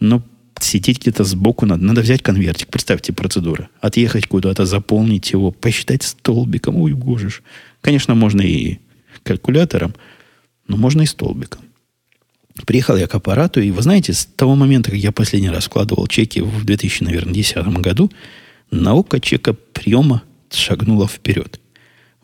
Но 0.00 0.24
сидеть 0.58 1.00
где-то 1.00 1.22
сбоку 1.22 1.66
надо. 1.66 1.84
Надо 1.84 2.00
взять 2.00 2.20
конвертик. 2.20 2.66
Представьте 2.66 3.12
процедуру. 3.12 3.68
Отъехать 3.80 4.26
куда-то, 4.26 4.66
заполнить 4.66 5.30
его, 5.30 5.52
посчитать 5.52 6.02
столбиком. 6.02 6.78
Ой, 6.78 6.94
боже 6.94 7.30
ж. 7.30 7.42
Конечно, 7.80 8.16
можно 8.16 8.42
и 8.42 8.78
калькулятором, 9.22 9.94
но 10.66 10.76
можно 10.76 11.02
и 11.02 11.06
столбиком. 11.06 11.60
Приехал 12.66 12.96
я 12.96 13.06
к 13.06 13.14
аппарату, 13.14 13.60
и 13.60 13.70
вы 13.70 13.82
знаете, 13.82 14.14
с 14.14 14.26
того 14.26 14.56
момента, 14.56 14.90
как 14.90 14.98
я 14.98 15.12
последний 15.12 15.50
раз 15.50 15.66
вкладывал 15.66 16.08
чеки 16.08 16.40
в 16.40 16.64
2010 16.64 17.68
году, 17.78 18.10
наука 18.72 19.20
чека 19.20 19.52
приема 19.52 20.24
шагнула 20.50 21.06
вперед. 21.06 21.60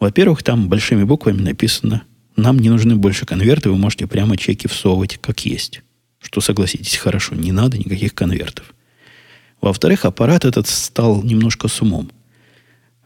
Во-первых, 0.01 0.43
там 0.43 0.69
большими 0.69 1.05
буквами 1.05 1.41
написано, 1.41 2.03
нам 2.39 2.59
не 2.59 2.71
нужны 2.71 2.97
больше 2.97 3.27
конверты, 3.27 3.71
вы 3.71 3.77
можете 3.77 4.07
прямо 4.07 4.37
чеки 4.37 4.69
всовывать 4.69 5.19
как 5.21 5.45
есть. 5.45 5.83
Что, 6.21 6.41
согласитесь, 6.41 6.97
хорошо, 6.97 7.35
не 7.35 7.53
надо 7.53 7.79
никаких 7.79 8.15
конвертов. 8.15 8.75
Во-вторых, 9.61 10.05
аппарат 10.05 10.45
этот 10.45 10.67
стал 10.69 11.23
немножко 11.23 11.69
с 11.69 11.83
умом. 11.83 12.11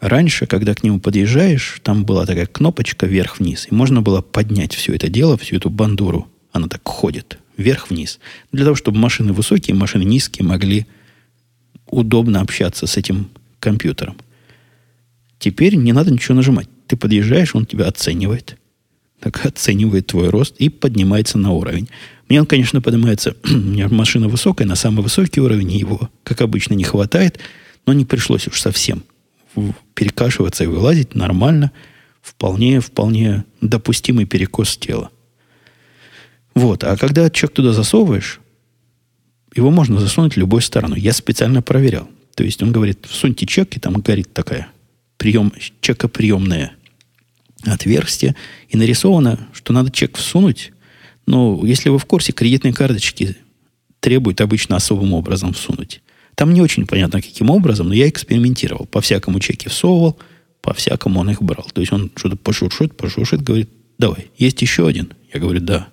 Раньше, 0.00 0.46
когда 0.46 0.74
к 0.74 0.82
нему 0.82 1.00
подъезжаешь, 1.00 1.80
там 1.82 2.04
была 2.04 2.26
такая 2.26 2.46
кнопочка 2.46 3.06
вверх-вниз, 3.06 3.68
и 3.70 3.74
можно 3.74 4.02
было 4.02 4.20
поднять 4.20 4.74
все 4.74 4.94
это 4.94 5.08
дело, 5.08 5.38
всю 5.38 5.56
эту 5.56 5.70
бандуру. 5.70 6.28
Она 6.50 6.68
так 6.68 6.82
ходит, 6.84 7.38
вверх-вниз. 7.56 8.18
Для 8.50 8.64
того, 8.64 8.76
чтобы 8.76 8.98
машины 8.98 9.32
высокие, 9.32 9.76
машины 9.76 10.02
низкие 10.02 10.46
могли 10.46 10.86
удобно 11.86 12.40
общаться 12.40 12.86
с 12.86 12.96
этим 12.96 13.30
компьютером. 13.60 14.16
Теперь 15.38 15.76
не 15.76 15.92
надо 15.92 16.10
ничего 16.10 16.34
нажимать. 16.34 16.68
Ты 16.86 16.96
подъезжаешь, 16.96 17.54
он 17.54 17.64
тебя 17.64 17.86
оценивает. 17.86 18.58
Так 19.22 19.46
оценивает 19.46 20.08
твой 20.08 20.30
рост 20.30 20.56
и 20.58 20.68
поднимается 20.68 21.38
на 21.38 21.52
уровень. 21.52 21.88
Мне 22.28 22.40
он, 22.40 22.46
конечно, 22.46 22.82
поднимается, 22.82 23.36
у 23.44 23.56
меня 23.56 23.88
машина 23.88 24.28
высокая, 24.28 24.66
на 24.66 24.74
самый 24.74 25.02
высокий 25.02 25.40
уровень 25.40 25.70
его, 25.70 26.10
как 26.24 26.40
обычно, 26.40 26.74
не 26.74 26.82
хватает, 26.82 27.38
но 27.86 27.92
не 27.92 28.04
пришлось 28.04 28.48
уж 28.48 28.60
совсем 28.60 29.04
перекашиваться 29.94 30.64
и 30.64 30.66
вылазить 30.66 31.14
нормально, 31.14 31.70
вполне, 32.20 32.80
вполне 32.80 33.44
допустимый 33.60 34.24
перекос 34.24 34.76
тела. 34.76 35.10
Вот. 36.54 36.82
А 36.82 36.96
когда 36.96 37.30
чек 37.30 37.52
туда 37.52 37.72
засовываешь, 37.72 38.40
его 39.54 39.70
можно 39.70 40.00
засунуть 40.00 40.34
в 40.34 40.38
любой 40.38 40.62
сторону. 40.62 40.96
Я 40.96 41.12
специально 41.12 41.62
проверял. 41.62 42.08
То 42.34 42.42
есть 42.42 42.60
он 42.62 42.72
говорит, 42.72 43.06
всуньте 43.08 43.46
чек, 43.46 43.76
и 43.76 43.80
там 43.80 43.94
горит 44.00 44.32
такая 44.32 44.68
прием, 45.16 45.52
чекоприемное 45.80 46.72
отверстие. 47.64 48.34
И 48.68 48.76
нарисовано, 48.76 49.38
что 49.52 49.72
надо 49.72 49.90
чек 49.90 50.16
всунуть 50.16 50.72
но 51.26 51.60
если 51.64 51.88
вы 51.88 51.98
в 51.98 52.04
курсе, 52.04 52.32
кредитные 52.32 52.72
карточки 52.72 53.36
требуют 54.00 54.40
обычно 54.40 54.76
особым 54.76 55.14
образом 55.14 55.52
всунуть. 55.52 56.02
Там 56.34 56.52
не 56.52 56.60
очень 56.60 56.86
понятно, 56.86 57.20
каким 57.20 57.50
образом, 57.50 57.88
но 57.88 57.94
я 57.94 58.08
экспериментировал. 58.08 58.86
По 58.86 59.00
всякому 59.00 59.38
чеки 59.38 59.68
всовывал, 59.68 60.18
по 60.60 60.74
всякому 60.74 61.20
он 61.20 61.30
их 61.30 61.42
брал. 61.42 61.66
То 61.72 61.80
есть 61.80 61.92
он 61.92 62.10
что-то 62.16 62.36
пошуршит, 62.36 62.96
пошуршит, 62.96 63.42
говорит, 63.42 63.68
давай, 63.98 64.30
есть 64.36 64.60
еще 64.62 64.88
один? 64.88 65.12
Я 65.32 65.40
говорю, 65.40 65.60
да. 65.60 65.88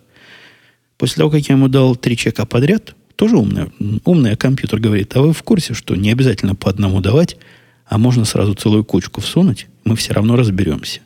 После 0.98 1.18
того, 1.18 1.30
как 1.30 1.48
я 1.48 1.56
ему 1.56 1.68
дал 1.68 1.96
три 1.96 2.18
чека 2.18 2.46
подряд, 2.46 2.96
тоже 3.16 3.38
умный, 3.38 3.72
умный 4.06 4.36
компьютер 4.38 4.80
говорит, 4.80 5.16
а 5.16 5.22
вы 5.22 5.34
в 5.34 5.44
курсе, 5.44 5.74
что 5.74 5.96
не 5.96 6.12
обязательно 6.12 6.56
по 6.56 6.70
одному 6.70 7.02
давать, 7.02 7.38
а 7.86 7.98
можно 7.98 8.24
сразу 8.26 8.54
целую 8.54 8.86
кучку 8.86 9.22
всунуть, 9.22 9.68
мы 9.84 9.96
все 9.96 10.14
равно 10.14 10.36
разберемся. 10.36 11.02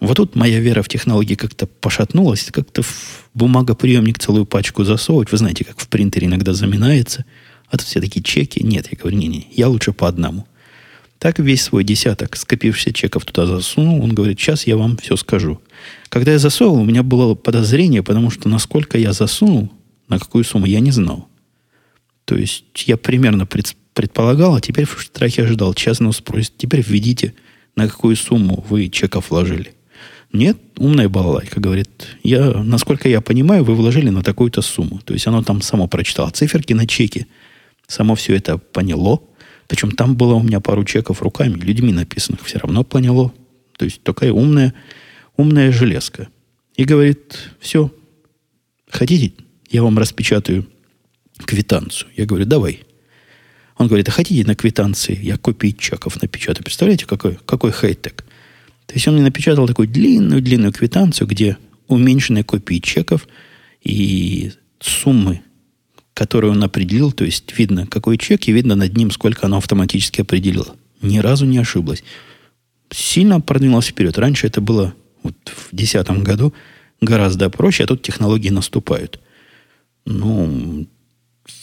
Вот 0.00 0.16
тут 0.16 0.34
моя 0.34 0.60
вера 0.60 0.82
в 0.82 0.88
технологии 0.88 1.34
как-то 1.34 1.66
пошатнулась, 1.66 2.48
как-то 2.50 2.82
в 2.82 3.28
бумагоприемник 3.34 4.18
целую 4.18 4.46
пачку 4.46 4.82
засовывать. 4.82 5.30
Вы 5.30 5.38
знаете, 5.38 5.64
как 5.64 5.78
в 5.78 5.88
принтере 5.88 6.26
иногда 6.26 6.54
заминается. 6.54 7.26
А 7.68 7.76
тут 7.76 7.86
все 7.86 8.00
такие 8.00 8.22
чеки. 8.22 8.64
Нет, 8.64 8.88
я 8.90 8.98
говорю, 8.98 9.18
не-не, 9.18 9.46
я 9.52 9.68
лучше 9.68 9.92
по 9.92 10.08
одному. 10.08 10.46
Так 11.18 11.38
весь 11.38 11.62
свой 11.62 11.84
десяток 11.84 12.34
скопившихся 12.34 12.94
чеков 12.94 13.26
туда 13.26 13.44
засунул. 13.44 14.02
Он 14.02 14.14
говорит, 14.14 14.40
сейчас 14.40 14.66
я 14.66 14.78
вам 14.78 14.96
все 14.96 15.16
скажу. 15.16 15.60
Когда 16.08 16.32
я 16.32 16.38
засовывал, 16.38 16.80
у 16.80 16.84
меня 16.84 17.02
было 17.02 17.34
подозрение, 17.34 18.02
потому 18.02 18.30
что 18.30 18.48
насколько 18.48 18.96
я 18.96 19.12
засунул, 19.12 19.70
на 20.08 20.18
какую 20.18 20.44
сумму, 20.44 20.64
я 20.64 20.80
не 20.80 20.92
знал. 20.92 21.28
То 22.24 22.36
есть 22.36 22.64
я 22.86 22.96
примерно 22.96 23.46
предполагал, 23.46 24.54
а 24.54 24.60
теперь 24.62 24.86
в 24.86 24.98
страхе 25.02 25.42
ожидал. 25.42 25.74
Сейчас 25.74 26.00
нас 26.00 26.16
спросит, 26.16 26.54
теперь 26.56 26.80
введите, 26.80 27.34
на 27.76 27.86
какую 27.86 28.16
сумму 28.16 28.64
вы 28.66 28.88
чеков 28.88 29.30
вложили. 29.30 29.74
Нет, 30.32 30.58
умная 30.78 31.08
балалайка 31.08 31.60
говорит, 31.60 31.90
я, 32.22 32.62
насколько 32.62 33.08
я 33.08 33.20
понимаю, 33.20 33.64
вы 33.64 33.74
вложили 33.74 34.10
на 34.10 34.22
такую-то 34.22 34.62
сумму. 34.62 35.00
То 35.04 35.12
есть 35.12 35.26
оно 35.26 35.42
там 35.42 35.60
само 35.60 35.88
прочитало 35.88 36.30
циферки 36.30 36.72
на 36.72 36.86
чеке, 36.86 37.26
само 37.88 38.14
все 38.14 38.36
это 38.36 38.56
поняло. 38.58 39.22
Причем 39.66 39.90
там 39.90 40.16
было 40.16 40.34
у 40.34 40.42
меня 40.42 40.60
пару 40.60 40.84
чеков 40.84 41.22
руками, 41.22 41.58
людьми 41.58 41.92
написанных, 41.92 42.44
все 42.44 42.58
равно 42.58 42.84
поняло. 42.84 43.32
То 43.76 43.84
есть 43.84 44.02
такая 44.02 44.32
умная, 44.32 44.72
умная 45.36 45.72
железка. 45.72 46.28
И 46.76 46.84
говорит, 46.84 47.50
все, 47.58 47.92
хотите, 48.88 49.32
я 49.70 49.82
вам 49.82 49.98
распечатаю 49.98 50.66
квитанцию. 51.44 52.10
Я 52.16 52.26
говорю, 52.26 52.44
давай. 52.44 52.80
Он 53.78 53.88
говорит, 53.88 54.08
а 54.08 54.12
хотите 54.12 54.46
на 54.46 54.54
квитанции 54.54 55.18
я 55.20 55.38
копии 55.38 55.74
чеков 55.76 56.20
напечатаю? 56.22 56.64
Представляете, 56.64 57.06
какой, 57.06 57.36
какой 57.46 57.72
хай-тек? 57.72 58.24
То 58.90 58.94
есть 58.94 59.06
он 59.06 59.14
мне 59.14 59.22
напечатал 59.22 59.68
такую 59.68 59.86
длинную-длинную 59.86 60.72
квитанцию, 60.72 61.28
где 61.28 61.56
уменьшенные 61.86 62.42
копии 62.42 62.80
чеков 62.80 63.28
и 63.84 64.50
суммы, 64.80 65.42
которые 66.12 66.50
он 66.50 66.64
определил, 66.64 67.12
то 67.12 67.24
есть 67.24 67.56
видно, 67.56 67.86
какой 67.86 68.18
чек, 68.18 68.48
и 68.48 68.52
видно 68.52 68.74
над 68.74 68.96
ним, 68.96 69.12
сколько 69.12 69.46
оно 69.46 69.58
автоматически 69.58 70.22
определило. 70.22 70.74
Ни 71.02 71.18
разу 71.18 71.46
не 71.46 71.58
ошиблась. 71.58 72.02
Сильно 72.90 73.40
продвинулась 73.40 73.86
вперед. 73.86 74.18
Раньше 74.18 74.48
это 74.48 74.60
было 74.60 74.92
вот 75.22 75.36
в 75.44 75.70
2010 75.70 76.24
году 76.24 76.52
гораздо 77.00 77.48
проще, 77.48 77.84
а 77.84 77.86
тут 77.86 78.02
технологии 78.02 78.50
наступают. 78.50 79.20
Ну, 80.04 80.84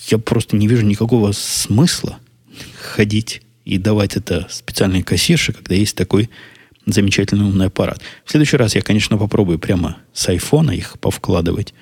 я 0.07 0.17
просто 0.17 0.55
не 0.55 0.69
вижу 0.69 0.85
никакого 0.85 1.33
смысла 1.33 2.19
ходить 2.81 3.41
и 3.65 3.77
давать 3.77 4.15
это 4.15 4.47
специальной 4.49 5.03
кассирше, 5.03 5.51
когда 5.51 5.75
есть 5.75 5.97
такой 5.97 6.29
замечательный 6.87 7.45
умный 7.45 7.67
аппарат. 7.67 8.01
В 8.25 8.31
следующий 8.31 8.57
раз 8.57 8.75
я, 8.75 8.81
конечно, 8.81 9.17
попробую 9.17 9.59
прямо 9.59 9.97
с 10.13 10.27
айфона 10.29 10.71
их 10.71 10.99
повкладывать. 10.99 11.73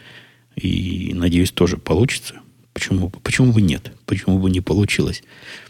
И, 0.56 1.12
надеюсь, 1.14 1.52
тоже 1.52 1.78
получится. 1.78 2.36
Почему, 2.74 3.10
почему 3.10 3.54
бы 3.54 3.62
нет? 3.62 3.92
Почему 4.06 4.40
бы 4.40 4.50
не 4.50 4.62
получилось? 4.62 5.24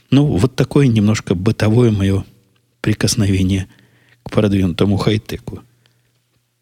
Ну, 0.09 0.25
вот 0.25 0.55
такое 0.55 0.88
немножко 0.88 1.36
бытовое 1.36 1.91
мое 1.91 2.25
прикосновение 2.81 3.67
к 4.23 4.31
продвинутому 4.31 4.97
хай-теку. 4.97 5.61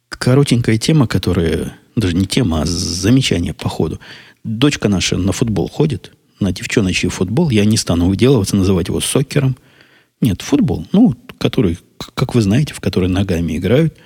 Коротенькая 0.10 0.78
тема, 0.78 1.08
которая... 1.08 1.78
Даже 1.96 2.16
не 2.16 2.26
тема, 2.26 2.64
а 2.64 2.66
замечание 2.66 3.54
по 3.54 3.70
ходу. 3.70 4.00
Дочка 4.44 4.90
наша 4.90 5.16
на 5.16 5.32
футбол 5.32 5.70
ходит, 5.70 6.12
на 6.40 6.52
девчоночий 6.52 7.08
футбол. 7.10 7.52
Я 7.52 7.66
не 7.66 7.78
стану 7.78 8.08
выделываться, 8.08 8.56
называть 8.56 8.88
его 8.88 9.00
сокером. 9.00 9.56
Нет, 10.20 10.42
футбол. 10.42 10.88
Ну, 10.92 11.14
который 11.44 11.78
как 12.16 12.36
вы 12.36 12.42
знаете, 12.42 12.74
в 12.74 12.80
которой 12.80 13.10
ногами 13.10 13.58
играют, 13.58 13.98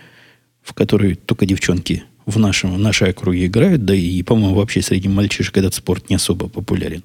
в 0.63 0.73
которой 0.73 1.13
только 1.13 1.45
девчонки 1.45 2.03
в, 2.25 2.39
нашем, 2.39 2.73
в 2.73 2.79
нашей 2.79 3.11
округе 3.11 3.45
играют, 3.45 3.85
да 3.85 3.93
и, 3.93 4.23
по-моему, 4.23 4.55
вообще 4.55 4.81
среди 4.81 5.07
мальчишек 5.07 5.55
этот 5.57 5.75
спорт 5.75 6.09
не 6.09 6.15
особо 6.15 6.47
популярен. 6.47 7.03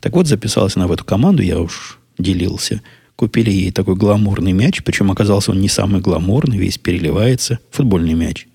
Так 0.00 0.14
вот, 0.14 0.26
записалась 0.26 0.76
она 0.76 0.86
в 0.86 0.92
эту 0.92 1.04
команду, 1.04 1.42
я 1.42 1.60
уж 1.60 1.98
делился. 2.18 2.80
Купили 3.16 3.50
ей 3.50 3.70
такой 3.70 3.96
гламурный 3.96 4.52
мяч, 4.52 4.82
причем 4.82 5.10
оказался 5.10 5.50
он 5.50 5.60
не 5.60 5.68
самый 5.68 6.00
гламурный, 6.00 6.56
весь 6.56 6.78
переливается, 6.78 7.58
футбольный 7.70 8.14
мяч. 8.14 8.46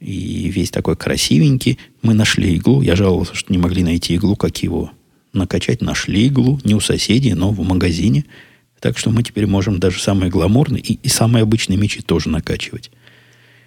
И 0.00 0.48
весь 0.48 0.70
такой 0.70 0.96
красивенький. 0.96 1.78
Мы 2.00 2.14
нашли 2.14 2.56
иглу. 2.56 2.80
Я 2.80 2.96
жаловался, 2.96 3.34
что 3.34 3.52
не 3.52 3.58
могли 3.58 3.84
найти 3.84 4.14
иглу, 4.14 4.34
как 4.34 4.56
его 4.62 4.90
накачать. 5.34 5.82
Нашли 5.82 6.26
иглу, 6.26 6.58
не 6.64 6.74
у 6.74 6.80
соседей, 6.80 7.34
но 7.34 7.50
в 7.50 7.60
магазине– 7.60 8.24
так 8.82 8.98
что 8.98 9.10
мы 9.10 9.22
теперь 9.22 9.46
можем 9.46 9.78
даже 9.78 10.00
самые 10.00 10.28
гламурные 10.28 10.82
и, 10.82 10.94
и 10.94 11.08
самые 11.08 11.44
обычные 11.44 11.76
мечи 11.76 12.02
тоже 12.02 12.28
накачивать. 12.28 12.90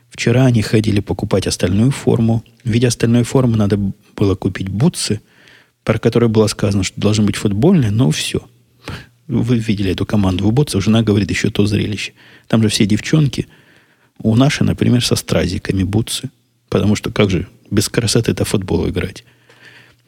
Вчера 0.09 0.45
они 0.45 0.61
ходили 0.61 0.99
покупать 0.99 1.47
остальную 1.47 1.91
форму. 1.91 2.43
В 2.65 2.69
виде 2.69 2.87
остальной 2.87 3.23
формы 3.23 3.55
надо 3.55 3.79
было 4.17 4.35
купить 4.35 4.67
бутсы, 4.67 5.21
про 5.85 5.99
которые 5.99 6.27
было 6.27 6.47
сказано, 6.47 6.83
что 6.83 6.99
должны 6.99 7.23
быть 7.23 7.37
футбольные, 7.37 7.91
но 7.91 8.11
все. 8.11 8.45
Вы 9.27 9.57
видели 9.57 9.91
эту 9.91 10.05
команду 10.05 10.43
в 10.45 10.51
бутсах, 10.51 10.83
жена 10.83 11.01
говорит, 11.01 11.29
еще 11.29 11.49
то 11.49 11.65
зрелище. 11.65 12.11
Там 12.49 12.61
же 12.61 12.67
все 12.67 12.85
девчонки. 12.85 13.47
У 14.19 14.35
нашей, 14.35 14.63
например, 14.63 15.03
со 15.03 15.15
стразиками 15.15 15.83
бутсы. 15.83 16.29
Потому 16.67 16.97
что 16.97 17.09
как 17.09 17.29
же 17.29 17.47
без 17.71 17.87
красоты 17.87 18.31
это 18.31 18.43
футбол 18.43 18.89
играть? 18.89 19.23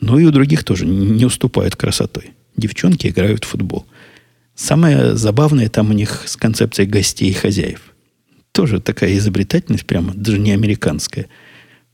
Ну 0.02 0.20
и 0.20 0.26
у 0.26 0.32
других 0.32 0.66
тоже 0.66 0.86
не 0.86 1.24
уступают 1.24 1.78
красотой. 1.78 2.32
Девчонки 2.58 3.08
играют 3.08 3.46
в 3.46 3.48
футбол. 3.48 3.86
Самое 4.58 5.16
забавное 5.16 5.70
там 5.70 5.92
у 5.92 5.94
них 5.94 6.24
с 6.26 6.36
концепцией 6.36 6.88
гостей 6.88 7.30
и 7.30 7.34
хозяев. 7.34 7.94
Тоже 8.52 8.82
такая 8.82 9.16
изобретательность, 9.16 9.86
прямо 9.86 10.16
даже 10.16 10.40
не 10.40 10.52
американская. 10.52 11.28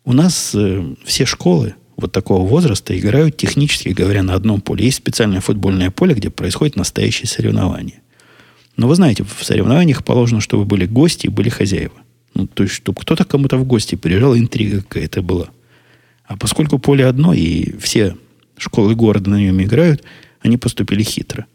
У 0.05 0.14
нас 0.14 0.55
э, 0.55 0.95
все 1.03 1.26
школы 1.26 1.76
вот 1.97 2.14
такого 2.14 2.47
возраста 2.47 2.97
играют 2.97 3.36
технически 3.36 3.89
говоря 3.89 4.24
на 4.24 4.34
одном 4.34 4.61
поле. 4.61 4.86
Есть 4.86 4.99
специальное 4.99 5.41
футбольное 5.41 5.91
поле, 5.91 6.16
где 6.16 6.30
происходит 6.30 6.78
настоящее 6.78 7.28
соревнование. 7.28 8.01
Но 8.78 8.88
вы 8.88 8.95
знаете, 8.95 9.26
в 9.26 9.43
соревнованиях 9.43 10.05
положено, 10.05 10.39
чтобы 10.39 10.64
были 10.64 10.86
гости 10.86 11.26
и 11.26 11.30
были 11.30 11.49
хозяева. 11.49 11.95
Ну, 12.34 12.47
то 12.47 12.64
есть, 12.64 12.76
чтобы 12.76 13.01
кто-то 13.01 13.26
кому-то 13.26 13.57
в 13.57 13.66
гости 13.66 13.95
приезжал, 13.95 14.38
интрига 14.38 14.82
какая-то 14.82 15.22
была. 15.22 15.49
А 16.24 16.38
поскольку 16.38 16.80
поле 16.80 17.05
одно, 17.05 17.34
и 17.34 17.78
все 17.80 18.16
школы 18.57 18.95
города 18.95 19.30
на 19.30 19.36
нем 19.36 19.61
играют, 19.61 20.01
они 20.39 20.57
поступили 20.57 21.03
хитро. 21.03 21.45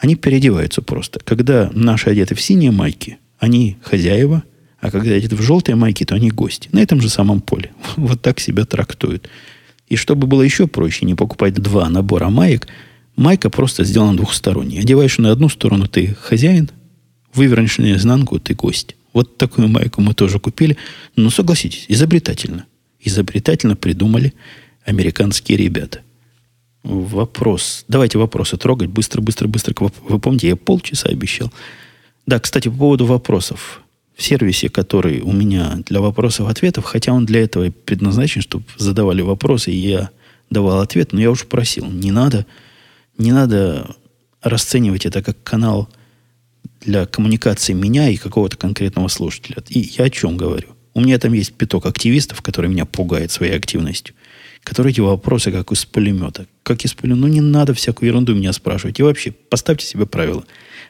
Они 0.00 0.14
переодеваются 0.16 0.80
просто. 0.80 1.20
Когда 1.22 1.70
наши 1.74 2.08
одеты 2.08 2.34
в 2.34 2.40
синие 2.40 2.70
майки, 2.70 3.18
они 3.38 3.76
хозяева, 3.82 4.42
а 4.80 4.90
когда 4.90 5.12
одеты 5.12 5.36
в 5.36 5.42
желтые 5.42 5.76
майки, 5.76 6.04
то 6.04 6.14
они 6.14 6.30
гости. 6.30 6.70
На 6.72 6.80
этом 6.80 7.02
же 7.02 7.10
самом 7.10 7.40
поле. 7.40 7.70
Вот 7.96 8.22
так 8.22 8.40
себя 8.40 8.64
трактуют. 8.64 9.28
И 9.88 9.96
чтобы 9.96 10.26
было 10.26 10.40
еще 10.40 10.66
проще 10.66 11.04
не 11.04 11.14
покупать 11.14 11.54
два 11.54 11.88
набора 11.90 12.30
маек, 12.30 12.66
майка 13.14 13.50
просто 13.50 13.84
сделана 13.84 14.16
двухсторонней. 14.16 14.80
Одеваешь 14.80 15.18
на 15.18 15.32
одну 15.32 15.50
сторону 15.50 15.86
ты 15.86 16.16
хозяин, 16.18 16.70
вывернешь 17.34 17.76
наизнанку 17.76 18.40
ты 18.40 18.54
гость. 18.54 18.96
Вот 19.12 19.36
такую 19.36 19.68
майку 19.68 20.00
мы 20.00 20.14
тоже 20.14 20.38
купили. 20.38 20.78
Но 21.14 21.28
согласитесь, 21.28 21.84
изобретательно. 21.88 22.64
Изобретательно 23.00 23.76
придумали 23.76 24.32
американские 24.86 25.58
ребята. 25.58 26.00
Вопрос. 26.82 27.84
Давайте 27.88 28.18
вопросы 28.18 28.56
трогать. 28.56 28.88
Быстро, 28.88 29.20
быстро, 29.20 29.48
быстро. 29.48 29.74
Вы 30.08 30.18
помните, 30.18 30.48
я 30.48 30.56
полчаса 30.56 31.08
обещал. 31.08 31.52
Да, 32.26 32.38
кстати, 32.38 32.68
по 32.68 32.76
поводу 32.76 33.06
вопросов. 33.06 33.82
В 34.14 34.22
сервисе, 34.22 34.68
который 34.68 35.20
у 35.20 35.32
меня 35.32 35.78
для 35.86 36.00
вопросов-ответов, 36.00 36.84
хотя 36.84 37.12
он 37.12 37.24
для 37.24 37.42
этого 37.42 37.70
предназначен, 37.70 38.42
чтобы 38.42 38.64
задавали 38.76 39.22
вопросы, 39.22 39.70
и 39.70 39.76
я 39.76 40.10
давал 40.50 40.80
ответ, 40.80 41.12
но 41.12 41.20
я 41.20 41.30
уже 41.30 41.46
просил, 41.46 41.86
не 41.86 42.12
надо, 42.12 42.44
не 43.16 43.32
надо 43.32 43.96
расценивать 44.42 45.06
это 45.06 45.22
как 45.22 45.42
канал 45.42 45.88
для 46.80 47.06
коммуникации 47.06 47.72
меня 47.72 48.10
и 48.10 48.16
какого-то 48.16 48.56
конкретного 48.56 49.08
слушателя. 49.08 49.62
И 49.68 49.80
я 49.80 50.04
о 50.04 50.10
чем 50.10 50.36
говорю? 50.36 50.68
У 50.92 51.00
меня 51.00 51.18
там 51.18 51.32
есть 51.32 51.54
пяток 51.54 51.86
активистов, 51.86 52.42
которые 52.42 52.70
меня 52.70 52.84
пугают 52.84 53.30
своей 53.30 53.56
активностью 53.56 54.14
которые 54.64 54.92
эти 54.92 55.00
вопросы 55.00 55.50
как 55.50 55.72
из 55.72 55.84
пулемета. 55.84 56.46
Как 56.62 56.84
из 56.84 56.94
пулемета. 56.94 57.20
Ну, 57.20 57.28
не 57.28 57.40
надо 57.40 57.74
всякую 57.74 58.08
ерунду 58.08 58.34
меня 58.34 58.52
спрашивать. 58.52 58.98
И 59.00 59.02
вообще, 59.02 59.32
поставьте 59.32 59.86
себе 59.86 60.06
правила, 60.06 60.44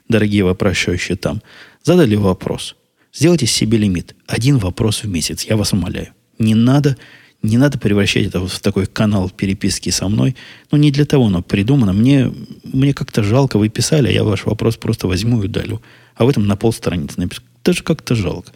дорогие 0.08 0.44
вопрошающие 0.44 1.16
там. 1.16 1.42
Задали 1.82 2.16
вопрос. 2.16 2.76
Сделайте 3.12 3.46
себе 3.46 3.78
лимит. 3.78 4.14
Один 4.26 4.58
вопрос 4.58 5.02
в 5.02 5.08
месяц. 5.08 5.44
Я 5.44 5.56
вас 5.56 5.72
умоляю. 5.72 6.08
Не 6.38 6.54
надо, 6.54 6.96
не 7.42 7.58
надо 7.58 7.78
превращать 7.78 8.26
это 8.26 8.46
в 8.46 8.60
такой 8.60 8.86
канал 8.86 9.30
переписки 9.30 9.90
со 9.90 10.08
мной. 10.08 10.36
Ну, 10.70 10.78
не 10.78 10.90
для 10.90 11.06
того 11.06 11.26
оно 11.26 11.42
придумано. 11.42 11.92
Мне, 11.92 12.32
мне 12.64 12.94
как-то 12.94 13.22
жалко. 13.22 13.58
Вы 13.58 13.68
писали, 13.68 14.08
а 14.08 14.12
я 14.12 14.24
ваш 14.24 14.44
вопрос 14.44 14.76
просто 14.76 15.06
возьму 15.08 15.42
и 15.42 15.46
удалю. 15.46 15.80
А 16.14 16.24
в 16.24 16.28
этом 16.28 16.46
на 16.46 16.56
полстраницы 16.56 17.20
напишу. 17.20 17.42
Даже 17.64 17.82
как-то 17.82 18.14
жалко. 18.14 18.52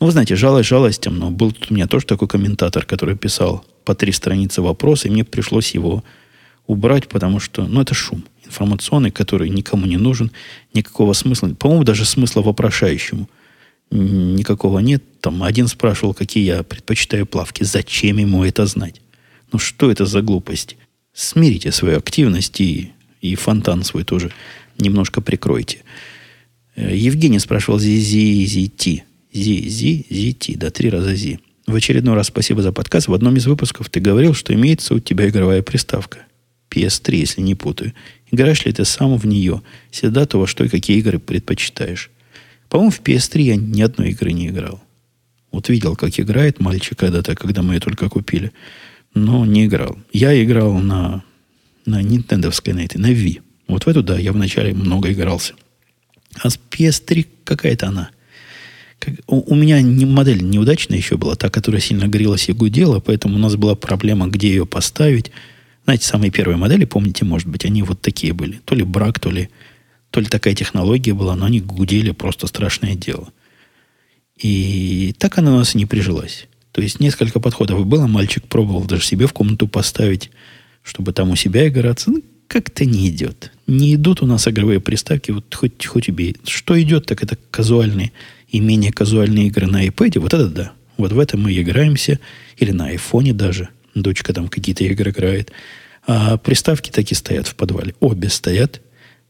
Ну, 0.00 0.06
вы 0.06 0.12
знаете, 0.12 0.36
жалость 0.36 0.68
жалостям, 0.68 1.18
но 1.18 1.30
был 1.30 1.52
тут 1.52 1.70
у 1.70 1.74
меня 1.74 1.86
тоже 1.86 2.06
такой 2.06 2.28
комментатор, 2.28 2.84
который 2.84 3.16
писал 3.16 3.64
по 3.84 3.94
три 3.94 4.12
страницы 4.12 4.62
вопроса, 4.62 5.08
и 5.08 5.10
мне 5.10 5.24
пришлось 5.24 5.72
его 5.72 6.04
убрать, 6.66 7.08
потому 7.08 7.40
что, 7.40 7.66
ну, 7.66 7.80
это 7.80 7.94
шум 7.94 8.24
информационный, 8.44 9.10
который 9.10 9.48
никому 9.48 9.86
не 9.86 9.96
нужен, 9.96 10.30
никакого 10.72 11.12
смысла. 11.12 11.48
По-моему, 11.48 11.84
даже 11.84 12.04
смысла 12.04 12.42
вопрошающему 12.42 13.28
никакого 13.90 14.78
нет. 14.80 15.02
Там 15.20 15.42
один 15.42 15.66
спрашивал, 15.66 16.14
какие 16.14 16.44
я 16.44 16.62
предпочитаю 16.62 17.26
плавки. 17.26 17.64
Зачем 17.64 18.18
ему 18.18 18.44
это 18.44 18.66
знать? 18.66 19.00
Ну, 19.52 19.58
что 19.58 19.90
это 19.90 20.06
за 20.06 20.22
глупость? 20.22 20.76
Смирите 21.12 21.72
свою 21.72 21.98
активность 21.98 22.60
и, 22.60 22.92
и 23.20 23.34
фонтан 23.34 23.82
свой 23.84 24.04
тоже 24.04 24.30
немножко 24.78 25.20
прикройте. 25.20 25.78
Э, 26.76 26.94
Евгений 26.94 27.38
спрашивал 27.38 27.78
зи-зи-зи-ти. 29.32 30.06
Зи-зи-зи-ти, 30.08 30.56
да, 30.56 30.70
три 30.70 30.90
раза 30.90 31.14
зи. 31.14 31.40
В 31.66 31.74
очередной 31.74 32.14
раз 32.14 32.28
спасибо 32.28 32.62
за 32.62 32.72
подкаст. 32.72 33.08
В 33.08 33.14
одном 33.14 33.36
из 33.36 33.46
выпусков 33.46 33.90
ты 33.90 34.00
говорил, 34.00 34.34
что 34.34 34.54
имеется 34.54 34.94
у 34.94 35.00
тебя 35.00 35.28
игровая 35.28 35.62
приставка. 35.62 36.20
PS3, 36.70 37.14
если 37.16 37.40
не 37.42 37.54
путаю. 37.54 37.92
Играешь 38.30 38.64
ли 38.64 38.72
ты 38.72 38.84
сам 38.84 39.16
в 39.16 39.26
нее? 39.26 39.62
Всегда 39.90 40.26
то, 40.26 40.38
во 40.38 40.46
что 40.46 40.64
и 40.64 40.68
какие 40.68 40.98
игры 40.98 41.18
предпочитаешь. 41.18 42.10
По-моему, 42.68 42.90
в 42.90 43.00
PS3 43.00 43.40
я 43.42 43.56
ни 43.56 43.82
одной 43.82 44.10
игры 44.10 44.32
не 44.32 44.48
играл. 44.48 44.80
Вот 45.52 45.68
видел, 45.68 45.96
как 45.96 46.18
играет 46.18 46.60
мальчик 46.60 46.98
когда-то, 46.98 47.34
когда 47.34 47.62
мы 47.62 47.74
ее 47.74 47.80
только 47.80 48.08
купили. 48.08 48.52
Но 49.14 49.46
не 49.46 49.66
играл. 49.66 49.98
Я 50.12 50.42
играл 50.42 50.78
на, 50.78 51.22
на 51.86 52.02
Nintendo 52.02 52.52
на 52.72 52.80
этой, 52.80 52.98
на 52.98 53.10
Wii. 53.10 53.42
Вот 53.66 53.84
в 53.84 53.88
эту, 53.88 54.02
да, 54.02 54.18
я 54.18 54.32
вначале 54.32 54.74
много 54.74 55.12
игрался. 55.12 55.54
А 56.42 56.50
с 56.50 56.58
PS3 56.70 57.26
какая-то 57.44 57.88
она 57.88 58.10
как, 58.98 59.14
у, 59.26 59.52
у 59.52 59.54
меня 59.54 59.80
не, 59.80 60.06
модель 60.06 60.42
неудачная 60.42 60.98
еще 60.98 61.16
была, 61.16 61.34
та, 61.36 61.50
которая 61.50 61.80
сильно 61.80 62.06
грелась 62.06 62.48
и 62.48 62.52
гудела, 62.52 63.00
поэтому 63.00 63.36
у 63.36 63.38
нас 63.38 63.56
была 63.56 63.74
проблема, 63.74 64.26
где 64.26 64.48
ее 64.48 64.66
поставить. 64.66 65.30
Знаете, 65.84 66.06
самые 66.06 66.30
первые 66.30 66.56
модели, 66.56 66.84
помните, 66.84 67.24
может 67.24 67.48
быть, 67.48 67.64
они 67.64 67.82
вот 67.82 68.00
такие 68.00 68.32
были. 68.32 68.60
То 68.64 68.74
ли 68.74 68.82
брак, 68.82 69.20
то 69.20 69.30
ли, 69.30 69.48
то 70.10 70.20
ли 70.20 70.26
такая 70.26 70.54
технология 70.54 71.14
была, 71.14 71.36
но 71.36 71.46
они 71.46 71.60
гудели 71.60 72.10
просто 72.10 72.46
страшное 72.46 72.94
дело. 72.94 73.32
И 74.36 75.14
так 75.18 75.38
она 75.38 75.54
у 75.54 75.58
нас 75.58 75.74
и 75.74 75.78
не 75.78 75.86
прижилась. 75.86 76.46
То 76.72 76.82
есть 76.82 77.00
несколько 77.00 77.40
подходов 77.40 77.84
было, 77.86 78.06
мальчик 78.06 78.46
пробовал 78.46 78.84
даже 78.84 79.04
себе 79.04 79.26
в 79.26 79.32
комнату 79.32 79.66
поставить, 79.66 80.30
чтобы 80.82 81.12
там 81.12 81.30
у 81.30 81.36
себя 81.36 81.66
играться. 81.66 82.10
Ну, 82.10 82.22
как-то 82.46 82.84
не 82.84 83.08
идет. 83.08 83.52
Не 83.66 83.94
идут 83.94 84.22
у 84.22 84.26
нас 84.26 84.46
игровые 84.48 84.80
приставки, 84.80 85.30
вот 85.30 85.52
хоть, 85.54 85.84
хоть 85.84 86.08
убей. 86.08 86.36
Что 86.44 86.80
идет, 86.80 87.06
так 87.06 87.22
это 87.22 87.36
казуальные 87.50 88.12
и 88.48 88.60
менее 88.60 88.92
казуальные 88.92 89.48
игры 89.48 89.66
на 89.66 89.86
iPad, 89.86 90.20
вот 90.20 90.34
это 90.34 90.48
да. 90.48 90.72
Вот 90.96 91.12
в 91.12 91.18
этом 91.18 91.42
мы 91.42 91.52
играемся. 91.52 92.18
Или 92.56 92.72
на 92.72 92.86
айфоне 92.86 93.32
даже. 93.32 93.68
Дочка 93.94 94.32
там 94.32 94.48
какие-то 94.48 94.84
игры 94.84 95.10
играет. 95.10 95.52
А 96.06 96.36
приставки 96.38 96.90
такие 96.90 97.16
стоят 97.16 97.46
в 97.46 97.54
подвале. 97.54 97.94
Обе 98.00 98.28
стоят. 98.28 98.80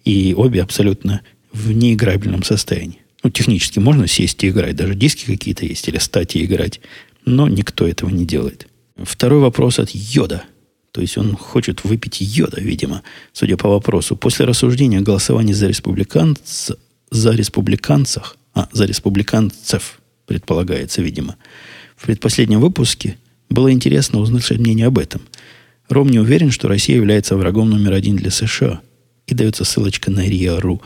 И 0.05 0.35
обе 0.37 0.63
абсолютно 0.63 1.21
в 1.53 1.73
неиграбельном 1.73 2.43
состоянии. 2.43 3.01
Ну, 3.23 3.31
технически 3.31 3.79
можно 3.79 4.07
сесть 4.07 4.43
и 4.45 4.49
играть. 4.49 4.77
Даже 4.77 4.95
диски 4.95 5.27
какие-то 5.27 5.67
есть. 5.67 5.87
Или 5.89 5.99
стати 5.99 6.45
играть. 6.45 6.81
Но 7.25 7.49
никто 7.49 7.87
этого 7.87 8.09
не 8.11 8.25
делает. 8.25 8.67
Второй 8.97 9.41
вопрос 9.41 9.79
от 9.79 9.91
Йода. 9.91 10.45
То 10.93 11.03
есть 11.03 11.19
он 11.19 11.37
хочет 11.37 11.85
выпить 11.85 12.21
йода, 12.21 12.61
видимо, 12.61 13.03
судя 13.33 13.57
по 13.57 13.69
вопросу. 13.69 14.17
После 14.17 14.47
рассуждения 14.47 15.01
голосования 15.01 15.55
за, 15.55 15.69
республиканц... 15.69 16.71
за 17.11 17.33
республиканцах 17.33 18.38
а, 18.59 18.69
за 18.73 18.87
республиканцев, 18.87 20.01
предполагается, 20.27 21.01
видимо. 21.01 21.37
В 21.97 22.07
предпоследнем 22.07 22.61
выпуске 22.61 23.17
было 23.49 23.71
интересно 23.71 24.19
узнать 24.19 24.51
мнение 24.51 24.89
об 24.89 24.99
этом. 24.99 25.21
Ром 25.89 26.09
не 26.09 26.19
уверен, 26.19 26.51
что 26.51 26.67
Россия 26.67 26.97
является 26.97 27.37
врагом 27.37 27.71
номер 27.71 27.93
один 27.93 28.17
для 28.17 28.33
США. 28.33 28.81
И 29.29 29.35
дается 29.35 29.65
ссылочка 29.65 30.11
на 30.11 30.27
РИА.ру. 30.27 30.83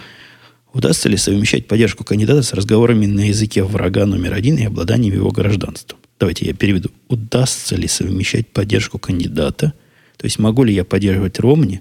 Удастся 0.75 1.09
ли 1.09 1.17
совмещать 1.17 1.67
поддержку 1.67 2.05
кандидата 2.05 2.43
с 2.43 2.53
разговорами 2.53 3.07
на 3.07 3.29
языке 3.29 3.63
врага 3.63 4.05
номер 4.05 4.35
один 4.35 4.59
и 4.59 4.65
обладанием 4.65 5.15
его 5.15 5.31
гражданством? 5.31 5.99
Давайте 6.21 6.45
я 6.45 6.53
переведу. 6.53 6.91
Удастся 7.09 7.75
ли 7.77 7.89
совмещать 7.89 8.49
поддержку 8.49 8.99
кандидата? 8.99 9.73
То 10.19 10.25
есть 10.27 10.39
могу 10.39 10.65
ли 10.65 10.75
я 10.75 10.85
поддерживать 10.85 11.39
Ромни 11.41 11.81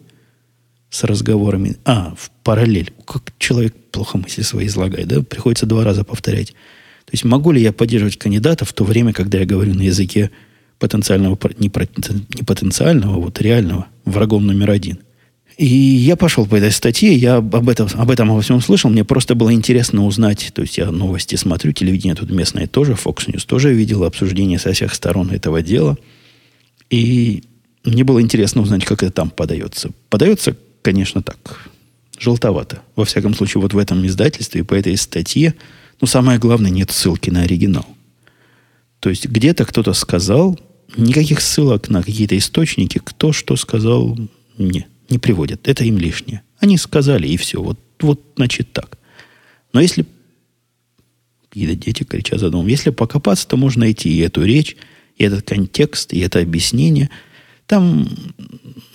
с 0.92 1.04
разговорами. 1.06 1.78
А, 1.86 2.14
в 2.16 2.30
параллель. 2.44 2.92
Как 3.08 3.34
человек 3.40 3.74
плохо 3.92 4.18
мысли 4.18 4.44
свои 4.44 4.68
излагает, 4.68 5.08
да? 5.08 5.24
Приходится 5.24 5.66
два 5.66 5.84
раза 5.84 6.04
повторять. 6.04 6.50
То 7.06 7.14
есть 7.14 7.24
могу 7.24 7.52
ли 7.52 7.62
я 7.62 7.72
поддерживать 7.72 8.18
кандидата 8.18 8.66
в 8.66 8.74
то 8.74 8.84
время, 8.84 9.14
когда 9.14 9.40
я 9.40 9.46
говорю 9.46 9.74
на 9.74 9.82
языке 9.82 10.30
потенциального, 10.78 11.38
не, 11.58 11.72
не 12.36 12.44
потенциального, 12.44 13.20
вот 13.20 13.42
реального, 13.42 13.88
врагом 14.06 14.46
номер 14.46 14.72
один. 14.72 15.00
И 15.58 15.66
я 15.66 16.16
пошел 16.16 16.46
по 16.46 16.56
этой 16.56 16.72
статье, 16.72 17.14
я 17.14 17.38
об 17.38 17.70
этом, 17.70 17.88
об 17.94 18.10
этом 18.10 18.34
во 18.34 18.42
всем 18.42 18.62
слышал, 18.62 18.90
мне 18.90 19.04
просто 19.04 19.36
было 19.36 19.54
интересно 19.54 20.06
узнать, 20.06 20.52
то 20.54 20.62
есть 20.62 20.78
я 20.78 20.90
новости 20.90 21.36
смотрю, 21.36 21.72
телевидение 21.72 22.16
тут 22.16 22.32
местное 22.32 22.68
тоже, 22.68 22.94
Fox 22.94 23.28
News 23.28 23.46
тоже 23.46 23.74
видел 23.74 24.04
обсуждение 24.04 24.58
со 24.58 24.74
всех 24.74 24.96
сторон 24.96 25.30
этого 25.30 25.62
дела. 25.62 25.98
И 26.90 27.44
мне 27.84 28.04
было 28.04 28.22
интересно 28.22 28.62
узнать, 28.62 28.86
как 28.86 29.04
это 29.04 29.12
там 29.12 29.30
подается. 29.30 29.92
Подается 30.10 30.56
конечно, 30.82 31.22
так, 31.22 31.70
желтовато. 32.18 32.82
Во 32.96 33.06
всяком 33.06 33.34
случае, 33.34 33.62
вот 33.62 33.74
в 33.74 33.78
этом 33.78 34.06
издательстве 34.06 34.62
и 34.62 34.64
по 34.64 34.74
этой 34.74 34.96
статье, 34.98 35.56
ну, 36.00 36.08
самое 36.08 36.40
главное, 36.40 36.72
нет 36.72 36.92
ссылки 36.92 37.30
на 37.30 37.42
оригинал. 37.42 37.86
То 39.00 39.10
есть 39.10 39.26
где-то 39.28 39.66
кто-то 39.66 39.94
сказал, 39.94 40.60
никаких 40.96 41.42
ссылок 41.42 41.90
на 41.90 42.04
какие-то 42.04 42.38
источники, 42.38 43.00
кто 43.04 43.32
что 43.32 43.56
сказал, 43.56 44.18
не, 44.58 44.86
не 45.10 45.18
приводят. 45.18 45.68
Это 45.68 45.84
им 45.84 45.98
лишнее. 45.98 46.42
Они 46.60 46.78
сказали, 46.78 47.28
и 47.28 47.38
все. 47.38 47.62
Вот, 47.62 47.80
вот 48.00 48.22
значит, 48.36 48.72
так. 48.74 48.98
Но 49.74 49.82
если 49.82 50.06
какие-то 51.52 51.76
дети 51.76 52.04
кричат 52.04 52.40
за 52.40 52.50
домом. 52.50 52.68
Если 52.68 52.92
покопаться, 52.92 53.48
то 53.48 53.58
можно 53.58 53.82
найти 53.82 54.10
и 54.10 54.20
эту 54.20 54.44
речь, 54.44 54.78
и 55.18 55.24
этот 55.24 55.46
контекст, 55.46 56.14
и 56.14 56.20
это 56.20 56.40
объяснение. 56.40 57.10
Там 57.72 58.06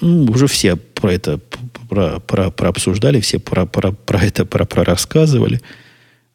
ну, 0.02 0.24
уже 0.24 0.48
все 0.48 0.76
про 0.76 1.14
это 1.14 1.40
про, 1.88 2.20
про, 2.20 2.50
про 2.50 2.68
обсуждали, 2.68 3.20
все 3.20 3.38
про, 3.38 3.64
про, 3.64 3.92
про 3.92 4.22
это 4.22 4.44
про, 4.44 4.66
про 4.66 4.84
рассказывали. 4.84 5.62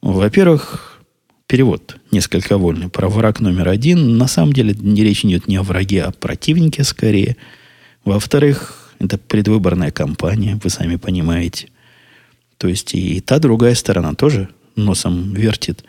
Во-первых, 0.01 1.03
перевод 1.45 1.97
несколько 2.11 2.57
вольный. 2.57 2.89
Про 2.89 3.09
враг 3.09 3.41
номер 3.41 3.69
один. 3.69 4.17
На 4.17 4.25
самом 4.25 4.53
деле 4.53 4.73
не 4.73 5.03
речь 5.03 5.23
идет 5.23 5.47
не 5.47 5.57
о 5.57 5.61
враге, 5.61 6.01
а 6.01 6.07
о 6.07 6.11
противнике 6.11 6.83
скорее. 6.83 7.37
Во-вторых, 8.05 8.91
это 8.97 9.19
предвыборная 9.19 9.91
кампания, 9.91 10.59
вы 10.63 10.71
сами 10.71 10.95
понимаете. 10.95 11.67
То 12.57 12.67
есть 12.67 12.95
и 12.95 13.21
та 13.21 13.37
другая 13.37 13.75
сторона 13.75 14.15
тоже 14.15 14.49
носом 14.75 15.35
вертит. 15.35 15.83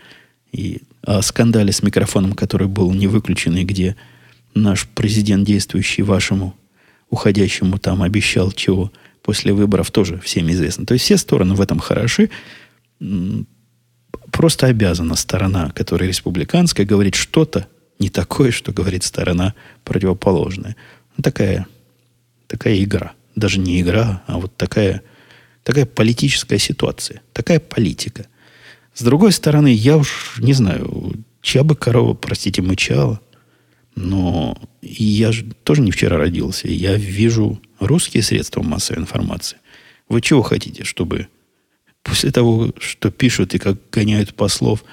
И 0.53 0.83
о 1.03 1.23
скандале 1.23 1.73
с 1.73 1.83
микрофоном, 1.83 2.35
который 2.35 2.69
был 2.69 2.93
не 2.93 3.07
выключен, 3.07 3.57
и 3.57 3.65
где 3.65 3.97
наш 4.55 4.87
президент, 4.87 5.47
действующий 5.47 6.03
вашему 6.03 6.55
уходящему 7.09 7.79
там 7.79 8.03
обещал 8.03 8.53
чего 8.53 8.91
после 9.23 9.53
выборов, 9.53 9.91
тоже 9.91 10.19
всем 10.19 10.51
известно. 10.51 10.87
То 10.87 10.95
есть 10.95 11.05
все 11.05 11.17
стороны 11.17 11.55
в 11.55 11.61
этом 11.61 11.79
хороши. 11.79 12.31
Просто 14.31 14.67
обязана 14.67 15.15
сторона, 15.15 15.71
которая 15.71 16.09
республиканская, 16.09 16.87
говорить 16.87 17.15
что-то 17.15 17.69
не 17.99 18.09
такое, 18.09 18.51
что 18.51 18.73
говорит 18.73 19.05
сторона 19.05 19.55
противоположная. 19.85 20.77
Ну, 21.17 21.23
такая, 21.23 21.67
такая 22.47 22.83
игра. 22.83 23.13
Даже 23.37 23.59
не 23.59 23.81
игра, 23.81 24.23
а 24.27 24.39
вот 24.39 24.57
такая, 24.57 25.03
такая 25.63 25.87
политическая 25.87 26.59
ситуация. 26.59 27.23
Такая 27.33 27.61
политика. 27.61 28.27
С 28.95 29.03
другой 29.03 29.33
стороны, 29.33 29.73
я 29.73 29.97
уж 29.97 30.37
не 30.39 30.53
знаю, 30.53 31.15
чья 31.41 31.63
бы 31.63 31.77
корова, 31.77 32.15
простите, 32.15 32.61
мычала. 32.63 33.21
Но 33.95 34.57
я 34.81 35.33
же 35.33 35.45
тоже 35.65 35.83
не 35.83 35.91
вчера 35.91 36.17
родился. 36.17 36.69
Я 36.69 36.97
вижу 36.97 37.61
русские 37.79 38.23
средства 38.23 38.63
массовой 38.63 39.01
информации. 39.01 39.59
Вы 40.09 40.21
чего 40.21 40.43
хотите, 40.43 40.85
чтобы 40.85 41.29
после 42.03 42.31
того, 42.31 42.73
что 42.79 43.11
пишут 43.11 43.55
и 43.55 43.59
как 43.59 43.79
гоняют 43.91 44.35
послов, 44.35 44.85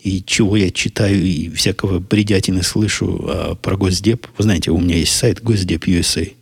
и 0.00 0.22
чего 0.22 0.56
я 0.56 0.70
читаю, 0.70 1.20
и 1.22 1.48
всякого 1.50 1.98
бредятины 1.98 2.62
слышу 2.62 3.24
а, 3.28 3.54
про 3.54 3.76
Госдеп. 3.76 4.28
Вы 4.36 4.44
знаете, 4.44 4.70
у 4.70 4.78
меня 4.78 4.96
есть 4.96 5.14
сайт 5.14 5.42
Госдеп 5.42 5.86
USA, 5.86 6.32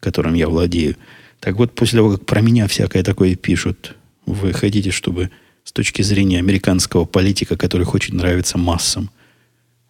которым 0.00 0.34
я 0.34 0.48
владею. 0.48 0.96
Так 1.40 1.56
вот, 1.56 1.74
после 1.74 1.98
того, 1.98 2.12
как 2.12 2.26
про 2.26 2.40
меня 2.40 2.68
всякое 2.68 3.02
такое 3.02 3.34
пишут, 3.34 3.96
вы 4.24 4.52
хотите, 4.52 4.90
чтобы 4.90 5.30
с 5.64 5.72
точки 5.72 6.02
зрения 6.02 6.38
американского 6.38 7.04
политика, 7.04 7.56
который 7.56 7.84
хочет 7.84 8.14
нравиться 8.14 8.56
массам, 8.56 9.10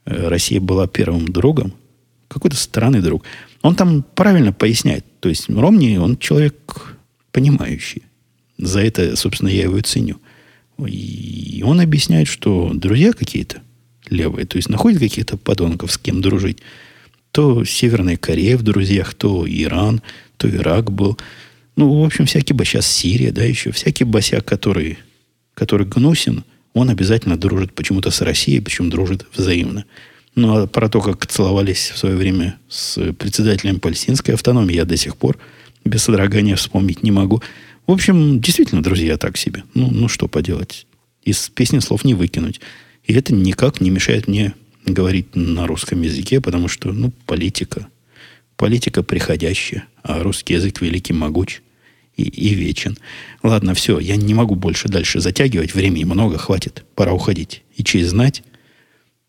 Россия 0.06 0.60
была 0.60 0.86
первым 0.86 1.28
другом? 1.28 1.74
Какой-то 2.28 2.56
странный 2.56 3.02
друг. 3.02 3.24
Он 3.62 3.74
там 3.74 4.04
правильно 4.14 4.52
поясняет. 4.52 5.04
То 5.20 5.28
есть 5.28 5.48
Ромни, 5.48 5.96
он 5.96 6.16
человек 6.16 6.96
понимающий. 7.32 8.02
За 8.58 8.80
это, 8.80 9.16
собственно, 9.16 9.48
я 9.48 9.64
его 9.64 9.78
и 9.78 9.82
ценю. 9.82 10.20
И 10.86 11.62
он 11.64 11.80
объясняет, 11.80 12.28
что 12.28 12.70
друзья 12.74 13.12
какие-то 13.12 13.62
левые, 14.08 14.46
то 14.46 14.56
есть 14.56 14.68
находят 14.68 15.00
каких-то 15.00 15.36
подонков, 15.36 15.92
с 15.92 15.98
кем 15.98 16.20
дружить. 16.20 16.58
То 17.32 17.64
Северная 17.64 18.16
Корея 18.16 18.56
в 18.56 18.62
друзьях, 18.62 19.14
то 19.14 19.44
Иран, 19.46 20.00
то 20.36 20.48
Ирак 20.48 20.90
был. 20.90 21.18
Ну, 21.76 22.00
в 22.00 22.04
общем, 22.04 22.26
всякий 22.26 22.54
бы 22.54 22.64
сейчас 22.64 22.86
Сирия, 22.86 23.32
да, 23.32 23.42
еще 23.42 23.72
всякий 23.72 24.04
босяк, 24.04 24.44
который, 24.44 24.98
который 25.54 25.86
гнусен, 25.86 26.44
он 26.76 26.90
обязательно 26.90 27.38
дружит 27.38 27.72
почему-то 27.72 28.10
с 28.10 28.20
Россией, 28.20 28.60
причем 28.60 28.90
дружит 28.90 29.26
взаимно. 29.34 29.86
Ну, 30.34 30.58
а 30.58 30.66
про 30.66 30.90
то, 30.90 31.00
как 31.00 31.26
целовались 31.26 31.90
в 31.94 31.96
свое 31.96 32.16
время 32.16 32.58
с 32.68 33.14
председателем 33.14 33.80
палестинской 33.80 34.34
автономии, 34.34 34.74
я 34.74 34.84
до 34.84 34.94
сих 34.98 35.16
пор 35.16 35.38
без 35.86 36.02
содрогания 36.02 36.54
вспомнить 36.54 37.02
не 37.02 37.10
могу. 37.10 37.42
В 37.86 37.92
общем, 37.92 38.42
действительно, 38.42 38.82
друзья, 38.82 39.16
так 39.16 39.38
себе. 39.38 39.64
Ну, 39.72 39.90
ну 39.90 40.08
что 40.08 40.28
поделать. 40.28 40.86
Из 41.24 41.48
песни 41.48 41.78
слов 41.78 42.04
не 42.04 42.12
выкинуть. 42.12 42.60
И 43.04 43.14
это 43.14 43.32
никак 43.32 43.80
не 43.80 43.88
мешает 43.88 44.28
мне 44.28 44.52
говорить 44.84 45.34
на 45.34 45.66
русском 45.66 46.02
языке, 46.02 46.42
потому 46.42 46.68
что, 46.68 46.92
ну, 46.92 47.10
политика. 47.24 47.86
Политика 48.58 49.02
приходящая, 49.02 49.84
а 50.02 50.22
русский 50.22 50.52
язык 50.52 50.82
великий, 50.82 51.14
могуч 51.14 51.62
и, 52.16 52.22
и 52.22 52.54
вечен. 52.54 52.96
Ладно, 53.42 53.74
все, 53.74 53.98
я 53.98 54.16
не 54.16 54.34
могу 54.34 54.54
больше 54.54 54.88
дальше 54.88 55.20
затягивать. 55.20 55.74
Времени 55.74 56.04
много, 56.04 56.38
хватит. 56.38 56.84
Пора 56.94 57.12
уходить. 57.12 57.62
И 57.76 57.84
честь 57.84 58.08
знать. 58.08 58.42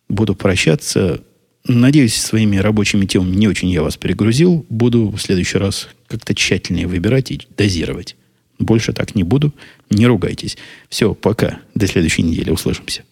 Буду 0.10 0.36
прощаться. 0.36 1.22
Надеюсь, 1.66 2.16
своими 2.16 2.58
рабочими 2.58 3.06
темами 3.06 3.36
не 3.36 3.48
очень 3.48 3.70
я 3.70 3.84
вас 3.84 3.98
перегрузил. 3.98 4.66
Буду 4.70 5.10
в 5.10 5.20
следующий 5.20 5.58
раз 5.58 5.90
как-то 6.08 6.34
тщательнее 6.34 6.88
выбирать 6.88 7.32
и 7.32 7.42
дозировать. 7.58 8.16
Больше 8.58 8.94
так 8.94 9.16
не 9.16 9.24
буду. 9.24 9.54
Не 9.90 10.08
ругайтесь. 10.08 10.58
Все, 10.90 11.14
пока. 11.14 11.60
До 11.76 11.88
следующей 11.88 12.24
недели. 12.24 12.50
Услышимся. 12.50 13.04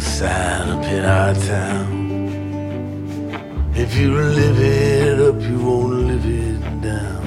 Sign 0.00 0.68
up 0.68 0.84
in 0.84 1.04
our 1.04 1.34
town. 1.34 1.90
If 3.74 3.96
you 3.96 4.10
live 4.14 4.58
it 4.60 5.18
up, 5.28 5.40
you 5.48 5.58
won't 5.58 5.92
live 6.10 6.26
it 6.26 6.60
down. 6.82 7.24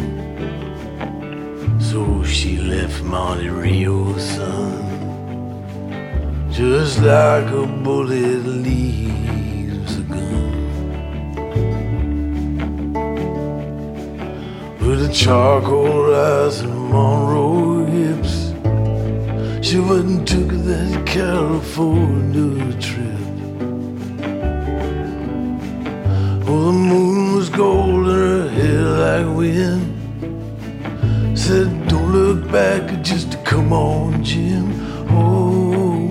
So 1.80 2.24
she 2.24 2.58
left 2.58 3.02
Monte 3.04 3.50
Rio, 3.50 4.18
son, 4.18 4.74
just 6.52 7.00
like 7.02 7.48
a 7.62 7.66
bullet 7.86 8.46
leaves 8.68 9.98
a 9.98 10.02
gun. 10.02 10.54
With 14.86 15.10
a 15.10 15.12
charcoal 15.14 16.14
eyes 16.16 16.60
and 16.62 16.76
Monroe 16.92 17.86
hips, 17.86 18.33
she 19.74 19.80
went 19.80 20.06
and 20.06 20.28
took 20.28 20.50
that 20.70 21.04
California 21.04 22.74
trip. 22.80 23.26
Oh, 26.48 26.66
the 26.68 26.72
moon 26.72 27.36
was 27.36 27.50
gold 27.50 28.06
and 28.06 28.08
her 28.08 28.50
hair 28.50 28.84
like 29.04 29.30
wind. 29.36 29.86
Said, 31.36 31.88
don't 31.88 32.12
look 32.12 32.52
back, 32.52 33.02
just 33.02 33.44
come 33.44 33.74
on, 33.74 34.24
Jim. 34.24 34.66
Oh, 35.10 36.08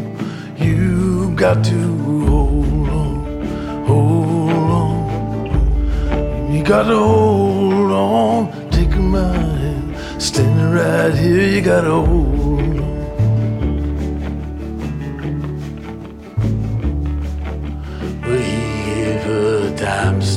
you 0.56 1.32
got 1.36 1.62
to 1.66 1.78
hold 1.98 2.88
on, 2.88 3.84
hold 3.86 4.70
on. 4.82 6.52
You 6.52 6.64
got 6.64 6.88
to 6.88 6.98
hold 6.98 7.92
on, 7.92 8.70
take 8.72 8.96
my 8.96 9.36
hand. 9.62 10.20
Standing 10.20 10.72
right 10.72 11.14
here, 11.14 11.46
you 11.46 11.60
got 11.60 11.82
to 11.82 12.00
hold 12.00 12.41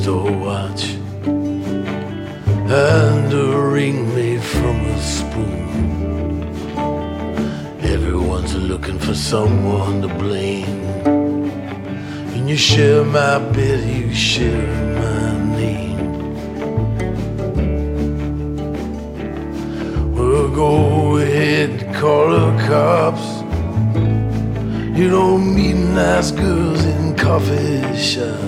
dime 0.06 0.40
watch 0.40 0.84
and 2.70 3.34
a 3.34 3.60
ring 3.74 4.14
made 4.14 4.44
from 4.44 4.76
a 4.86 5.02
spoon. 5.02 6.44
Everyone's 7.82 8.56
looking 8.56 9.00
for 9.00 9.16
someone 9.16 10.02
to 10.04 10.08
blame. 10.08 10.84
And 12.34 12.48
you 12.48 12.58
share 12.58 13.04
my 13.04 13.40
bed, 13.40 13.82
you 13.98 14.14
share 14.14 14.68
my 15.02 15.56
name. 15.58 15.98
Well, 20.16 20.50
go 20.50 21.18
ahead, 21.18 21.96
call 21.96 22.30
the 22.30 22.48
cops. 22.68 23.28
You 24.98 25.10
don't 25.10 25.56
meet 25.56 25.76
nice 25.76 26.30
girls 26.32 26.86
in 26.86 27.16
coffee 27.16 27.98
shops. 27.98 28.45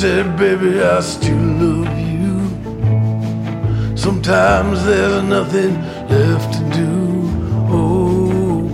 Said, 0.00 0.36
baby, 0.36 0.78
I 0.78 1.00
still 1.00 1.38
love 1.62 1.98
you. 1.98 2.36
Sometimes 3.96 4.84
there's 4.84 5.22
nothing 5.22 5.72
left 6.10 6.52
to 6.52 6.62
do. 6.80 6.92
Oh, 7.70 8.68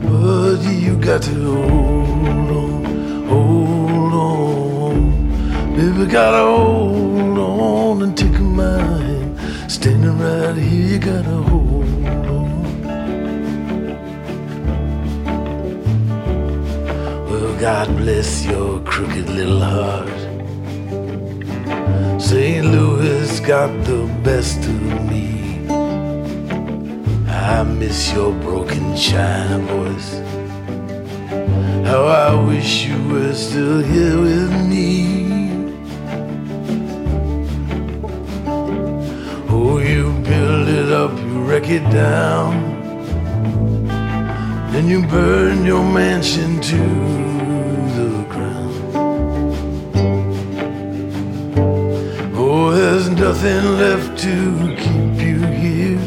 but 0.00 0.62
you 0.72 0.96
got 0.96 1.22
to 1.22 1.34
hold 1.56 2.50
on, 2.62 2.84
hold 3.26 4.12
on. 4.14 5.74
Baby, 5.74 6.06
gotta 6.08 6.44
hold 6.44 7.38
on 7.38 8.02
and 8.04 8.16
take 8.16 8.38
my 8.38 8.78
hand. 8.78 9.40
Standing 9.68 10.18
right 10.20 10.54
here, 10.54 10.86
you 10.92 10.98
gotta 11.00 11.38
hold 11.50 12.04
on. 12.06 12.62
Well, 17.28 17.52
God 17.58 17.88
bless 17.96 18.46
your 18.46 18.78
crooked 18.84 19.28
little 19.30 19.60
heart. 19.60 20.29
St. 22.30 22.64
Louis 22.64 23.40
got 23.40 23.70
the 23.84 24.06
best 24.22 24.58
of 24.58 25.10
me. 25.10 25.66
I 27.26 27.64
miss 27.64 28.12
your 28.12 28.32
broken 28.34 28.96
china 28.96 29.58
voice. 29.58 30.10
How 31.84 32.04
I 32.04 32.46
wish 32.46 32.86
you 32.86 32.98
were 33.08 33.34
still 33.34 33.82
here 33.82 34.20
with 34.20 34.52
me. 34.70 35.74
Oh, 39.48 39.78
you 39.78 40.12
build 40.22 40.68
it 40.68 40.92
up, 40.92 41.10
you 41.18 41.42
wreck 41.42 41.68
it 41.68 41.82
down. 41.90 42.52
Then 44.70 44.86
you 44.86 45.04
burn 45.04 45.66
your 45.66 45.82
mansion 45.82 46.60
to 46.60 47.39
nothing 53.18 53.64
left 53.78 54.18
to 54.18 54.76
keep 54.76 55.20
you 55.26 55.38
here. 55.46 55.98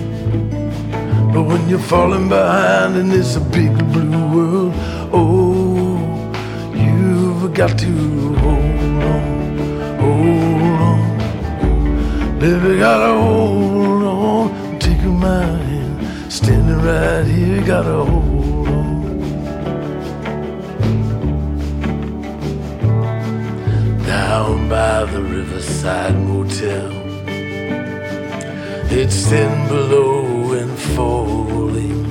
But 1.33 1.43
when 1.43 1.67
you're 1.67 1.79
falling 1.79 2.29
behind 2.29 2.95
in 2.95 3.09
this 3.09 3.37
big 3.37 3.77
blue 3.91 4.27
world, 4.33 4.73
oh, 5.11 5.97
you've 6.73 7.53
got 7.53 7.77
to 7.79 7.91
hold 8.35 9.03
on, 9.11 9.57
hold 9.99 10.71
on. 10.89 12.39
Baby, 12.39 12.77
gotta 12.79 13.13
hold 13.19 14.03
on, 14.03 14.79
take 14.79 15.03
my 15.03 15.43
hand, 15.43 16.31
standing 16.31 16.81
right 16.81 17.25
here, 17.25 17.61
gotta 17.65 18.05
hold 18.05 18.67
on. 18.67 18.83
Down 24.05 24.69
by 24.69 25.05
the 25.05 25.21
Riverside 25.83 26.15
Motel, 26.15 26.91
it's 28.89 29.27
thin 29.27 29.67
below 29.67 30.53
and 30.53 30.79
falling 30.95 32.03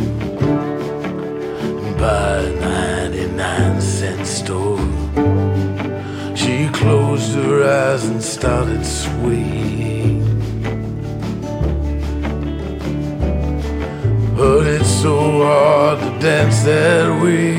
by 1.97 2.37
a 2.37 2.61
99 2.61 3.81
cent 3.81 4.27
store. 4.27 4.77
She 6.37 6.69
closed 6.69 7.35
her 7.35 7.65
eyes 7.65 8.05
and 8.05 8.23
started 8.23 8.85
swaying. 8.85 10.21
But 14.37 14.67
it's 14.67 15.01
so 15.01 15.45
hard 15.45 15.99
to 16.01 16.19
dance 16.21 16.63
that 16.65 17.23
way 17.23 17.57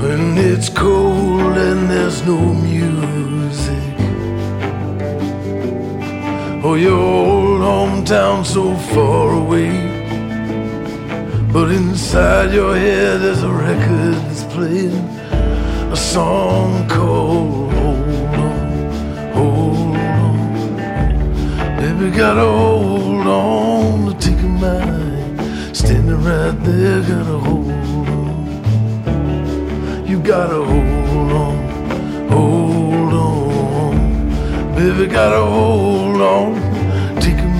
when 0.00 0.38
it's 0.38 0.68
cold 0.68 1.58
and 1.58 1.90
there's 1.90 2.24
no 2.24 2.38
music. 2.54 3.15
Your 6.76 6.98
old 6.98 7.60
hometown 7.62 8.44
so 8.44 8.74
far 8.92 9.32
away. 9.32 9.70
But 11.50 11.70
inside 11.70 12.52
your 12.52 12.76
head 12.76 13.22
there's 13.22 13.42
a 13.42 13.50
record 13.50 14.14
that's 14.26 14.44
playing 14.52 14.92
a 15.90 15.96
song 15.96 16.86
called 16.86 17.72
Hold 17.72 18.34
On, 18.44 18.82
Hold 19.32 19.96
On. 19.96 20.36
Baby, 21.78 22.10
gotta 22.14 22.44
hold 22.44 23.26
on 23.26 24.12
to 24.12 24.14
take 24.20 24.40
a 24.40 24.46
mind. 24.46 25.40
Standing 25.74 26.22
right 26.22 26.62
there, 26.62 27.00
gotta 27.00 27.38
hold 27.38 27.70
on. 27.70 28.46
You 30.06 30.20
gotta 30.20 30.62
hold 30.62 31.32
on, 31.32 31.56
hold 32.28 33.14
on. 33.14 34.74
Baby, 34.74 35.06
gotta 35.06 35.42
hold 35.42 36.20
on. 36.20 36.65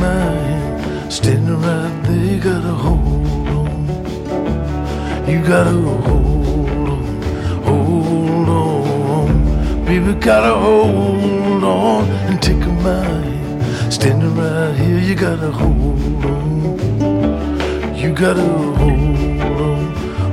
Mind. 0.07 1.13
Standing 1.13 1.61
right 1.67 1.97
there, 2.07 2.39
gotta 2.47 2.75
hold 2.85 3.49
on. 3.61 3.81
You 5.31 5.39
gotta 5.53 5.77
hold 6.07 6.89
on, 6.95 7.05
hold 7.69 8.49
on. 8.63 9.85
Baby, 9.87 10.13
gotta 10.29 10.55
hold 10.65 11.65
on 11.65 12.05
and 12.29 12.39
take 12.47 12.65
a 12.71 12.73
mind. 12.87 13.93
Standing 13.93 14.35
right 14.37 14.75
here, 14.81 15.01
you 15.09 15.15
gotta 15.27 15.51
hold 15.61 16.25
on. 16.33 17.95
You 18.01 18.09
gotta 18.23 18.49
hold 18.81 19.41
on, 19.67 19.81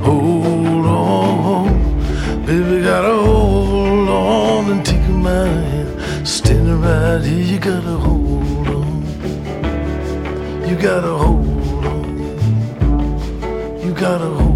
hold 0.08 0.86
on. 0.86 1.66
Baby, 2.46 2.76
gotta 2.90 3.16
hold 3.28 4.10
on 4.10 4.72
and 4.72 4.86
take 4.86 5.08
my 5.28 5.48
hand. 5.48 6.28
Standing 6.28 6.80
right 6.82 7.24
here, 7.24 7.46
you 7.52 7.60
gotta 7.60 7.96
hold. 8.06 8.23
You 10.74 10.82
gotta 10.82 11.14
hold 11.14 11.86
on. 11.86 12.04
You 13.86 13.94
gotta 13.94 14.26
hold 14.26 14.53